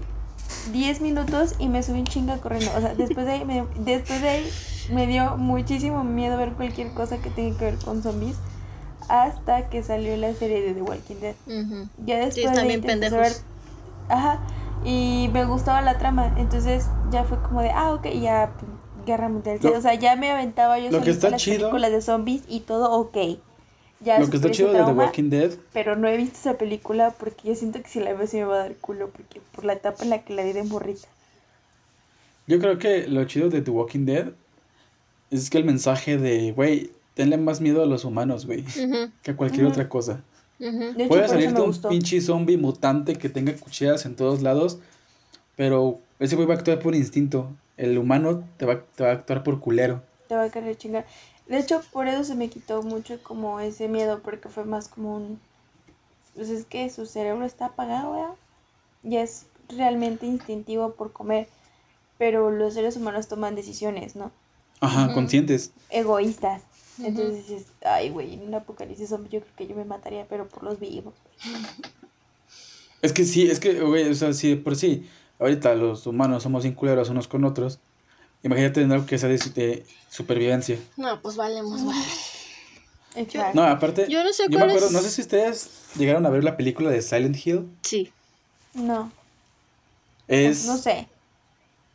[0.71, 2.71] 10 minutos y me subí un chinga corriendo.
[2.75, 4.49] O sea, después de ahí me, después de ahí
[4.91, 8.37] me dio muchísimo miedo ver cualquier cosa que tenga que ver con zombies.
[9.09, 11.35] Hasta que salió la serie de The Walking Dead.
[12.05, 13.33] Ya después Sí, están de bien ver-.
[14.09, 14.39] Ajá.
[14.83, 16.33] Y me gustaba la trama.
[16.37, 18.51] Entonces ya fue como de, ah, ok, y ya
[19.05, 19.59] Guerra Mundial.
[19.61, 22.43] Lo- o sea, ya me aventaba yo lo que está las chido- películas de zombies
[22.47, 23.17] y todo ok.
[24.03, 25.51] Ya Lo que está chido de The Walking Dead.
[25.73, 28.45] Pero no he visto esa película porque yo siento que si la veo sí me
[28.45, 29.09] va a dar culo.
[29.09, 31.07] Porque por la etapa en la que la vi de morrita.
[32.47, 34.29] Yo creo que lo chido de The Walking Dead
[35.29, 38.63] es que el mensaje de, güey, tenle más miedo a los humanos, güey,
[39.21, 40.21] que a cualquier otra cosa.
[40.59, 41.89] De hecho, Puede por eso salirte un gustó.
[41.89, 44.77] pinche zombie mutante que tenga cuchillas en todos lados,
[45.55, 47.49] pero ese güey va a actuar por instinto.
[47.77, 50.03] El humano te va, te va a actuar por culero.
[50.27, 51.05] Te va a querer chingar.
[51.47, 54.21] De hecho, por eso se me quitó mucho como ese miedo.
[54.23, 55.39] Porque fue más como un.
[56.35, 58.33] Pues es que su cerebro está apagado, ¿verdad?
[59.03, 61.47] Y es realmente instintivo por comer.
[62.19, 64.31] Pero los seres humanos toman decisiones, ¿no?
[64.79, 65.71] Ajá, conscientes.
[65.89, 66.61] Egoístas.
[67.03, 70.47] Entonces dices, ay, güey, en un apocalipsis zombie yo creo que yo me mataría, pero
[70.47, 71.13] por los vivos.
[73.01, 75.09] Es que sí, es que, güey, o sea, sí, por sí,
[75.39, 77.79] ahorita los humanos somos bien culeros unos con otros.
[78.43, 80.77] Imagínate en algo que sea de, de supervivencia.
[80.97, 81.99] No, pues valemos, madre.
[83.15, 83.59] Exacto.
[83.59, 86.29] No, aparte, Yo no sé me cuál acuerdo, es- no sé si ustedes llegaron a
[86.29, 87.67] ver la película de Silent Hill.
[87.81, 88.11] Sí.
[88.75, 89.11] No,
[90.27, 91.07] Es, no sé.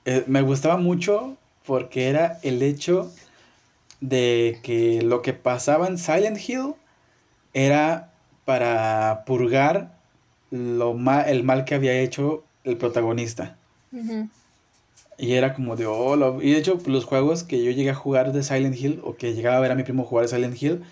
[0.07, 3.13] eh, me gustaba mucho porque era el hecho
[4.09, 6.75] de que lo que pasaba en Silent Hill
[7.55, 8.13] era
[8.45, 9.97] para purgar
[10.51, 13.57] lo ma- el mal que había hecho el protagonista.
[15.19, 17.95] Y era como de, oh, lo- y de hecho los juegos que yo llegué a
[17.95, 20.83] jugar de Silent Hill o que llegaba a ver a mi primo jugar Silent Hill,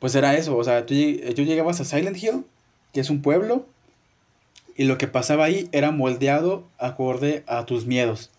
[0.00, 0.94] pues era eso, o sea, tú,
[1.34, 2.44] tú llegabas a Silent Hill,
[2.92, 3.66] que es un pueblo,
[4.76, 8.30] y lo que pasaba ahí era moldeado acorde a tus miedos.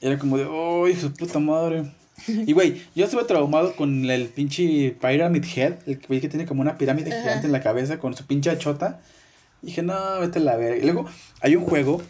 [0.00, 1.84] Era como de, oh, hijo de puta madre.
[2.26, 6.62] Y güey, yo estuve traumado con el pinche Pyramid Head, el que, que tiene como
[6.62, 7.22] una pirámide Ajá.
[7.22, 9.00] gigante en la cabeza con su pinche achota.
[9.62, 10.76] dije, no, vete a la verga.
[10.76, 11.06] Y luego
[11.40, 12.00] hay un juego,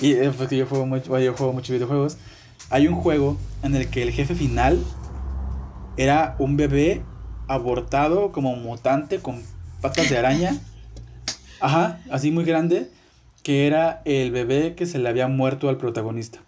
[0.00, 2.18] y eh, pues que yo juego, mucho, yo juego muchos videojuegos.
[2.70, 4.82] Hay un juego en el que el jefe final
[5.96, 7.02] era un bebé
[7.46, 9.42] abortado como mutante con
[9.80, 10.58] patas de araña.
[11.60, 12.90] Ajá, así muy grande.
[13.42, 16.40] Que era el bebé que se le había muerto al protagonista.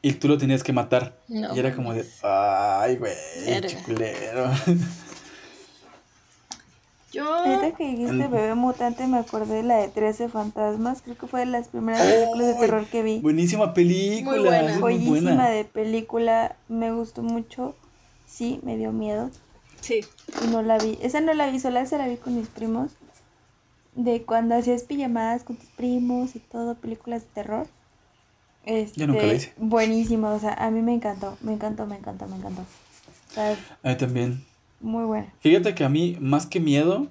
[0.00, 1.18] Y tú lo tenías que matar.
[1.28, 3.14] No y era como de, ay, güey,
[3.66, 4.50] chuculero.
[7.10, 7.24] Yo.
[7.34, 11.00] Ahorita que dijiste En- bebé mutante me acordé de la de 13 fantasmas.
[11.02, 13.18] Creo que fue de las primeras películas de terror que vi.
[13.20, 14.36] Buenísima película.
[14.36, 14.70] Muy buena.
[14.72, 15.48] es muy Joyísima buena.
[15.48, 16.56] de película.
[16.68, 17.74] Me gustó mucho.
[18.26, 19.30] Sí, me dio miedo.
[19.80, 20.00] Sí.
[20.44, 20.98] Y no la vi.
[21.00, 22.90] Esa no la vi, sola se la vi con mis primos.
[23.94, 27.66] De cuando hacías pijamadas con tus primos y todo, películas de terror.
[28.68, 29.54] Este, Yo nunca la hice.
[29.56, 32.62] Buenísima, o sea, a mí me encantó, me encantó, me encantó, me encantó.
[33.82, 34.44] A mí también.
[34.80, 35.32] muy buena.
[35.40, 37.06] Fíjate que a mí, más que miedo,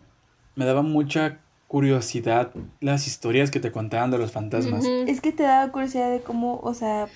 [0.56, 4.86] me daba mucha curiosidad las historias que te contaban de los fantasmas.
[4.86, 7.08] Es que te daba curiosidad de cómo, o sea,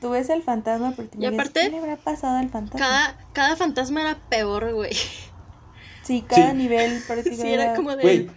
[0.00, 2.78] tú ves al fantasma, pero te Y imaginas, aparte, ¿qué le habrá pasado al fantasma?
[2.86, 4.92] Cada, cada fantasma era peor, güey.
[6.02, 6.56] Sí, cada Sí.
[6.58, 8.02] nivel prácticamente Sí, era como de.
[8.02, 8.30] Güey,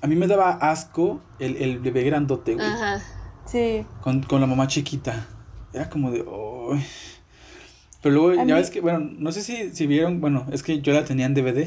[0.00, 2.66] a mí me daba asco el, el bebé grandote, güey.
[2.66, 3.02] Ajá.
[3.46, 3.84] Sí.
[4.02, 5.26] Con, con la mamá chiquita.
[5.72, 6.24] Era como de.
[8.02, 10.62] Pero luego, A ya mí- ves que, bueno, no sé si, si vieron, bueno, es
[10.62, 11.66] que yo la tenía en DVD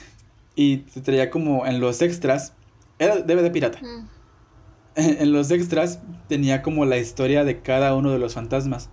[0.56, 2.52] y te traía como en los extras.
[2.98, 3.78] Era DVD pirata.
[3.82, 4.08] Mm.
[4.96, 5.98] En los extras
[6.28, 8.90] tenía como la historia de cada uno de los fantasmas.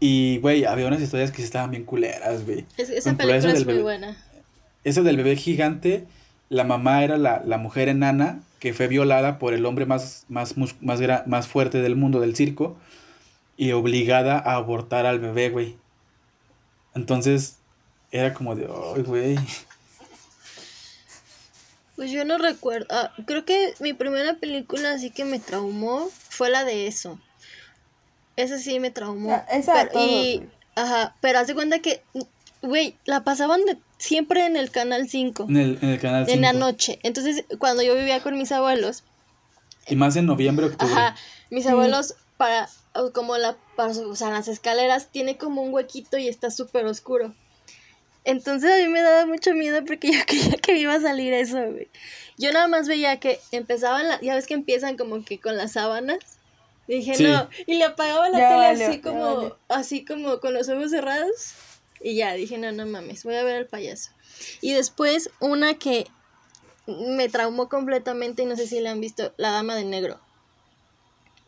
[0.00, 2.66] Y, güey, había unas historias que estaban bien culeras, güey.
[2.76, 3.82] Es- esa ejemplo, película es muy bebé.
[3.82, 4.16] buena.
[4.84, 6.06] Esa del bebé gigante,
[6.48, 10.56] la mamá era la, la mujer enana que fue violada por el hombre más, más,
[10.56, 12.76] más, gra- más fuerte del mundo, del circo,
[13.56, 15.76] y obligada a abortar al bebé, güey.
[16.94, 17.58] Entonces,
[18.10, 19.38] era como de, ay, güey.
[21.96, 22.86] Pues yo no recuerdo.
[22.90, 27.18] ah, creo que mi primera película así que me traumó fue la de eso.
[28.36, 29.32] Esa sí me traumó.
[29.32, 30.42] Ah, esa pero, y,
[30.76, 32.02] ajá, pero haz de cuenta que,
[32.62, 36.40] güey, la pasaban de, siempre en el canal 5, En el, en el canal en
[36.42, 36.58] la 5.
[36.64, 36.98] noche.
[37.02, 39.04] Entonces, cuando yo vivía con mis abuelos,
[39.86, 40.92] Y más en noviembre, octubre.
[40.92, 41.16] Ajá,
[41.50, 42.68] mis abuelos para
[43.14, 47.34] como la para, o sea, las escaleras tiene como un huequito y está súper oscuro.
[48.24, 51.58] Entonces a mí me daba mucho miedo porque yo creía que iba a salir eso,
[51.70, 51.88] güey.
[52.36, 55.72] Yo nada más veía que empezaban, la, ya ves que empiezan como que con las
[55.72, 56.18] sábanas.
[56.86, 57.22] Dije, Sí.
[57.24, 59.58] no, y le apagaba la Ya tele valió, así como, valió.
[59.68, 61.52] así como con los ojos cerrados.
[62.00, 64.10] Y ya, dije, no, no mames, voy a ver al payaso.
[64.60, 66.06] Y después una que
[66.86, 70.20] me traumó completamente y no sé si la han visto, La Dama de Negro.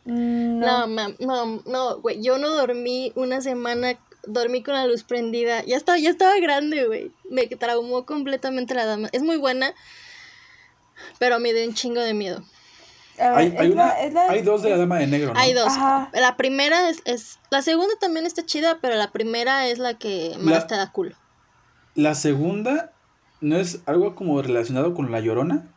[0.05, 0.87] Mm, No, No.
[0.87, 5.63] mam, no, no, güey, yo no dormí una semana, dormí con la luz prendida.
[5.65, 7.11] Ya estaba, ya estaba grande, güey.
[7.29, 9.09] Me traumó completamente la dama.
[9.13, 9.73] Es muy buena,
[11.19, 12.43] pero me dio un chingo de miedo.
[13.29, 15.39] Ver, Hay, hay, la- una, la- hay dos de la dama de negro, ¿no?
[15.39, 15.67] Hay dos.
[15.67, 16.09] Ajá.
[16.13, 20.35] La primera es, es, la segunda también está chida, pero la primera es la que
[20.39, 21.15] más La- te da culo.
[21.95, 22.91] La segunda,
[23.41, 25.67] ¿no es algo como relacionado con la llorona?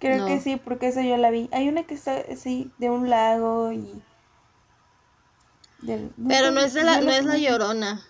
[0.00, 0.26] Creo No.
[0.26, 1.48] que sí, porque esa yo la vi.
[1.52, 4.02] Hay una que está así de un lago y.
[5.82, 8.00] del- Pero no es de la, no es la llorona.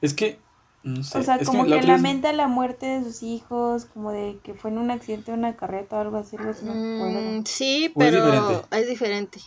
[0.00, 0.38] Es que.
[0.82, 1.18] No sé.
[1.18, 4.54] O sea, es como la que, lamenta la muerte de sus hijos, como de que
[4.54, 6.36] fue en un accidente de una carreta o algo así.
[6.36, 6.72] algo así, no.
[6.74, 8.76] Mm, sí, ¿O es pero diferente?
[8.76, 9.40] es diferente.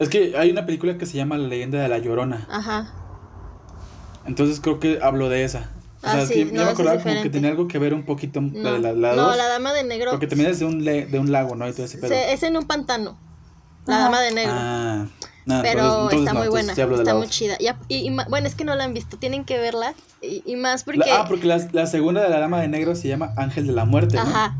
[0.00, 2.46] Es que hay una película que se llama La leyenda de la llorona.
[2.50, 2.92] Ajá.
[4.26, 5.70] Entonces creo que hablo de esa.
[6.02, 7.78] O Ah, sea, es sí, que no, yo me acordaba como que tenía algo que
[7.78, 10.26] ver un poquito la No, de la, la no, dos, la dama de negro Porque
[10.28, 11.68] también es de un, le- de un lago, ¿no?
[11.68, 12.10] Y todo ese pedo.
[12.10, 13.18] se- es en un pantano.
[13.86, 14.04] La Ajá.
[14.04, 14.52] dama de negro.
[14.52, 15.06] Ah,
[15.48, 17.56] no, pero entonces- entonces está no, muy buena, está la muy chida.
[17.88, 19.94] Y, bueno, es que no la han visto, tienen que verla.
[20.22, 20.98] Y, y más porque...
[21.00, 23.72] La- ah, porque la, la segunda de la dama de negro se llama Ángel de
[23.72, 24.22] la Muerte, ¿no?
[24.22, 24.54] Ajá.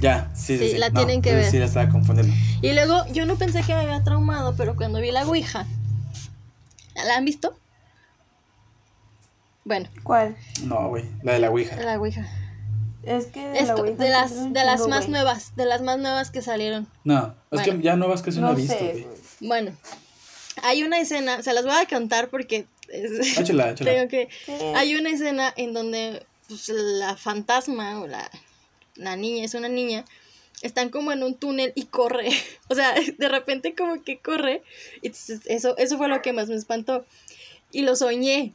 [0.00, 0.78] Ya, sí, sí, Sí, sí.
[0.78, 1.50] la No, tienen que ver.
[1.50, 2.34] Sí, la estaba confundiendo.
[2.60, 5.66] Y luego yo no pensé que me había traumado, pero cuando vi la Ouija...
[7.06, 7.56] ¿La han visto?
[9.64, 10.36] Bueno, ¿Cuál?
[10.64, 11.76] No, güey, la de la Ouija.
[11.76, 12.26] la Ouija.
[13.02, 16.40] Es que de, la de las, de las más nuevas, de las más nuevas que
[16.42, 16.86] salieron.
[17.04, 17.72] No, es Bueno.
[17.78, 19.06] que ya no vas que eso no, No he visto, sé, güey.
[19.46, 19.76] Bueno,
[20.62, 22.66] hay una escena, se las voy a contar porque...
[22.88, 23.74] es- échala.
[23.74, 24.28] tengo que...
[24.74, 28.30] Hay una escena en donde pues, la fantasma o la,
[28.96, 30.04] la niña, es una niña,
[30.62, 32.28] están como en un túnel y corre.
[32.68, 34.62] O sea, de repente como que corre.
[35.02, 35.08] Y
[35.46, 37.04] eso, eso fue lo que más me espantó.
[37.72, 38.54] Y lo soñé.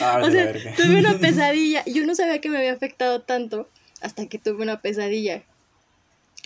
[0.00, 1.82] Ah, O sea, tuve una pesadilla.
[1.86, 3.68] Yo no sabía que me había afectado tanto
[4.02, 5.42] hasta que tuve una pesadilla.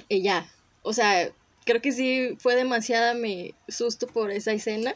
[0.08, 0.48] Y ya.
[0.82, 1.30] O sea,
[1.64, 4.94] creo que sí fue demasiada mi susto por esa escena.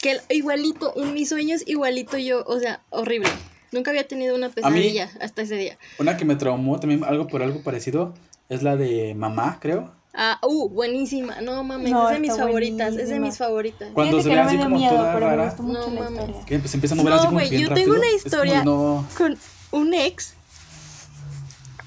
[0.00, 3.28] Que igualito, en mis sueños, igualito yo, o sea, horrible.
[3.72, 5.76] Nunca había tenido una pesadilla hasta ese día.
[5.98, 8.14] Una que me traumó también algo por algo parecido
[8.48, 9.92] es la de mamá, creo.
[10.14, 11.40] Ah, uh, buenísima.
[11.42, 13.26] No mames, No, es de mis favoritas, es de buenísima.
[13.26, 13.90] mis favoritas.
[13.92, 15.56] Cuando Fíjate se que ve no me así como miedo, toda rara.
[15.62, 16.36] No mames.
[16.46, 18.26] Que se empieza a mover No, así como güey, bien yo tengo una Es como,
[18.26, 18.64] historia.
[18.64, 19.06] no.
[19.16, 19.38] con
[19.72, 20.34] un ex.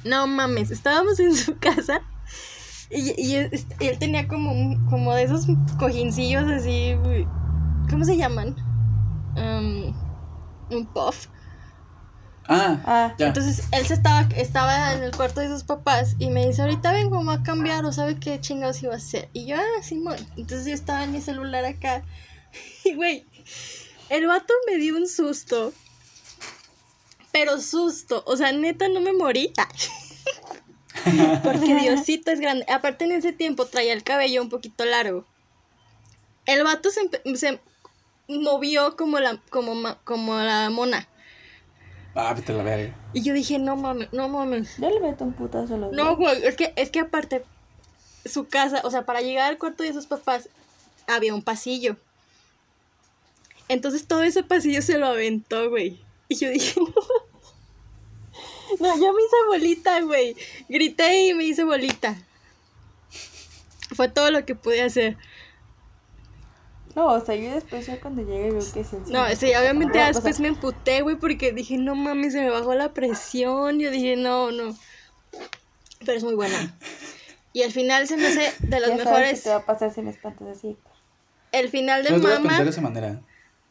[0.04, 2.02] No mames, estábamos en su casa
[2.92, 3.50] y, y él,
[3.80, 5.46] y él tenía como, un- como de esos
[5.78, 6.96] cojincillos así.
[7.90, 8.56] ¿Cómo se llaman?
[9.36, 9.94] Um,
[10.70, 11.28] un puff.
[12.48, 13.28] Ah, Ah, ya.
[13.28, 16.92] Entonces él se estaba, estaba en el cuarto de sus papás y me dice, ahorita
[16.92, 19.30] vengo vamos a cambiar o sabe qué chingados iba a hacer.
[19.34, 20.18] Y yo, ah, Simón.
[20.36, 22.04] Entonces yo estaba en mi celular acá.
[22.84, 23.26] Y güey,
[24.10, 25.72] el vato me dio un susto.
[27.32, 28.24] Pero susto.
[28.26, 29.54] O sea, neta no me morí.
[31.44, 32.66] Porque Diosito es grande.
[32.72, 35.26] Aparte en ese tiempo traía el cabello un poquito largo.
[36.46, 37.60] El vato se, se
[38.28, 41.08] movió como la, como, ma- como la mona.
[42.16, 42.94] Ah, vete la verga.
[43.14, 44.78] Y yo dije, no mames, no mames.
[44.78, 47.44] yo le meto un putazo a los No, güey, es que, es que aparte,
[48.26, 50.50] su casa, o sea, para llegar al cuarto de sus papás,
[51.08, 51.96] había un pasillo.
[53.70, 56.00] Entonces todo ese pasillo se lo aventó, güey.
[56.28, 56.94] Y yo dije, no.
[58.80, 60.36] No, yo me hice bolita, güey.
[60.70, 62.16] Grité y me hice bolita.
[63.96, 65.18] Fue todo lo que pude hacer.
[66.96, 69.98] No, o sea, yo después ya cuando llegue veo que es el No, sí, obviamente
[69.98, 73.80] o sea, después me emputé, güey, porque dije, no mames, se me bajó la presión.
[73.80, 74.76] Yo dije, no, no.
[76.00, 76.78] Pero es muy buena.
[77.54, 79.40] Y el final se me hace de los ya sabes mejores.
[79.40, 80.78] que te va a pasar si me espantas así.
[81.52, 83.22] El final de No Mama de esa manera.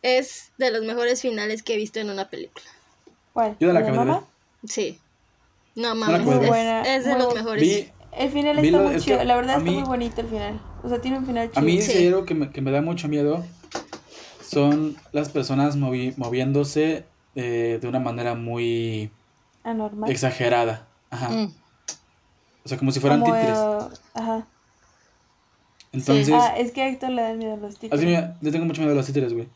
[0.03, 2.67] es de los mejores finales que he visto en una película.
[3.33, 3.57] ¿Cuál?
[3.59, 4.21] Yo no la ¿La de acabé de mamá?
[4.21, 4.29] ver.
[4.65, 4.99] Sí.
[5.74, 7.62] No mames, de es, de los mejores.
[7.62, 9.19] Vi, El final está lo- muy es chido.
[9.19, 10.61] que La verdad está mí- muy bonito el final.
[10.82, 11.61] O sea, tiene un final chido.
[11.61, 12.07] a mí Sí.
[12.09, 13.45] algo que me, que me da mucho miedo
[14.43, 17.05] son las personas movi- moviéndose
[17.37, 19.11] eh, de una manera muy
[19.62, 20.11] Anormal.
[20.11, 20.89] exagerada.
[21.11, 21.28] Ajá.
[21.31, 21.55] Mm.
[22.65, 23.57] O sea, como si fueran Como, títeres.
[23.59, 24.47] eh, ajá.
[25.93, 28.05] Entonces, Ah, es que a Héctor le dan miedo a los títeres.
[28.05, 29.49] así yo tengo mucho miedo a los títeres, güey.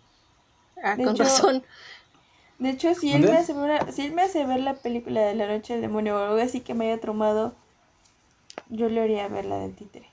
[0.82, 1.62] Ah, De con hecho, razón.
[2.58, 5.34] De hecho, si él, me hace ver, si él me hace ver la película de
[5.34, 7.54] La Noche del Demonio o algo así que me haya traumado,
[8.68, 10.08] yo le haría ver la del títere.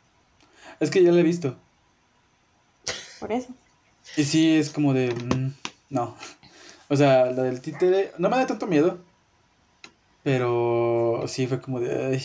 [0.79, 1.55] Es que ya la he visto.
[3.19, 3.49] Por eso.
[4.17, 5.13] Y sí, es como de...
[5.13, 5.53] mm,
[5.91, 6.15] no.
[6.89, 8.99] O sea, la del títere no me da tanto miedo.
[10.23, 12.05] Pero sí fue como de...
[12.05, 12.23] ay.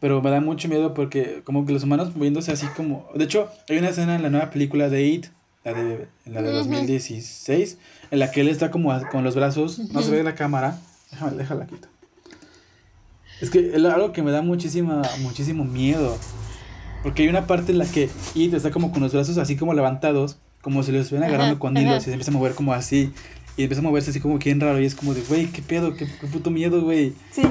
[0.00, 3.08] Pero me da mucho miedo porque como que los humanos moviéndose así como...
[3.14, 5.26] De hecho, hay una escena en la nueva película de It,
[5.66, 6.58] la de, la de Ujú.
[6.58, 7.78] 2016,
[8.12, 10.78] en la que él está como con los brazos, no se ve la cámara.
[11.10, 11.88] Déjame, déjala quito.
[13.40, 16.16] Es que es algo que me da muchísima, muchísimo miedo.
[17.02, 19.74] Porque hay una parte en la que It está como con los brazos así como
[19.74, 21.98] levantados, como si los estuvieran agarrando Ajá, con hilos ajá.
[21.98, 23.12] y se empieza a mover como así.
[23.56, 25.94] Y empieza a moverse así como bien raro y es como de, güey, qué pedo,
[25.96, 27.12] qué, qué puto miedo, güey.
[27.32, 27.42] Sí.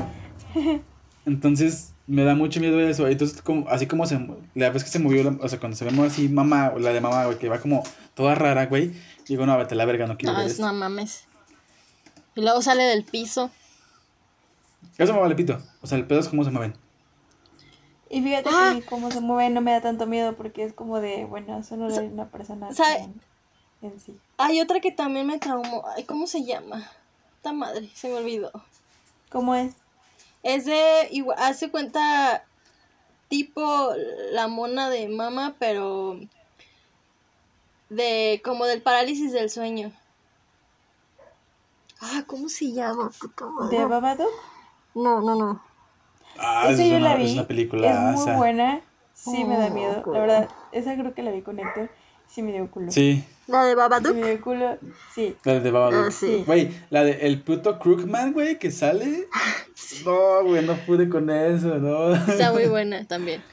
[1.26, 3.08] Entonces me da mucho miedo eso.
[3.08, 4.20] Entonces, como, así como se,
[4.54, 6.92] la vez que se movió, la- o sea, cuando se ve así mamá, o la
[6.94, 7.84] de mamá, güey, que va como
[8.14, 8.94] toda rara, güey,
[9.28, 10.66] digo, no, vete a la verga, no quiero No, ver es, esto.
[10.68, 11.26] no mames.
[12.36, 13.50] Y luego sale del piso.
[14.98, 15.58] Eso me vale pito.
[15.82, 16.76] O sea, el pedo es cómo se mueven.
[18.10, 18.74] Y fíjate Ah.
[18.76, 21.76] que cómo se mueve no me da tanto miedo porque es como de, bueno, eso
[21.76, 23.00] no lo haría una persona ¿sabe?
[23.00, 23.22] en,
[23.82, 24.16] en sí.
[24.38, 25.84] Hay otra que también me traumó.
[25.96, 26.88] Ay, ¿cómo se llama?
[27.38, 28.52] Esta madre, se me olvidó.
[29.30, 29.74] ¿Cómo es?
[30.46, 32.46] Es de, igual, hace cuenta,
[33.30, 33.92] tipo
[34.32, 36.20] la mona de mama, pero
[37.90, 39.92] de, como del parálisis del sueño.
[42.00, 43.10] Ah, ¿cómo se llama?
[43.20, 43.76] Puta madre.
[43.76, 44.30] ¿De Babadook?
[44.94, 45.64] No, no, no.
[46.38, 47.26] Ah, esa es yo una, la vi.
[47.26, 47.92] es una película.
[47.92, 48.82] Es muy buena.
[49.16, 50.04] Sí me da Oh, miedo.
[50.14, 51.90] La verdad, esa creo que la vi con Héctor.
[52.28, 52.92] Sí me dio culo.
[52.92, 54.40] Sí, ¿La de Babadook?
[54.42, 54.78] culo.
[55.14, 55.36] Sí.
[55.44, 56.08] la de Babadook.
[56.08, 56.44] Ah, sí.
[56.48, 59.28] Güey, la de el puto Crookman, güey, que sale.
[60.06, 62.16] No, güey, no pude con eso, no.
[62.16, 63.44] Está muy buena también.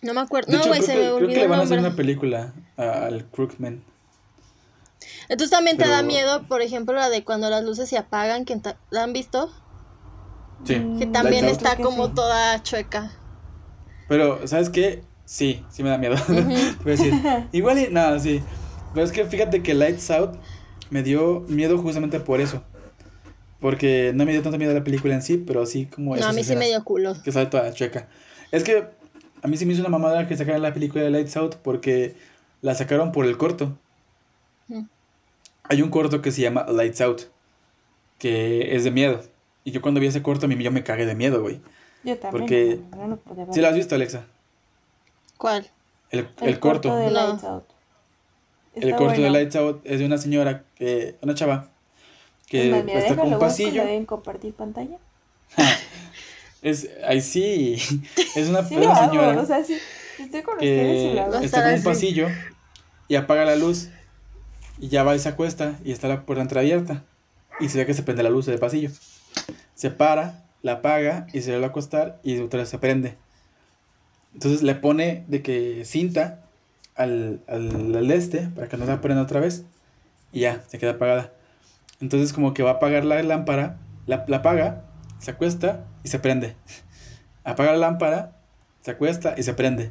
[0.00, 0.50] No me acuerdo.
[0.50, 1.94] De No, güey, creo, se que, me creo que olvidó le van a hacer una
[1.94, 3.82] película a- al Crookman.
[5.28, 8.58] Entonces también te da miedo, por ejemplo, la de cuando las luces se apagan, que
[8.90, 9.52] ¿la han visto?
[10.64, 10.76] Sí.
[10.76, 11.66] Mm, Que también Lights Out.
[11.72, 12.12] está como sí.
[12.14, 13.10] toda chueca.
[14.08, 15.02] Pero, ¿sabes qué?
[15.24, 16.16] Sí, sí me da miedo.
[16.26, 17.14] Te voy a decir.
[17.52, 17.88] Igual y.
[17.90, 18.42] No, sí.
[18.94, 20.36] Pero es que fíjate que Lights Out
[20.90, 22.62] me dio miedo justamente por eso.
[23.60, 26.32] Porque no me dio tanto miedo la película en sí, pero sí como No, a
[26.32, 27.14] mí sí me dio culo.
[27.22, 28.08] Que sale toda chueca.
[28.50, 28.88] Es que
[29.42, 32.14] a mí sí me hizo una mamada que sacaran la película de Lights Out porque
[32.60, 33.76] la sacaron por el corto.
[34.68, 34.82] Mm.
[35.64, 37.22] Hay un corto que se llama Lights Out,
[38.18, 39.22] que es de miedo.
[39.64, 41.60] Y yo cuando vi ese corto, a mí yo me cagué de miedo, güey.
[42.04, 42.30] Yo también.
[42.30, 43.52] Porque- no, no lo.
[43.52, 44.26] ¿Sí lo has visto, Alexa?
[45.38, 45.68] ¿Cuál?
[46.10, 46.94] El, el, corto.
[46.96, 47.10] de No.
[47.10, 47.64] Lights Out.
[48.74, 49.38] El Está corto de bueno.
[49.38, 51.68] Lights Out es de una señora, que, una chava,
[52.46, 53.82] que mira, está con un pasillo.
[53.82, 54.98] ¿lo deben compartir pantalla?
[56.62, 57.74] Es, ahí sí,
[58.36, 59.76] es una, Sí una lo hago, señora o sea, sí,
[60.18, 62.28] estoy con ustedes que a está en un pasillo
[63.08, 63.88] y apaga la luz
[64.78, 67.04] y ya va y se acuesta y está la puerta entreabierta
[67.60, 68.90] y se ve que se prende la luz del pasillo.
[69.74, 73.16] Se para, la apaga y se vuelve a acostar y otra vez se prende.
[74.34, 76.41] Entonces le pone de que cinta
[76.94, 79.64] al, al, al este para que no se prenda otra vez
[80.32, 81.32] y ya, se queda apagada.
[82.00, 84.82] Entonces como que va a apagar la lámpara, la, la apaga,
[85.18, 86.56] se acuesta y se prende.
[87.44, 88.36] Apaga la lámpara,
[88.82, 89.90] se acuesta y se prende.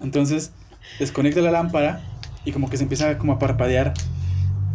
[0.00, 0.52] Entonces
[0.98, 2.00] desconecta la lámpara
[2.44, 3.94] y como que se empieza como a parpadear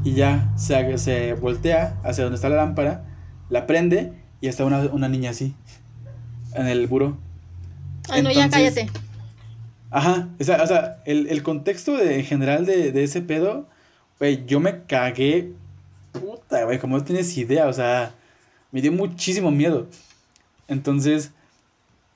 [0.04, 3.04] y ya se, se voltea hacia donde está la lámpara,
[3.50, 5.56] la prende y está una, una niña así
[6.56, 7.18] en el buró.
[8.10, 9.11] Ay, no, ya Entonces- cállate.
[9.92, 13.68] Ajá, o sea, o sea, el, el contexto de, en general de, de ese pedo,
[14.20, 15.52] güey, yo me cagué,
[16.14, 18.16] puta, güey, como no tienes idea, o sea,
[18.72, 19.88] me dio muchísimo miedo.
[20.70, 21.32] Entonces,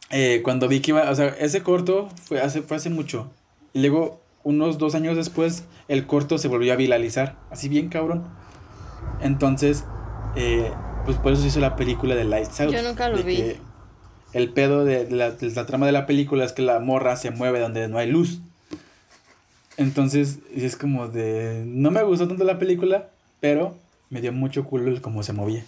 [0.10, 3.30] eh, cuando vi que iba, o sea, ese corto fue hace, fue hace mucho.
[3.74, 8.24] Y luego, unos dos años después, el corto se volvió a viralizar, así bien cabrón.
[9.22, 9.84] Entonces,
[10.38, 10.72] eh,
[11.04, 12.74] pues por eso se hizo la película de Lights Out.
[12.74, 13.36] Yo nunca lo vi.
[13.36, 13.58] que
[14.36, 17.32] el pedo de la, de la trama de la película es que la morra se
[17.32, 18.42] mueve donde no hay luz.
[19.78, 21.64] Entonces, es como de.
[21.66, 23.08] No me gustó tanto la película,
[23.40, 23.78] pero
[24.10, 25.64] me dio mucho culo el cómo se movía.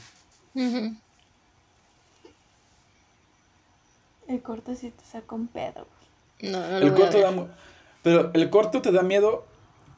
[4.28, 5.88] El corto sí te saca un pedo,
[6.42, 6.52] güey.
[6.52, 7.36] No, no lo El voy a corto ver.
[7.36, 7.58] da
[8.04, 9.46] Pero el corto te da miedo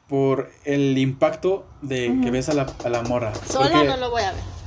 [0.08, 3.34] por el impacto de que ves a la, a la morra.
[3.34, 4.59] Sola porque, no lo voy a ver.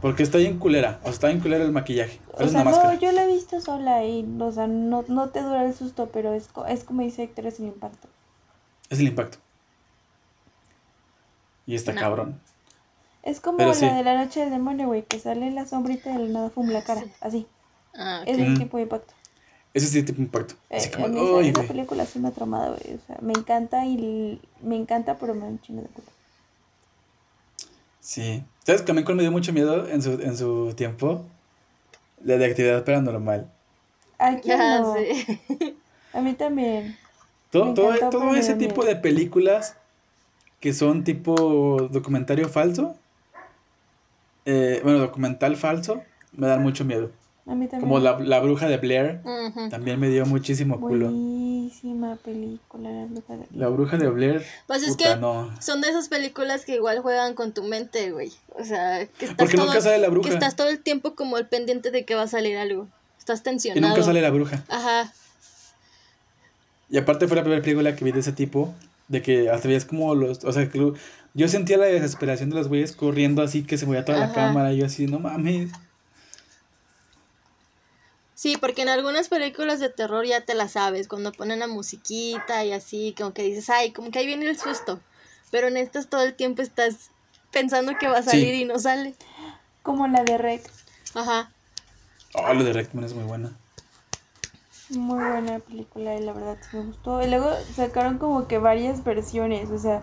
[0.00, 0.98] Porque está bien culera.
[1.00, 2.20] O sea, está bien culera el maquillaje.
[2.32, 2.94] O sea, una no, máscara.
[2.94, 6.32] yo la he visto sola y, o sea, no, no te dura el susto, pero
[6.34, 8.08] es, co- es como dice Héctor, es el impacto.
[8.88, 9.38] Es el impacto.
[11.66, 12.00] Y está No.
[12.00, 12.40] cabrón.
[13.22, 13.86] Es como Pero la sí.
[13.86, 16.68] de la noche del demonio, güey, que sale la sombrita y de la nada fum
[16.70, 17.46] la cara, así.
[17.94, 18.28] Ah, ok.
[18.28, 18.58] Es el Ujú.
[18.60, 19.14] tipo de impacto.
[19.74, 20.54] Ese sí tipo de impacto.
[20.70, 21.68] Eh, Así como, esa, "Ay, esa güey".
[21.68, 22.96] película sí me ha traumado, güey.
[22.96, 26.06] O sea, me encanta y me encanta, pero me da un chingo de culo.
[28.10, 28.42] Sí.
[28.64, 31.24] ¿Sabes también cuál me dio mucho miedo en su, en su tiempo?
[32.24, 33.48] La de actividad paranormal.
[34.18, 34.94] ¿A quién Ya no?
[34.94, 35.76] sé.
[36.12, 36.96] A mí también.
[37.52, 38.88] Todo, todo, todo ese tipo miedo.
[38.88, 39.76] de películas
[40.58, 42.96] que son tipo documentario falso.
[44.44, 46.02] eh, bueno, documental falso.
[46.32, 47.12] Me dan mucho miedo.
[47.46, 47.80] A mí también.
[47.88, 49.20] Como la, la bruja de Blair.
[49.70, 51.10] También me dio muchísimo culo.
[51.60, 53.46] Buenísima película, la bruja de...
[53.52, 54.42] La bruja de Blair.
[54.66, 55.50] Pues es puta, que no.
[55.60, 58.32] son de esas películas que igual juegan con tu mente, güey.
[58.58, 60.30] O sea, que estás Porque todo, nunca sale la que bruja.
[60.30, 62.88] estás todo el tiempo como el pendiente de que va a salir algo.
[63.18, 63.88] Estás Y tensionado.
[63.88, 64.64] nunca sale la bruja.
[64.68, 65.12] Ajá.
[66.88, 68.74] Y aparte fue la primera película que vi de ese tipo,
[69.08, 70.94] de que hasta veías como los, o sea, que
[71.34, 74.72] yo sentía la desesperación de los güeyes corriendo así que se movía toda la cámara
[74.72, 75.70] y yo así, no mames.
[78.40, 82.64] Sí, porque en algunas películas de terror ya te la sabes, cuando ponen la musiquita
[82.64, 84.98] y así, como que dices, ay, como que ahí viene el susto.
[85.50, 87.10] Pero en estas todo el tiempo estás
[87.50, 88.30] pensando que va a Sí.
[88.30, 89.14] salir y no sale.
[89.82, 90.62] Como la de Rec.
[91.14, 91.52] Ajá.
[92.32, 93.58] Oh, lo de Redman es muy buena.
[94.88, 97.20] Muy buena película y la verdad sí me gustó.
[97.22, 100.00] Y luego sacaron como que varias versiones, o sea,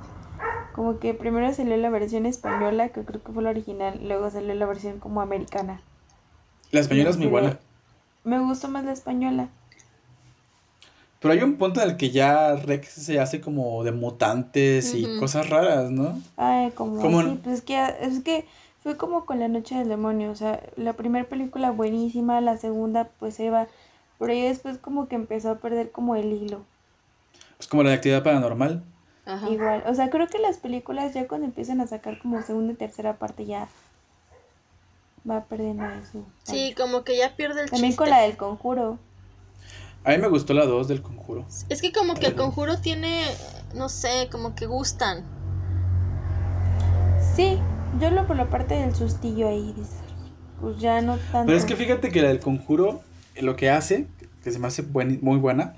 [0.75, 4.53] como que primero salió la versión española, que creo que fue la original, luego salió
[4.53, 5.81] la versión como americana.
[6.69, 7.57] La española es muy buena.
[8.23, 9.49] Me gustó más la española.
[11.19, 15.17] Pero hay un punto en el que ya Rex se hace como de mutantes y
[15.19, 16.21] cosas raras, ¿no?
[16.35, 17.35] Ay, como ¿Cómo así, no?
[17.37, 18.45] pues es que, es que
[18.83, 23.09] fue como con La Noche del Demonio, o sea, la primera película buenísima, la segunda
[23.19, 23.67] pues se va,
[24.19, 26.61] pero ya después como que empezó a perder como el hilo.
[27.57, 28.83] Pues como la de actividad paranormal.
[29.25, 29.49] Ajá.
[29.49, 32.75] Igual, o sea, creo que las películas ya cuando empiezan a sacar como segunda y
[32.75, 33.67] tercera parte ya
[35.29, 36.25] va perdiendo eso.
[36.43, 37.97] Sí, como que ya pierde el También chiste.
[37.97, 38.97] con la del conjuro.
[40.03, 41.45] A mí me gustó la 2 del conjuro.
[41.69, 43.23] Es que como que el conjuro tiene,
[43.75, 45.23] no sé, como que gustan.
[47.35, 47.59] Sí,
[47.99, 49.73] yo lo por la parte del sustillo ahí,
[50.61, 51.45] pues ya no tanto.
[51.47, 53.01] Pero es que fíjate que la del conjuro,
[53.41, 54.07] lo que hace,
[54.43, 55.75] que se me hace buen- muy buena,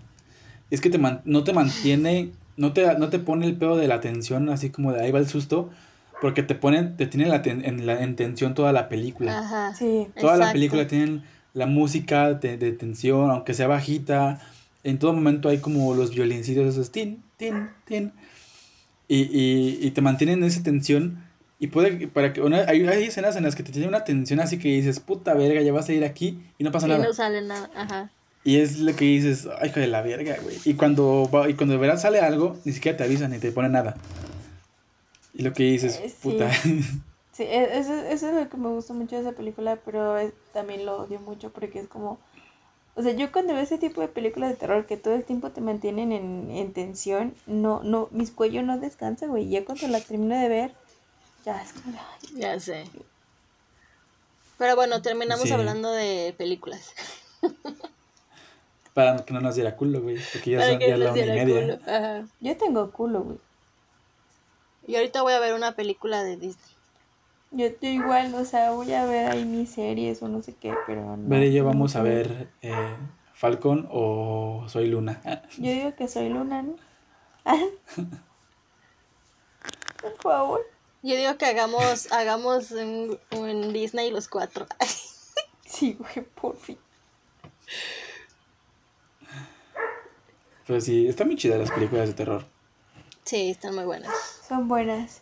[0.70, 3.88] es que te man- no te mantiene, no te, no te pone el pedo de
[3.88, 5.70] la tensión, así como de ahí va el susto,
[6.20, 9.40] porque te ponen, te tiene la ten- en, la, en tensión toda la película.
[9.40, 9.74] Ajá.
[9.76, 10.54] Sí, Toda la exacto.
[10.54, 11.24] película tiene
[11.54, 14.40] la música de, de tensión, aunque sea bajita.
[14.84, 18.12] En todo momento hay como los violincitos esos, tin, tin, tin.
[19.08, 21.24] Y, y, y te mantienen en esa tensión.
[21.62, 24.40] Y puede, para que una, hay, hay escenas en las que te tiene una tensión
[24.40, 27.04] así que dices, puta verga, ya vas a ir aquí y no pasa Y nada.
[27.04, 27.70] no sale nada.
[27.76, 28.12] Ajá.
[28.46, 30.56] Y es lo que dices, ay, hijo de la verga, güey.
[30.64, 33.52] Y cuando, va- y cuando de verdad sale algo, ni siquiera te avisan ni te
[33.52, 33.98] ponen nada.
[35.40, 36.16] Y lo que dices, Eh, sí.
[36.22, 36.52] puta.
[37.32, 40.34] sí, e- eso, eso es lo que me gusta mucho de esa película, pero es-
[40.54, 42.20] también lo odio mucho porque es como...
[42.96, 45.52] O sea, yo cuando veo ese tipo de películas de terror que todo el tiempo
[45.52, 49.48] te mantienen en, en tensión, no, no, mis cuello no descansa, güey.
[49.48, 50.74] Ya cuando la termino de ver,
[51.46, 51.98] ya es como...
[51.98, 52.84] ay, Ya sé.
[54.58, 55.54] Pero bueno, terminamos Sí.
[55.54, 56.92] hablando de películas.
[58.94, 60.18] Para que no nos diera culo, güey.
[60.34, 61.62] Porque ya Para son ya la una y media.
[61.62, 61.80] culo.
[61.96, 62.26] Ajá.
[62.42, 63.38] Yo tengo culo, güey.
[64.90, 66.76] Y ahorita voy a ver una película de Disney.
[67.52, 70.74] Yo, yo igual, o sea, voy a ver ahí mis series o no sé qué,
[70.88, 71.30] pero no.
[71.30, 72.96] Ver y yo vamos a ver eh,
[73.36, 75.22] Falcon o Soy Luna.
[75.60, 76.76] Yo digo que soy Luna, ¿no?
[80.02, 80.62] Por favor.
[81.04, 84.66] Yo digo que hagamos, hagamos un, un Disney los cuatro.
[85.68, 86.80] Sí, güey, por fin.
[90.66, 92.48] Pero sí, están muy chidas las películas de terror.
[93.24, 94.39] Sí, están muy buenas.
[94.50, 95.22] Son buenas.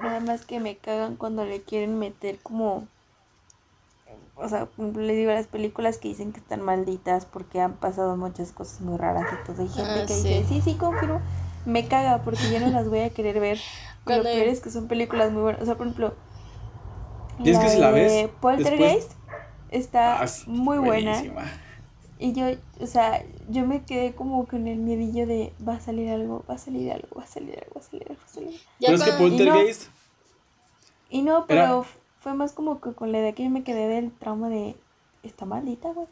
[0.00, 2.86] Nada más que me cagan cuando le quieren meter como...
[4.36, 7.74] O sea, por ejemplo, les digo las películas que dicen que están malditas porque han
[7.74, 9.62] pasado muchas cosas muy raras y todo.
[9.62, 10.28] Hay gente Ah, que sí.
[10.28, 11.20] dice, sí, sí, confirmo.
[11.66, 13.58] Me caga porque ya no las voy a querer ver.
[14.04, 15.62] Cuando- Lo peor es que son películas muy buenas.
[15.62, 16.14] O sea, por ejemplo,
[17.42, 18.30] ¿Tienes que si la de ves?
[18.40, 19.12] Poltergeist
[19.70, 21.12] está Ah, es muy buena.
[21.12, 21.44] buenísima.
[22.18, 22.46] Y yo,
[22.80, 26.54] o sea, yo me quedé como con el miedillo de va a salir algo, va
[26.54, 28.60] a salir algo, va a salir algo, va a salir algo, va a salir algo.
[28.80, 29.82] Ya Pero es que Poltergeist,
[31.10, 31.86] Y no, Era- pero
[32.20, 34.76] fue más como que con la idea que yo me quedé del trauma de
[35.22, 36.06] está maldita, güey.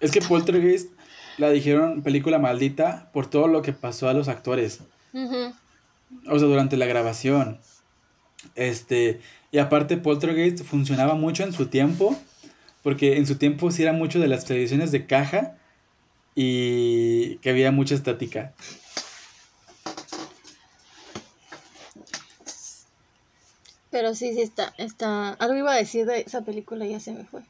[0.00, 0.90] es que Poltergeist
[1.38, 4.80] la dijeron película maldita por todo lo que pasó a los actores.
[5.14, 7.58] O sea, durante la grabación.
[8.54, 12.16] Este, y aparte Poltergeist funcionaba mucho en su tiempo,
[12.82, 15.56] porque en su tiempo sí era mucho de las televisiones de caja
[16.36, 18.52] y que había mucha estática.
[23.90, 25.30] Pero sí, sí está, está.
[25.34, 27.42] Algo iba a decir de esa película y ya se me fue.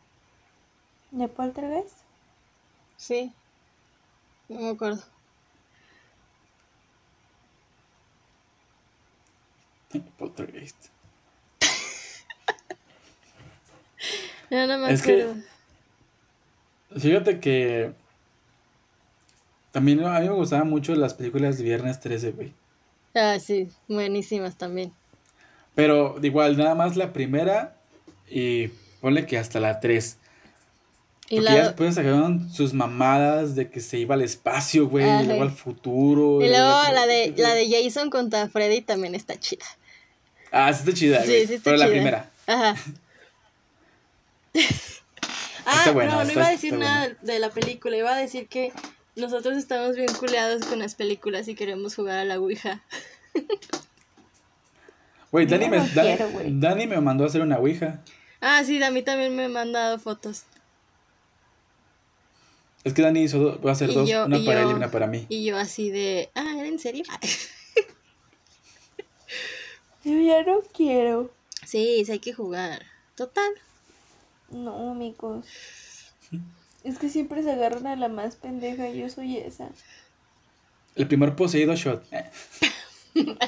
[1.11, 1.97] ¿De Poltergeist?
[2.97, 3.33] Sí.
[4.49, 5.03] No me acuerdo.
[10.19, 10.77] Poltergeist.
[14.51, 15.43] Ya no me Es que- acuerdo.
[17.01, 17.93] Fíjate que
[19.77, 22.55] también a mí me gustaban mucho las películas de Viernes 13, güey.
[23.15, 24.90] Ah, sí, buenísimas también.
[25.74, 27.77] Pero igual, nada más la primera
[28.27, 28.69] y
[29.03, 30.16] ponle que hasta la 3.
[31.28, 35.05] Y Porque la, ya después sacaron sus mamadas de que se iba al espacio, güey,
[35.05, 36.40] y luego al futuro.
[36.43, 39.66] y luego luego- la de la de Jason contra Freddy también está chida.
[40.51, 41.47] Ah, sí está chida, Sí, güey.
[41.48, 42.31] sí está Pero la primera.
[42.47, 42.77] Ajá.
[45.66, 48.48] ah, buena, no, no está- iba a decir nada de la película, iba a decir
[48.48, 48.73] que
[49.17, 52.83] nosotros estamos bien culeados con las películas y queremos jugar a la Ouija.
[55.33, 58.01] Güey, Dani, no me, Dani, me mandó a hacer una ouija.
[58.41, 60.45] Ah, sí, a mí también me han mandado fotos.
[62.85, 64.71] Es que Dani hizo do- va a hacer Y dos, yo- una para él yo-
[64.71, 65.27] y una para mí.
[65.29, 67.05] Y yo así de, ah, ¿era en serio?
[70.05, 71.33] Yo ya no quiero.
[71.67, 72.87] sí, sí hay que jugar.
[73.17, 73.51] Total.
[74.51, 75.45] No, amigos.
[76.87, 79.69] Es que siempre se agarran a la más pendeja yo soy esa.
[80.95, 82.05] El primer poseído shot.
[82.13, 82.31] Eh,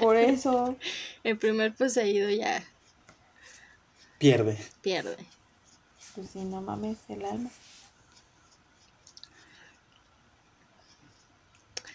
[0.00, 0.76] Por eso.
[1.22, 2.64] El primer poseído ya
[4.18, 4.58] pierde.
[4.82, 5.16] pierde.
[6.14, 7.50] Pues si no mames el alma.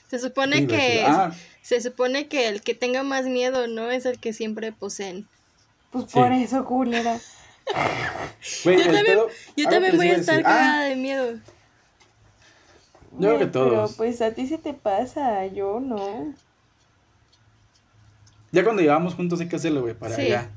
[0.09, 1.03] Se supone que.
[1.05, 5.27] Ah, se supone que el que tenga más miedo no es el que siempre poseen.
[5.91, 6.13] Pues Sí.
[6.13, 7.19] por eso, culera.
[8.63, 10.43] Güey, Yo también, pedo- yo también voy a estar decir.
[10.43, 11.33] cagada Ah, de miedo.
[13.13, 13.69] Yo creo que todos.
[13.91, 16.33] Pero pues a ti se te pasa, yo no.
[18.51, 20.27] ya cuando llevamos juntos hay que hacerlo, güey, para Sí.
[20.29, 20.49] ya.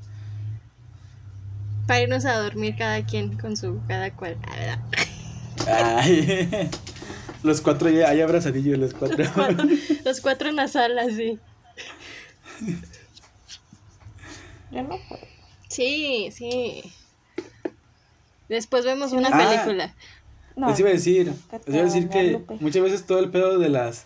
[1.87, 4.37] Para irnos a dormir cada quien con su cada cual.
[4.49, 4.79] ¿verdad?
[5.67, 6.69] Ay,
[7.43, 9.23] los cuatro ya, hay abrazadillos, los cuatro.
[10.05, 11.39] Los cuatro en la sala, sí.
[14.71, 15.21] Yo no puedo.
[15.69, 16.83] Sí, sí.
[18.49, 19.37] Después vemos una Ah.
[19.37, 19.93] película.
[20.55, 20.69] No.
[20.69, 21.33] Les iba a decir,
[21.65, 24.05] les iba a decir que muchas veces todo el pedo de las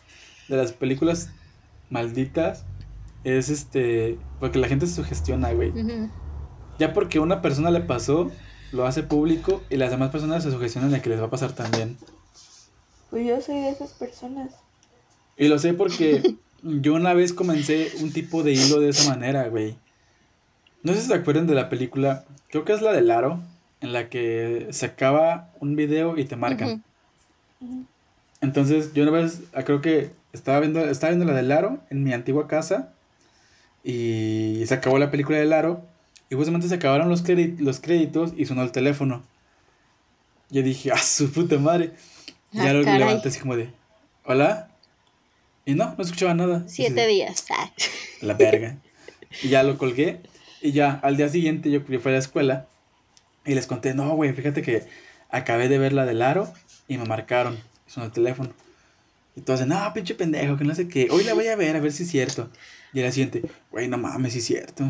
[0.50, 1.30] de las películas
[1.90, 2.66] malditas
[3.24, 5.72] es este porque la gente se sugestiona, güey.
[6.80, 8.32] Ya porque una persona le pasó,
[8.72, 11.54] lo hace público y las demás personas se sugestionan de que les va a pasar
[11.54, 11.98] también.
[13.10, 14.52] Pues yo soy de esas personas.
[15.38, 19.48] Y lo sé porque yo una vez comencé un tipo de hilo de esa manera,
[19.48, 19.78] güey.
[20.84, 23.40] No sé si se acuerdan de la película, creo que es la del aro,
[23.82, 26.84] en la que se acaba un video y te marcan.
[28.42, 32.04] Entonces, yo una vez, ah, creo que estaba viendo, estaba viendo la del Aro en
[32.04, 32.94] mi antigua casa
[33.84, 35.84] y se acabó la película del Aro
[36.30, 39.24] y justamente se acabaron los, crédi- los créditos y sonó el teléfono.
[40.50, 41.92] Yo dije, ¡ah, su puta madre!
[42.52, 43.00] Y Ah, ya lo caray.
[43.00, 43.70] levanté así como de,
[44.26, 44.70] ¿hola?
[45.66, 46.64] Y no, no escuchaba nada.
[46.68, 47.46] Siete así, días.
[47.52, 47.72] Ah.
[48.22, 48.78] La verga.
[49.44, 50.20] Y ya lo colgué
[50.62, 52.68] y ya al día siguiente yo, yo fui a la escuela
[53.46, 54.88] y les conté, no, güey, fíjate que
[55.30, 56.52] acabé de ver la del Aro
[56.88, 57.58] y me marcaron.
[57.88, 58.50] Sonó el teléfono.
[59.36, 61.08] Y todos, no, pinche pendejo, que no sé qué.
[61.10, 62.50] Hoy la voy a ver, a ver si es cierto.
[62.94, 64.84] Y el siguiente, güey, no mames, si es cierto.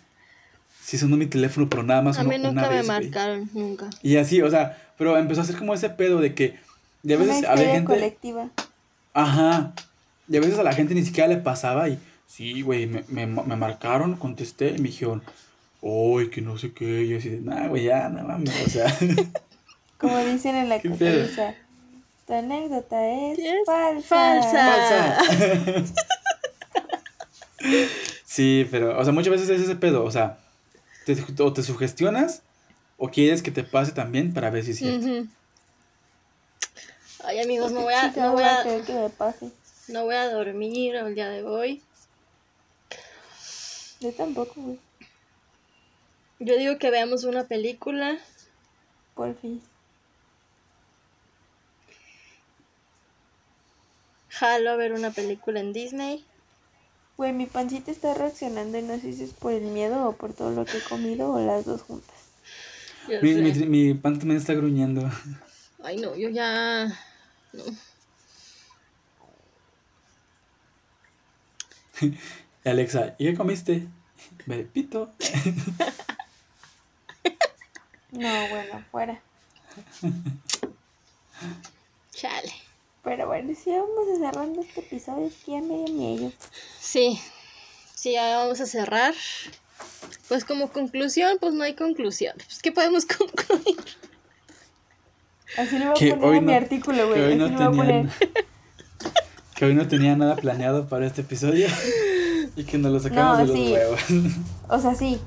[0.82, 3.02] sí sonó mi teléfono, pero nada más A mí una nunca me vez, güey.
[3.04, 3.90] marcaron, nunca.
[4.02, 6.58] Y así, o sea, pero empezó a hacer como ese pedo de que
[7.02, 7.86] de a Una veces histeria gente...
[7.92, 8.48] colectiva.
[9.14, 9.72] Ajá.
[10.28, 13.26] Y a veces a la gente ni siquiera le pasaba y, sí, güey, me, me,
[13.26, 15.22] me marcaron, contesté y me dijeron,
[15.82, 17.04] uy, que no sé qué.
[17.04, 18.86] Y así de, nah, güey, ya, no mames, o sea...
[19.98, 21.54] Como dicen en la cotorriza.
[22.26, 24.08] Tu anécdota es, Es falsa.
[24.08, 25.24] falsa.
[25.24, 25.94] ¡Falsa!
[28.24, 30.38] sí, pero, o sea, muchas veces es ese pedo, o sea,
[31.04, 32.42] te, o te sugestionas
[32.96, 35.28] o quieres que te pase también para ver si es cierto.
[37.24, 39.50] Ay, amigos, no voy a, no voy a, querer que me pase.
[39.88, 41.82] no voy a dormir el día de hoy.
[44.00, 44.78] Yo tampoco, güey.
[46.44, 48.18] Yo digo que veamos una película.
[49.14, 49.62] Por fin.
[54.28, 56.24] Jalo a ver una película en Disney.
[57.16, 60.32] Güey, mi pancita está reaccionando y no sé si es por el miedo o por
[60.32, 62.16] todo lo que he comido o las dos juntas.
[63.22, 65.08] Mi, mi, mi pan también está gruñendo.
[65.84, 66.88] Ay, no, yo ya.
[67.52, 67.62] No.
[72.64, 73.86] Alexa, ¿y qué comiste?
[74.46, 75.12] Me pito.
[78.12, 79.20] No, bueno, fuera.
[82.14, 82.52] Chale.
[83.04, 86.32] Pero bueno, si vamos a cerrando este episodio, es que ya me dio miedo.
[86.80, 87.18] Sí.
[87.94, 89.14] Sí, ya vamos a cerrar.
[90.28, 92.34] Pues como conclusión, pues no hay conclusión.
[92.36, 93.76] Pues, ¿Qué podemos concluir?
[95.58, 97.20] Así le voy a Que poner hoy a mi no- artículo, Que güey.
[97.22, 98.08] hoy Así no le voy a tenían.
[98.10, 98.34] poner.
[99.56, 101.66] que hoy no tenía nada planeado para este episodio.
[102.54, 103.72] Y que nos lo sacamos No, de los sí.
[103.72, 104.00] huevos.
[104.68, 105.18] O sea, sí.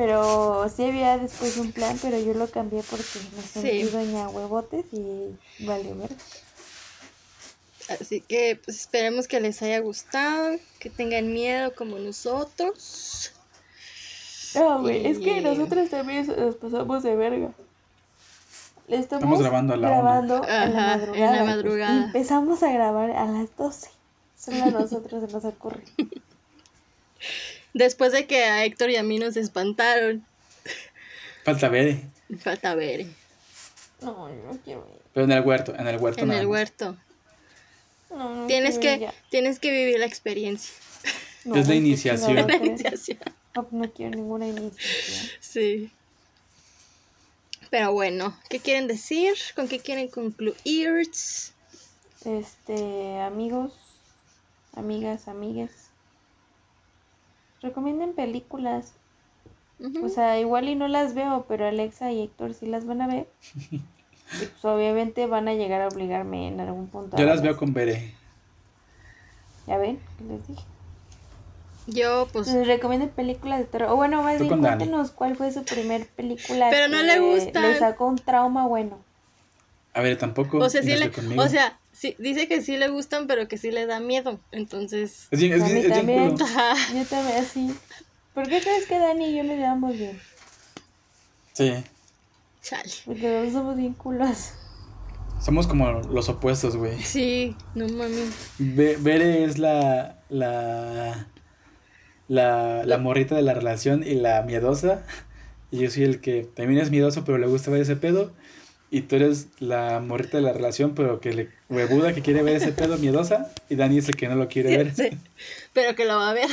[0.00, 3.04] Pero sí había después un plan, pero yo lo cambié porque
[3.36, 3.90] me sentí Sí.
[3.90, 5.36] doña huevotes y
[5.66, 6.10] valió ver.
[7.90, 13.32] Así que pues esperemos que les haya gustado, que tengan miedo como nosotros.
[14.54, 17.50] No, güey, es que nosotros también nos pasamos de verga.
[18.88, 19.96] Le estamos, Estamos grabando a la una.
[19.98, 21.92] grabando en Ajá, la en la madrugada.
[21.94, 23.90] pues, y empezamos a grabar a las 12.
[24.38, 25.84] Solo a nosotros se nos ocurre.
[27.74, 30.24] Después de que a Héctor y a mí nos espantaron.
[31.44, 31.88] Falta ver.
[31.88, 32.04] eh.
[32.40, 33.06] Falta ver.
[34.00, 35.00] No, no quiero ir.
[35.12, 36.52] Pero en el huerto, en el huerto En nada el más.
[36.52, 36.96] huerto.
[38.10, 40.72] No, no Tienes ir que, tienes que vivir la experiencia.
[41.44, 42.28] No, Es la iniciación.
[42.28, 42.70] chingada La crees.
[42.80, 43.18] iniciación.
[43.54, 45.28] No, no quiero ninguna iniciación.
[45.40, 45.90] Sí.
[47.70, 49.34] Pero bueno, ¿qué quieren decir?
[49.54, 51.10] ¿Con qué quieren concluir?
[52.24, 53.72] Este, amigos,
[54.74, 55.70] amigas, amigues.
[57.62, 58.94] Recomienden películas.
[60.02, 63.06] O sea, igual y no las veo, pero Alexa y Héctor sí las van a
[63.06, 63.28] ver.
[64.32, 67.16] Y pues obviamente van a llegar a obligarme en algún punto.
[67.16, 68.14] a Yo las veo con Bere.
[69.66, 70.62] Ya ven, ¿qué les dije.
[71.88, 72.46] Yo, pues.
[72.46, 73.90] Entonces recomienden películas de terror.
[73.90, 74.62] O bueno, más bien Dani.
[74.62, 76.68] cuéntenos cuál fue su primer película.
[76.70, 77.60] Pero no le gusta.
[77.60, 79.00] Le sacó un trauma bueno.
[79.94, 80.58] A ver, tampoco.
[80.58, 83.70] O sea, sí le, o sea, sí, dice que sí le gustan, pero que sí
[83.70, 84.40] le da miedo.
[84.52, 85.28] Entonces.
[85.30, 86.36] es bien, es a bien, mí es bien también.
[86.38, 87.74] Yo también así.
[88.32, 90.18] ¿Por qué crees que Dani y yo nos llevamos bien?
[91.52, 91.72] Sí.
[92.62, 92.90] Chale.
[93.04, 94.52] Porque los somos bien culos.
[95.42, 96.98] Somos como los opuestos, güey.
[97.02, 98.30] Sí, no mames.
[98.58, 101.26] Be- Bere es la, la,
[102.28, 105.04] la, la morrita de la relación y la miedosa.
[105.70, 108.32] Y yo soy el que también es miedoso, pero le gusta ver ese pedo.
[108.90, 112.56] Y tú eres la morrita de la relación, pero que le huevuda, que quiere ver
[112.56, 113.52] ese pedo miedosa.
[113.68, 115.10] Y Dani es el que no lo quiere ver, Sí.
[115.72, 116.48] Pero que lo va a ver.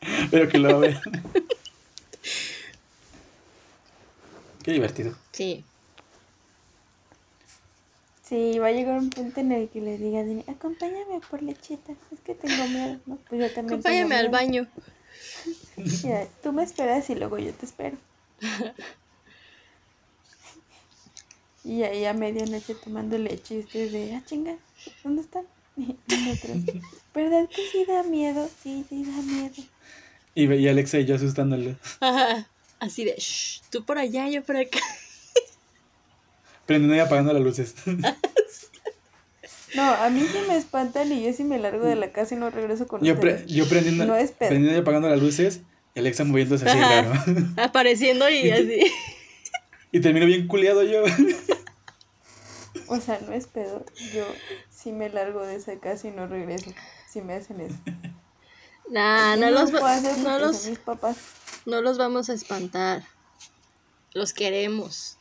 [0.30, 1.00] pero que lo va a ver.
[4.62, 5.16] Qué divertido.
[5.32, 5.64] Sí.
[8.22, 11.42] Sí, va a llegar un punto en el que le diga a Dani, acompáñame por
[11.42, 13.18] lechita, es que tengo miedo, ¿no?
[13.28, 14.66] Pues yo también tengo Acompáñame al baño.
[15.76, 17.96] Mira, tú me esperas y luego yo te espero.
[21.64, 24.56] Y ahí a medianoche tomando leche y ustedes de, ah, chinga,
[25.02, 25.44] ¿dónde están?
[25.76, 25.86] Y
[26.16, 26.58] nosotros,
[27.14, 28.48] ¿verdad que sí da miedo?
[28.62, 29.54] Sí, sí da miedo.
[30.34, 31.76] Y, y Alexa y yo asustándole.
[32.00, 32.46] Ajá.
[32.80, 34.78] Así de, shh, tú por allá, yo por acá.
[36.66, 37.74] Prendiendo y apagando las luces.
[39.74, 42.38] No, a mí sí me espantan y yo sí me largo de la casa y
[42.38, 43.42] no regreso con Yo, ustedes.
[43.42, 45.60] pre- yo prendiendo, No es prendiendo y apagando las luces.
[45.94, 47.02] Y Alexa moviéndose así Ajá.
[47.02, 47.12] raro.
[47.56, 48.80] Apareciendo y así.
[49.92, 51.04] Y termino bien culeado yo.
[52.88, 53.84] O sea, no es pedo.
[54.12, 54.24] Yo
[54.70, 56.70] sí me largo de esa casa y no regreso.
[57.08, 57.76] Si me hacen eso.
[58.90, 61.16] Nah, no los, hacer no, los, mis papás.
[61.66, 63.02] no los vamos a espantar.
[64.12, 65.16] Los queremos.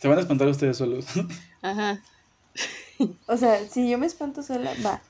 [0.00, 1.06] Se van a espantar ustedes solos.
[1.62, 2.02] Ajá.
[3.26, 5.00] O sea, si yo me espanto sola, va.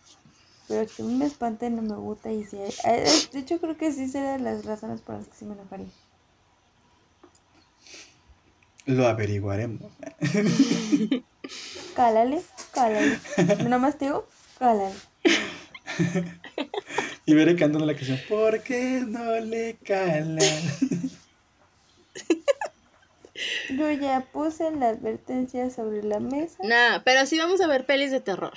[0.69, 3.77] Pero que a mí me espante no me gusta y si hay- De hecho, creo
[3.77, 5.89] que sí será de las razones por las que sí me enojaría.
[8.87, 9.91] Lo averiguaremos.
[11.95, 13.19] Cálale, cálale.
[13.69, 14.29] Nomás te digo,
[14.59, 14.95] cálale.
[17.27, 18.19] Y veré cantando la canción.
[18.29, 20.39] ¿Por qué no le calan?
[23.71, 26.57] Yo ya puse la advertencia sobre la mesa.
[26.63, 28.55] Nah, pero sí vamos a ver pelis de terror.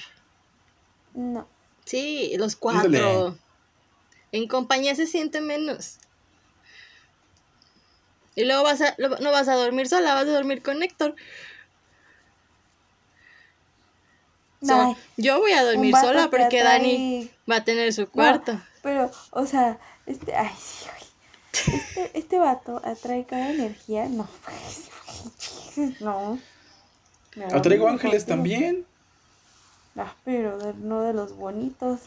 [1.13, 1.47] No.
[1.85, 3.37] Sí, los cuatro.
[4.31, 5.99] En compañía se siente menos.
[8.35, 11.15] Y luego vas a, lo- no vas a dormir sola, vas a dormir con Héctor.
[14.63, 17.93] O sea, Ay, yo voy a dormir sola que porque atrae- Dani va a tener
[17.93, 18.59] su No, cuarto.
[18.81, 21.03] pero, o sea, este, ay, sí, güey.
[21.75, 24.07] Este, este vato atrae cada energía.
[24.07, 24.27] No.
[25.99, 26.39] No.
[27.51, 28.85] Atraigo ángeles también.
[29.95, 31.99] Ah, pero de- no de los bonitos.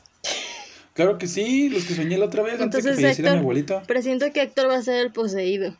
[0.94, 3.42] Claro que sí, los que soñé la otra vez antes de que falleciera mi Héctor,
[3.42, 3.82] abuelito.
[3.86, 5.76] Presiento que Héctor va a ser el poseído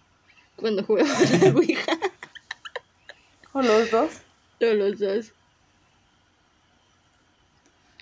[0.57, 1.93] cuando juguemos a la Ouija.
[3.53, 4.11] O los dos.
[4.61, 5.32] O los dos.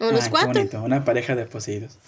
[0.09, 0.53] O los Ay, qué cuatro.
[0.53, 1.99] bonito, una pareja de poseídos.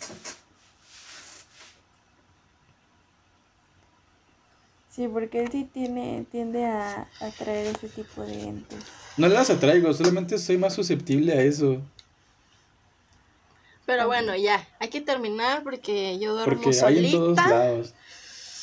[4.90, 8.78] Sí, porque él sí tiene, tiende a atraer ese tipo de entes.
[9.18, 11.82] No las atraigo, solamente soy más susceptible a eso.
[13.84, 14.66] Pero bueno, ya.
[14.80, 17.48] Hay que terminar porque yo duermo Porque hay en todos solita.
[17.48, 17.94] lados.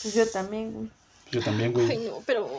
[0.02, 0.74] Pues yo también.
[0.74, 0.90] güey.
[1.32, 1.98] Yo también, Ay, güey.
[2.10, 2.50] no, pero.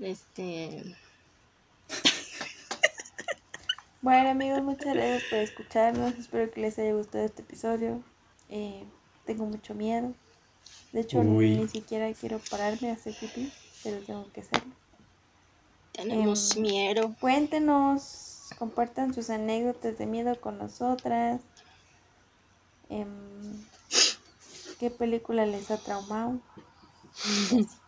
[0.00, 0.96] Este.
[4.02, 6.14] Bueno amigos, muchas gracias por escucharnos.
[6.14, 8.02] Espero que les haya gustado este episodio.
[8.48, 8.84] Eh,
[9.26, 10.14] tengo mucho miedo.
[10.92, 11.56] De hecho, Uy.
[11.56, 13.52] ni siquiera quiero pararme a hacer pipí,
[13.84, 14.72] pero tengo que hacerlo.
[15.92, 17.14] Tenemos Em, miedo.
[17.20, 21.42] Cuéntenos, compartan sus anécdotas de miedo con nosotras.
[22.88, 23.66] Em,
[24.78, 26.40] ¿Qué película les ha traumado?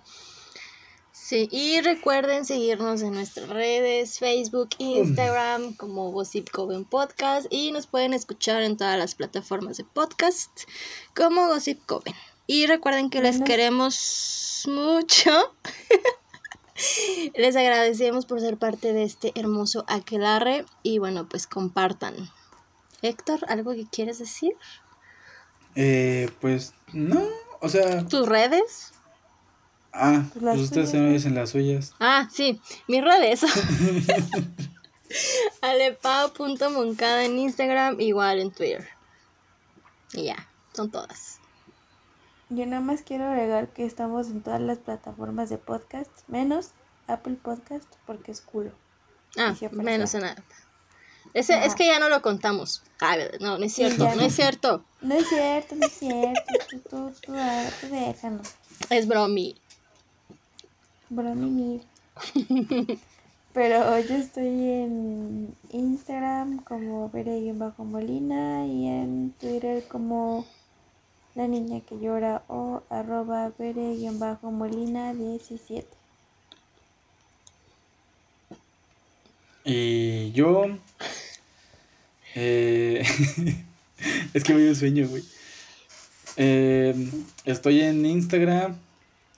[1.24, 7.46] Sí, y recuerden seguirnos en nuestras redes, Facebook, Instagram, como Gossip Coven Podcast.
[7.48, 10.50] Y nos pueden escuchar en todas las plataformas de podcast,
[11.14, 12.12] como Gossip Coven.
[12.48, 15.30] Y recuerden que les queremos mucho.
[17.36, 20.66] les agradecemos por ser parte de este hermoso aquelarre.
[20.82, 22.16] Y bueno, pues compartan.
[23.00, 24.56] Héctor, ¿algo que quieres decir?
[25.76, 27.24] Eh, pues no,
[27.60, 28.92] o sea, ¿Tus redes?
[29.92, 31.12] Ah, Pues pues ustedes suyas, se me ¿no?
[31.12, 31.94] dicen las suyas.
[32.00, 33.42] Ah, sí, mis redes.
[35.60, 38.88] Alepao.moncada en Instagram, igual en Twitter.
[40.12, 41.38] Y ya, son todas.
[42.48, 46.70] Yo nada más quiero agregar que estamos en todas las plataformas de podcast, menos
[47.06, 48.72] Apple Podcast, porque es culo.
[49.38, 50.42] Ah, menos en nada.
[51.34, 51.74] Ese, es Ajá.
[51.76, 52.82] que ya no lo contamos.
[53.00, 54.22] Ah, no, no es cierto, no no.
[54.22, 54.84] es cierto.
[55.00, 56.42] No es cierto, no es cierto.
[56.68, 58.48] Tú, tú, tú, ah, tú déjanos.
[58.90, 59.56] Es bromi.
[61.14, 61.80] Bromini.
[63.54, 67.10] Pero yo estoy en Instagram como
[67.54, 70.46] bajo molina y en Twitter como
[71.34, 73.52] la niña que llora o arroba
[74.18, 75.86] bajo molina 17.
[79.64, 80.66] Y yo.
[82.34, 83.04] Eh,
[84.34, 85.22] es que me dio sueño, güey.
[86.36, 87.10] Eh,
[87.44, 88.78] estoy en Instagram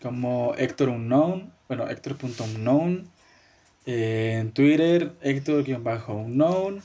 [0.00, 1.53] como Héctor Unknown.
[1.68, 3.08] Bueno, Héctor.unknown.
[3.86, 6.82] Eh, en Twitter, Héctor-unknown.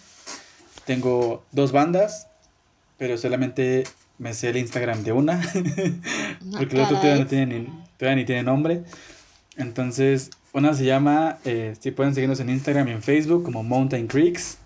[0.86, 2.28] Tengo dos bandas,
[2.98, 3.84] pero solamente
[4.18, 5.42] me sé el Instagram de una.
[6.52, 7.66] porque el otro todavía no tiene ni,
[7.98, 8.84] todavía ni tiene nombre.
[9.56, 14.08] Entonces, una se llama, eh, si pueden seguirnos en Instagram y en Facebook como Mountain
[14.08, 14.58] Creeks.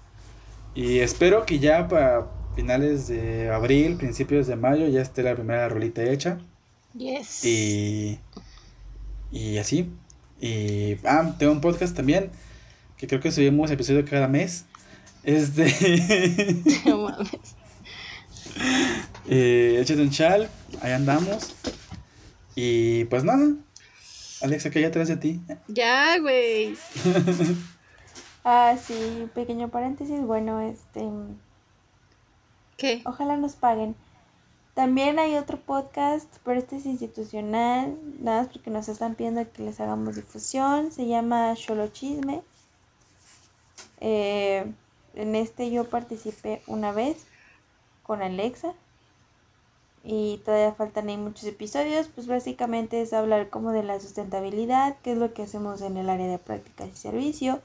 [0.75, 5.69] Y espero que ya para finales de abril, principios de mayo, ya esté la primera
[5.69, 6.39] rolita hecha.
[6.95, 7.43] Yes.
[7.45, 8.19] Y,
[9.31, 9.91] y así.
[10.43, 12.29] Y ah, tengo un podcast también,
[12.97, 14.65] que creo que subimos episodio cada mes.
[15.23, 15.63] Este,
[16.85, 17.29] No mames.
[19.29, 20.49] eh, échate un chal,
[20.81, 21.55] ahí andamos.
[22.55, 23.53] Y pues nada,
[24.41, 25.39] Alexa, que hay atrás de ti.
[25.69, 26.75] Ya, güey.
[28.45, 30.19] Ah, sí, pequeño paréntesis.
[30.19, 31.07] Bueno, este.
[32.75, 33.01] ¿Qué?
[33.05, 33.95] Ojalá nos paguen.
[34.73, 39.61] También hay otro podcast, pero este es institucional, nada más porque nos están pidiendo que
[39.61, 40.91] les hagamos difusión.
[40.91, 42.41] Se llama Cholo Chisme.
[43.99, 44.65] Eh,
[45.13, 47.17] en este yo participé una vez
[48.01, 48.73] con Alexa.
[50.03, 52.07] Y todavía faltan ahí muchos episodios.
[52.07, 56.09] Pues básicamente es hablar como de la sustentabilidad, qué es lo que hacemos en el
[56.09, 57.61] área de prácticas y servicio.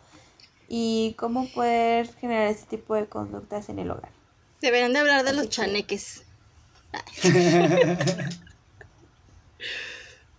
[0.68, 4.10] Y cómo poder generar este tipo de conductas en el hogar.
[4.60, 6.27] Deberían de hablar de los Así chaneques.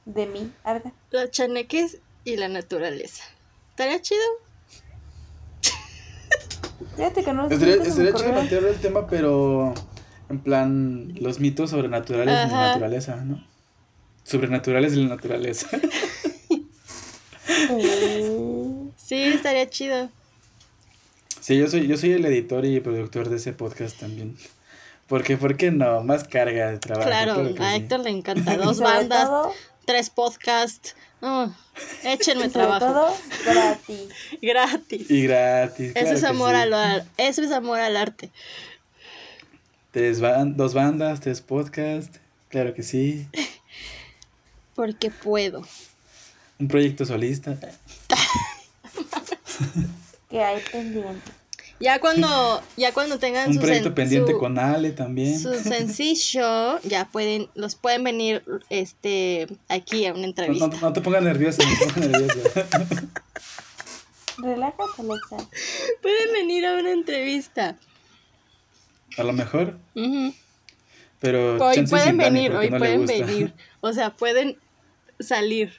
[0.06, 0.92] De mí, Arda.
[1.12, 3.24] Los chaneques y la naturaleza.
[3.72, 4.22] ¿Estaría chido?
[6.96, 9.74] Fíjate que no sé Estaría, chido plantear el tema, pero
[10.30, 12.68] en plan los mitos sobrenaturales de la Ajá.
[12.70, 13.46] naturaleza, ¿no?
[14.24, 15.70] Sobrenaturales de la naturaleza.
[19.10, 20.10] Sí, estaría chido.
[21.40, 24.38] Sí, yo soy, yo soy el editor y productor de ese podcast también.
[25.10, 26.04] Porque, ¿por qué no?
[26.04, 27.08] Más carga de trabajo.
[27.10, 27.78] Claro, a sí.
[27.78, 28.56] Héctor le encanta.
[28.58, 29.54] Dos bandas, todo-
[29.86, 30.96] tres podcasts.
[32.04, 32.86] Échenme y sobre trabajo.
[32.86, 34.10] todo, gratis.
[34.42, 35.12] Gratis.
[35.12, 35.88] Y gratis.
[35.90, 36.56] Eso claro es amor sí.
[36.62, 38.30] al eso es amor al arte.
[39.92, 42.20] Tres ban- dos bandas, tres podcasts.
[42.48, 43.28] Claro que sí.
[44.76, 45.64] Porque puedo.
[46.60, 47.58] Un proyecto solista.
[50.30, 51.32] Que hay pendiente.
[51.80, 55.40] Ya cuando, ya cuando tengan Un su, proyecto pendiente su- con Ale también.
[55.40, 60.68] su sencillo, ya pueden, los pueden venir este aquí a una entrevista.
[60.68, 62.68] no- no te pongas nerviosa, no te pongas nerviosa.
[64.38, 65.38] Relájate, Alexa.
[66.02, 67.78] Pueden venir a una entrevista.
[69.18, 69.78] A lo mejor.
[69.96, 70.34] Ujú.
[71.20, 73.54] Pero Hoy pueden venir, hoy no pueden venir.
[73.82, 74.58] O sea, pueden
[75.20, 75.74] salir.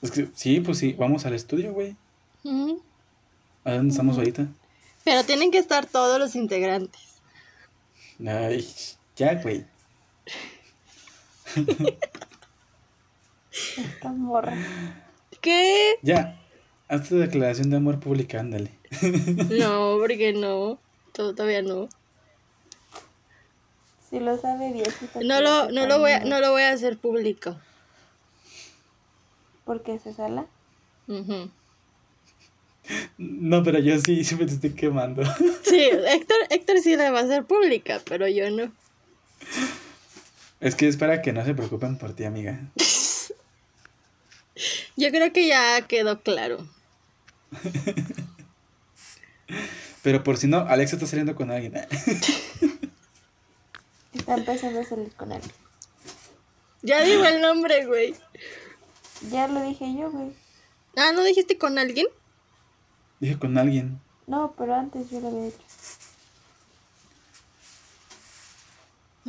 [0.00, 1.96] Es que, sí, pues sí, vamos al estudio, güey.
[2.44, 2.80] Ujú.
[3.64, 4.46] ¿A dónde estamos ahorita?
[5.04, 7.00] Pero tienen que estar todos los integrantes.
[8.26, 8.68] Ay,
[9.16, 9.64] ya, güey.
[13.76, 14.54] Esta morra.
[15.40, 15.94] ¿Qué?
[16.02, 16.38] Ya.
[16.88, 18.70] Haz tu declaración de amor pública, ándale.
[19.50, 20.78] No, porque no.
[21.12, 21.88] Todavía no.
[24.08, 24.86] Si lo sabe bien.
[24.90, 27.56] si No lo, no lo voy a, no lo voy a hacer público.
[29.64, 30.46] ¿Por qué se sala?
[31.08, 31.50] Ujú.
[33.18, 35.22] No, pero yo sí, siempre te estoy quemando.
[35.64, 38.70] Sí, Héctor, Héctor sí la va a hacer pública, pero yo no.
[40.60, 42.60] Es que es para que no se preocupen por ti, amiga.
[44.96, 46.66] Yo creo que ya quedó claro.
[50.02, 51.74] Pero por si no, Alexa está saliendo con alguien.
[54.12, 55.40] Está empezando a salir con él.
[56.82, 58.14] Ya digo el nombre, güey.
[59.30, 60.32] Ya lo dije yo, güey.
[60.96, 62.06] Ah, ¿no dijiste con alguien?
[63.22, 64.00] Dije con alguien.
[64.26, 65.58] No, pero antes yo lo había hecho.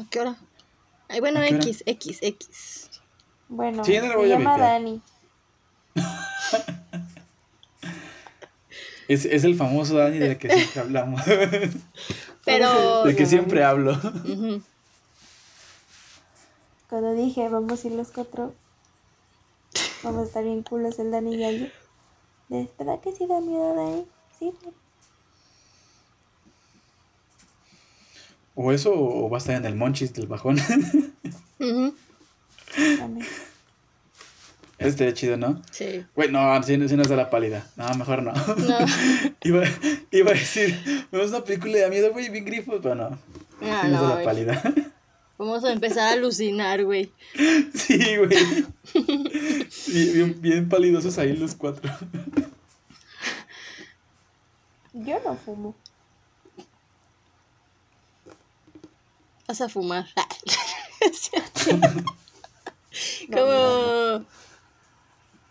[0.01, 0.35] ¿A qué hora?
[1.09, 1.63] Ay, bueno, ¿A qué hora?
[1.63, 2.89] X, X, X.
[3.49, 4.59] Bueno, Sí, no lo se a llama vipear.
[4.59, 5.01] Dani.
[9.09, 11.21] Es, es el famoso Dani del que siempre hablamos.
[12.45, 13.03] Pero...
[13.03, 13.99] del que siempre hablo.
[16.89, 18.55] Cuando dije, vamos a ir los cuatro.
[20.03, 21.67] Vamos a estar bien culos el Dani y yo.
[22.53, 24.05] ¿De verdad que sí da miedo Dani?
[24.37, 24.75] Sí, güey.
[28.53, 30.57] O eso, o va a estar en el monchis del bajón.
[31.59, 31.95] Ujú.
[32.99, 33.21] Dani.
[34.77, 35.63] Este es chido, ¿no?
[35.71, 36.05] Sí.
[36.15, 37.67] Güey, no, si, si no es de la pálida.
[37.75, 38.33] No, mejor no.
[38.33, 38.77] No.
[39.41, 39.63] iba,
[40.11, 43.17] iba a decir, vemos una película de miedo, güey, bien grifos, pero no.
[43.63, 44.73] Ah, Si no es no, de la pálida.
[45.37, 47.11] Vamos a empezar a alucinar, güey.
[47.73, 48.65] sí, güey.
[49.87, 51.91] Bien, bien, bien palidosos ahí los cuatro.
[54.93, 55.75] Yo no fumo.
[59.47, 60.05] Vas a fumar.
[63.31, 64.25] Como...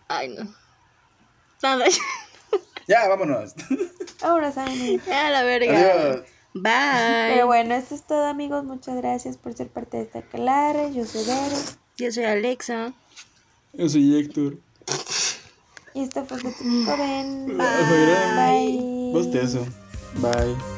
[0.09, 0.55] Ay, no.
[1.63, 1.87] Nada.
[2.87, 3.55] Ya, vámonos.
[4.23, 5.01] Ahora Dani.
[5.11, 5.73] A la verga.
[5.73, 6.27] Adiós.
[6.55, 7.33] Bye.
[7.35, 8.65] Pero bueno, esto es todo, amigos.
[8.65, 10.93] Muchas gracias por ser parte de esta clase.
[10.95, 11.57] Yo soy Vero.
[11.97, 12.93] Yo soy Alexa.
[13.73, 14.59] Yo soy Héctor.
[15.95, 17.47] Y esto fue Joven.
[17.47, 17.57] Bye.
[17.57, 19.11] Bye.
[19.13, 19.67] Bostezo.
[20.17, 20.72] Bye.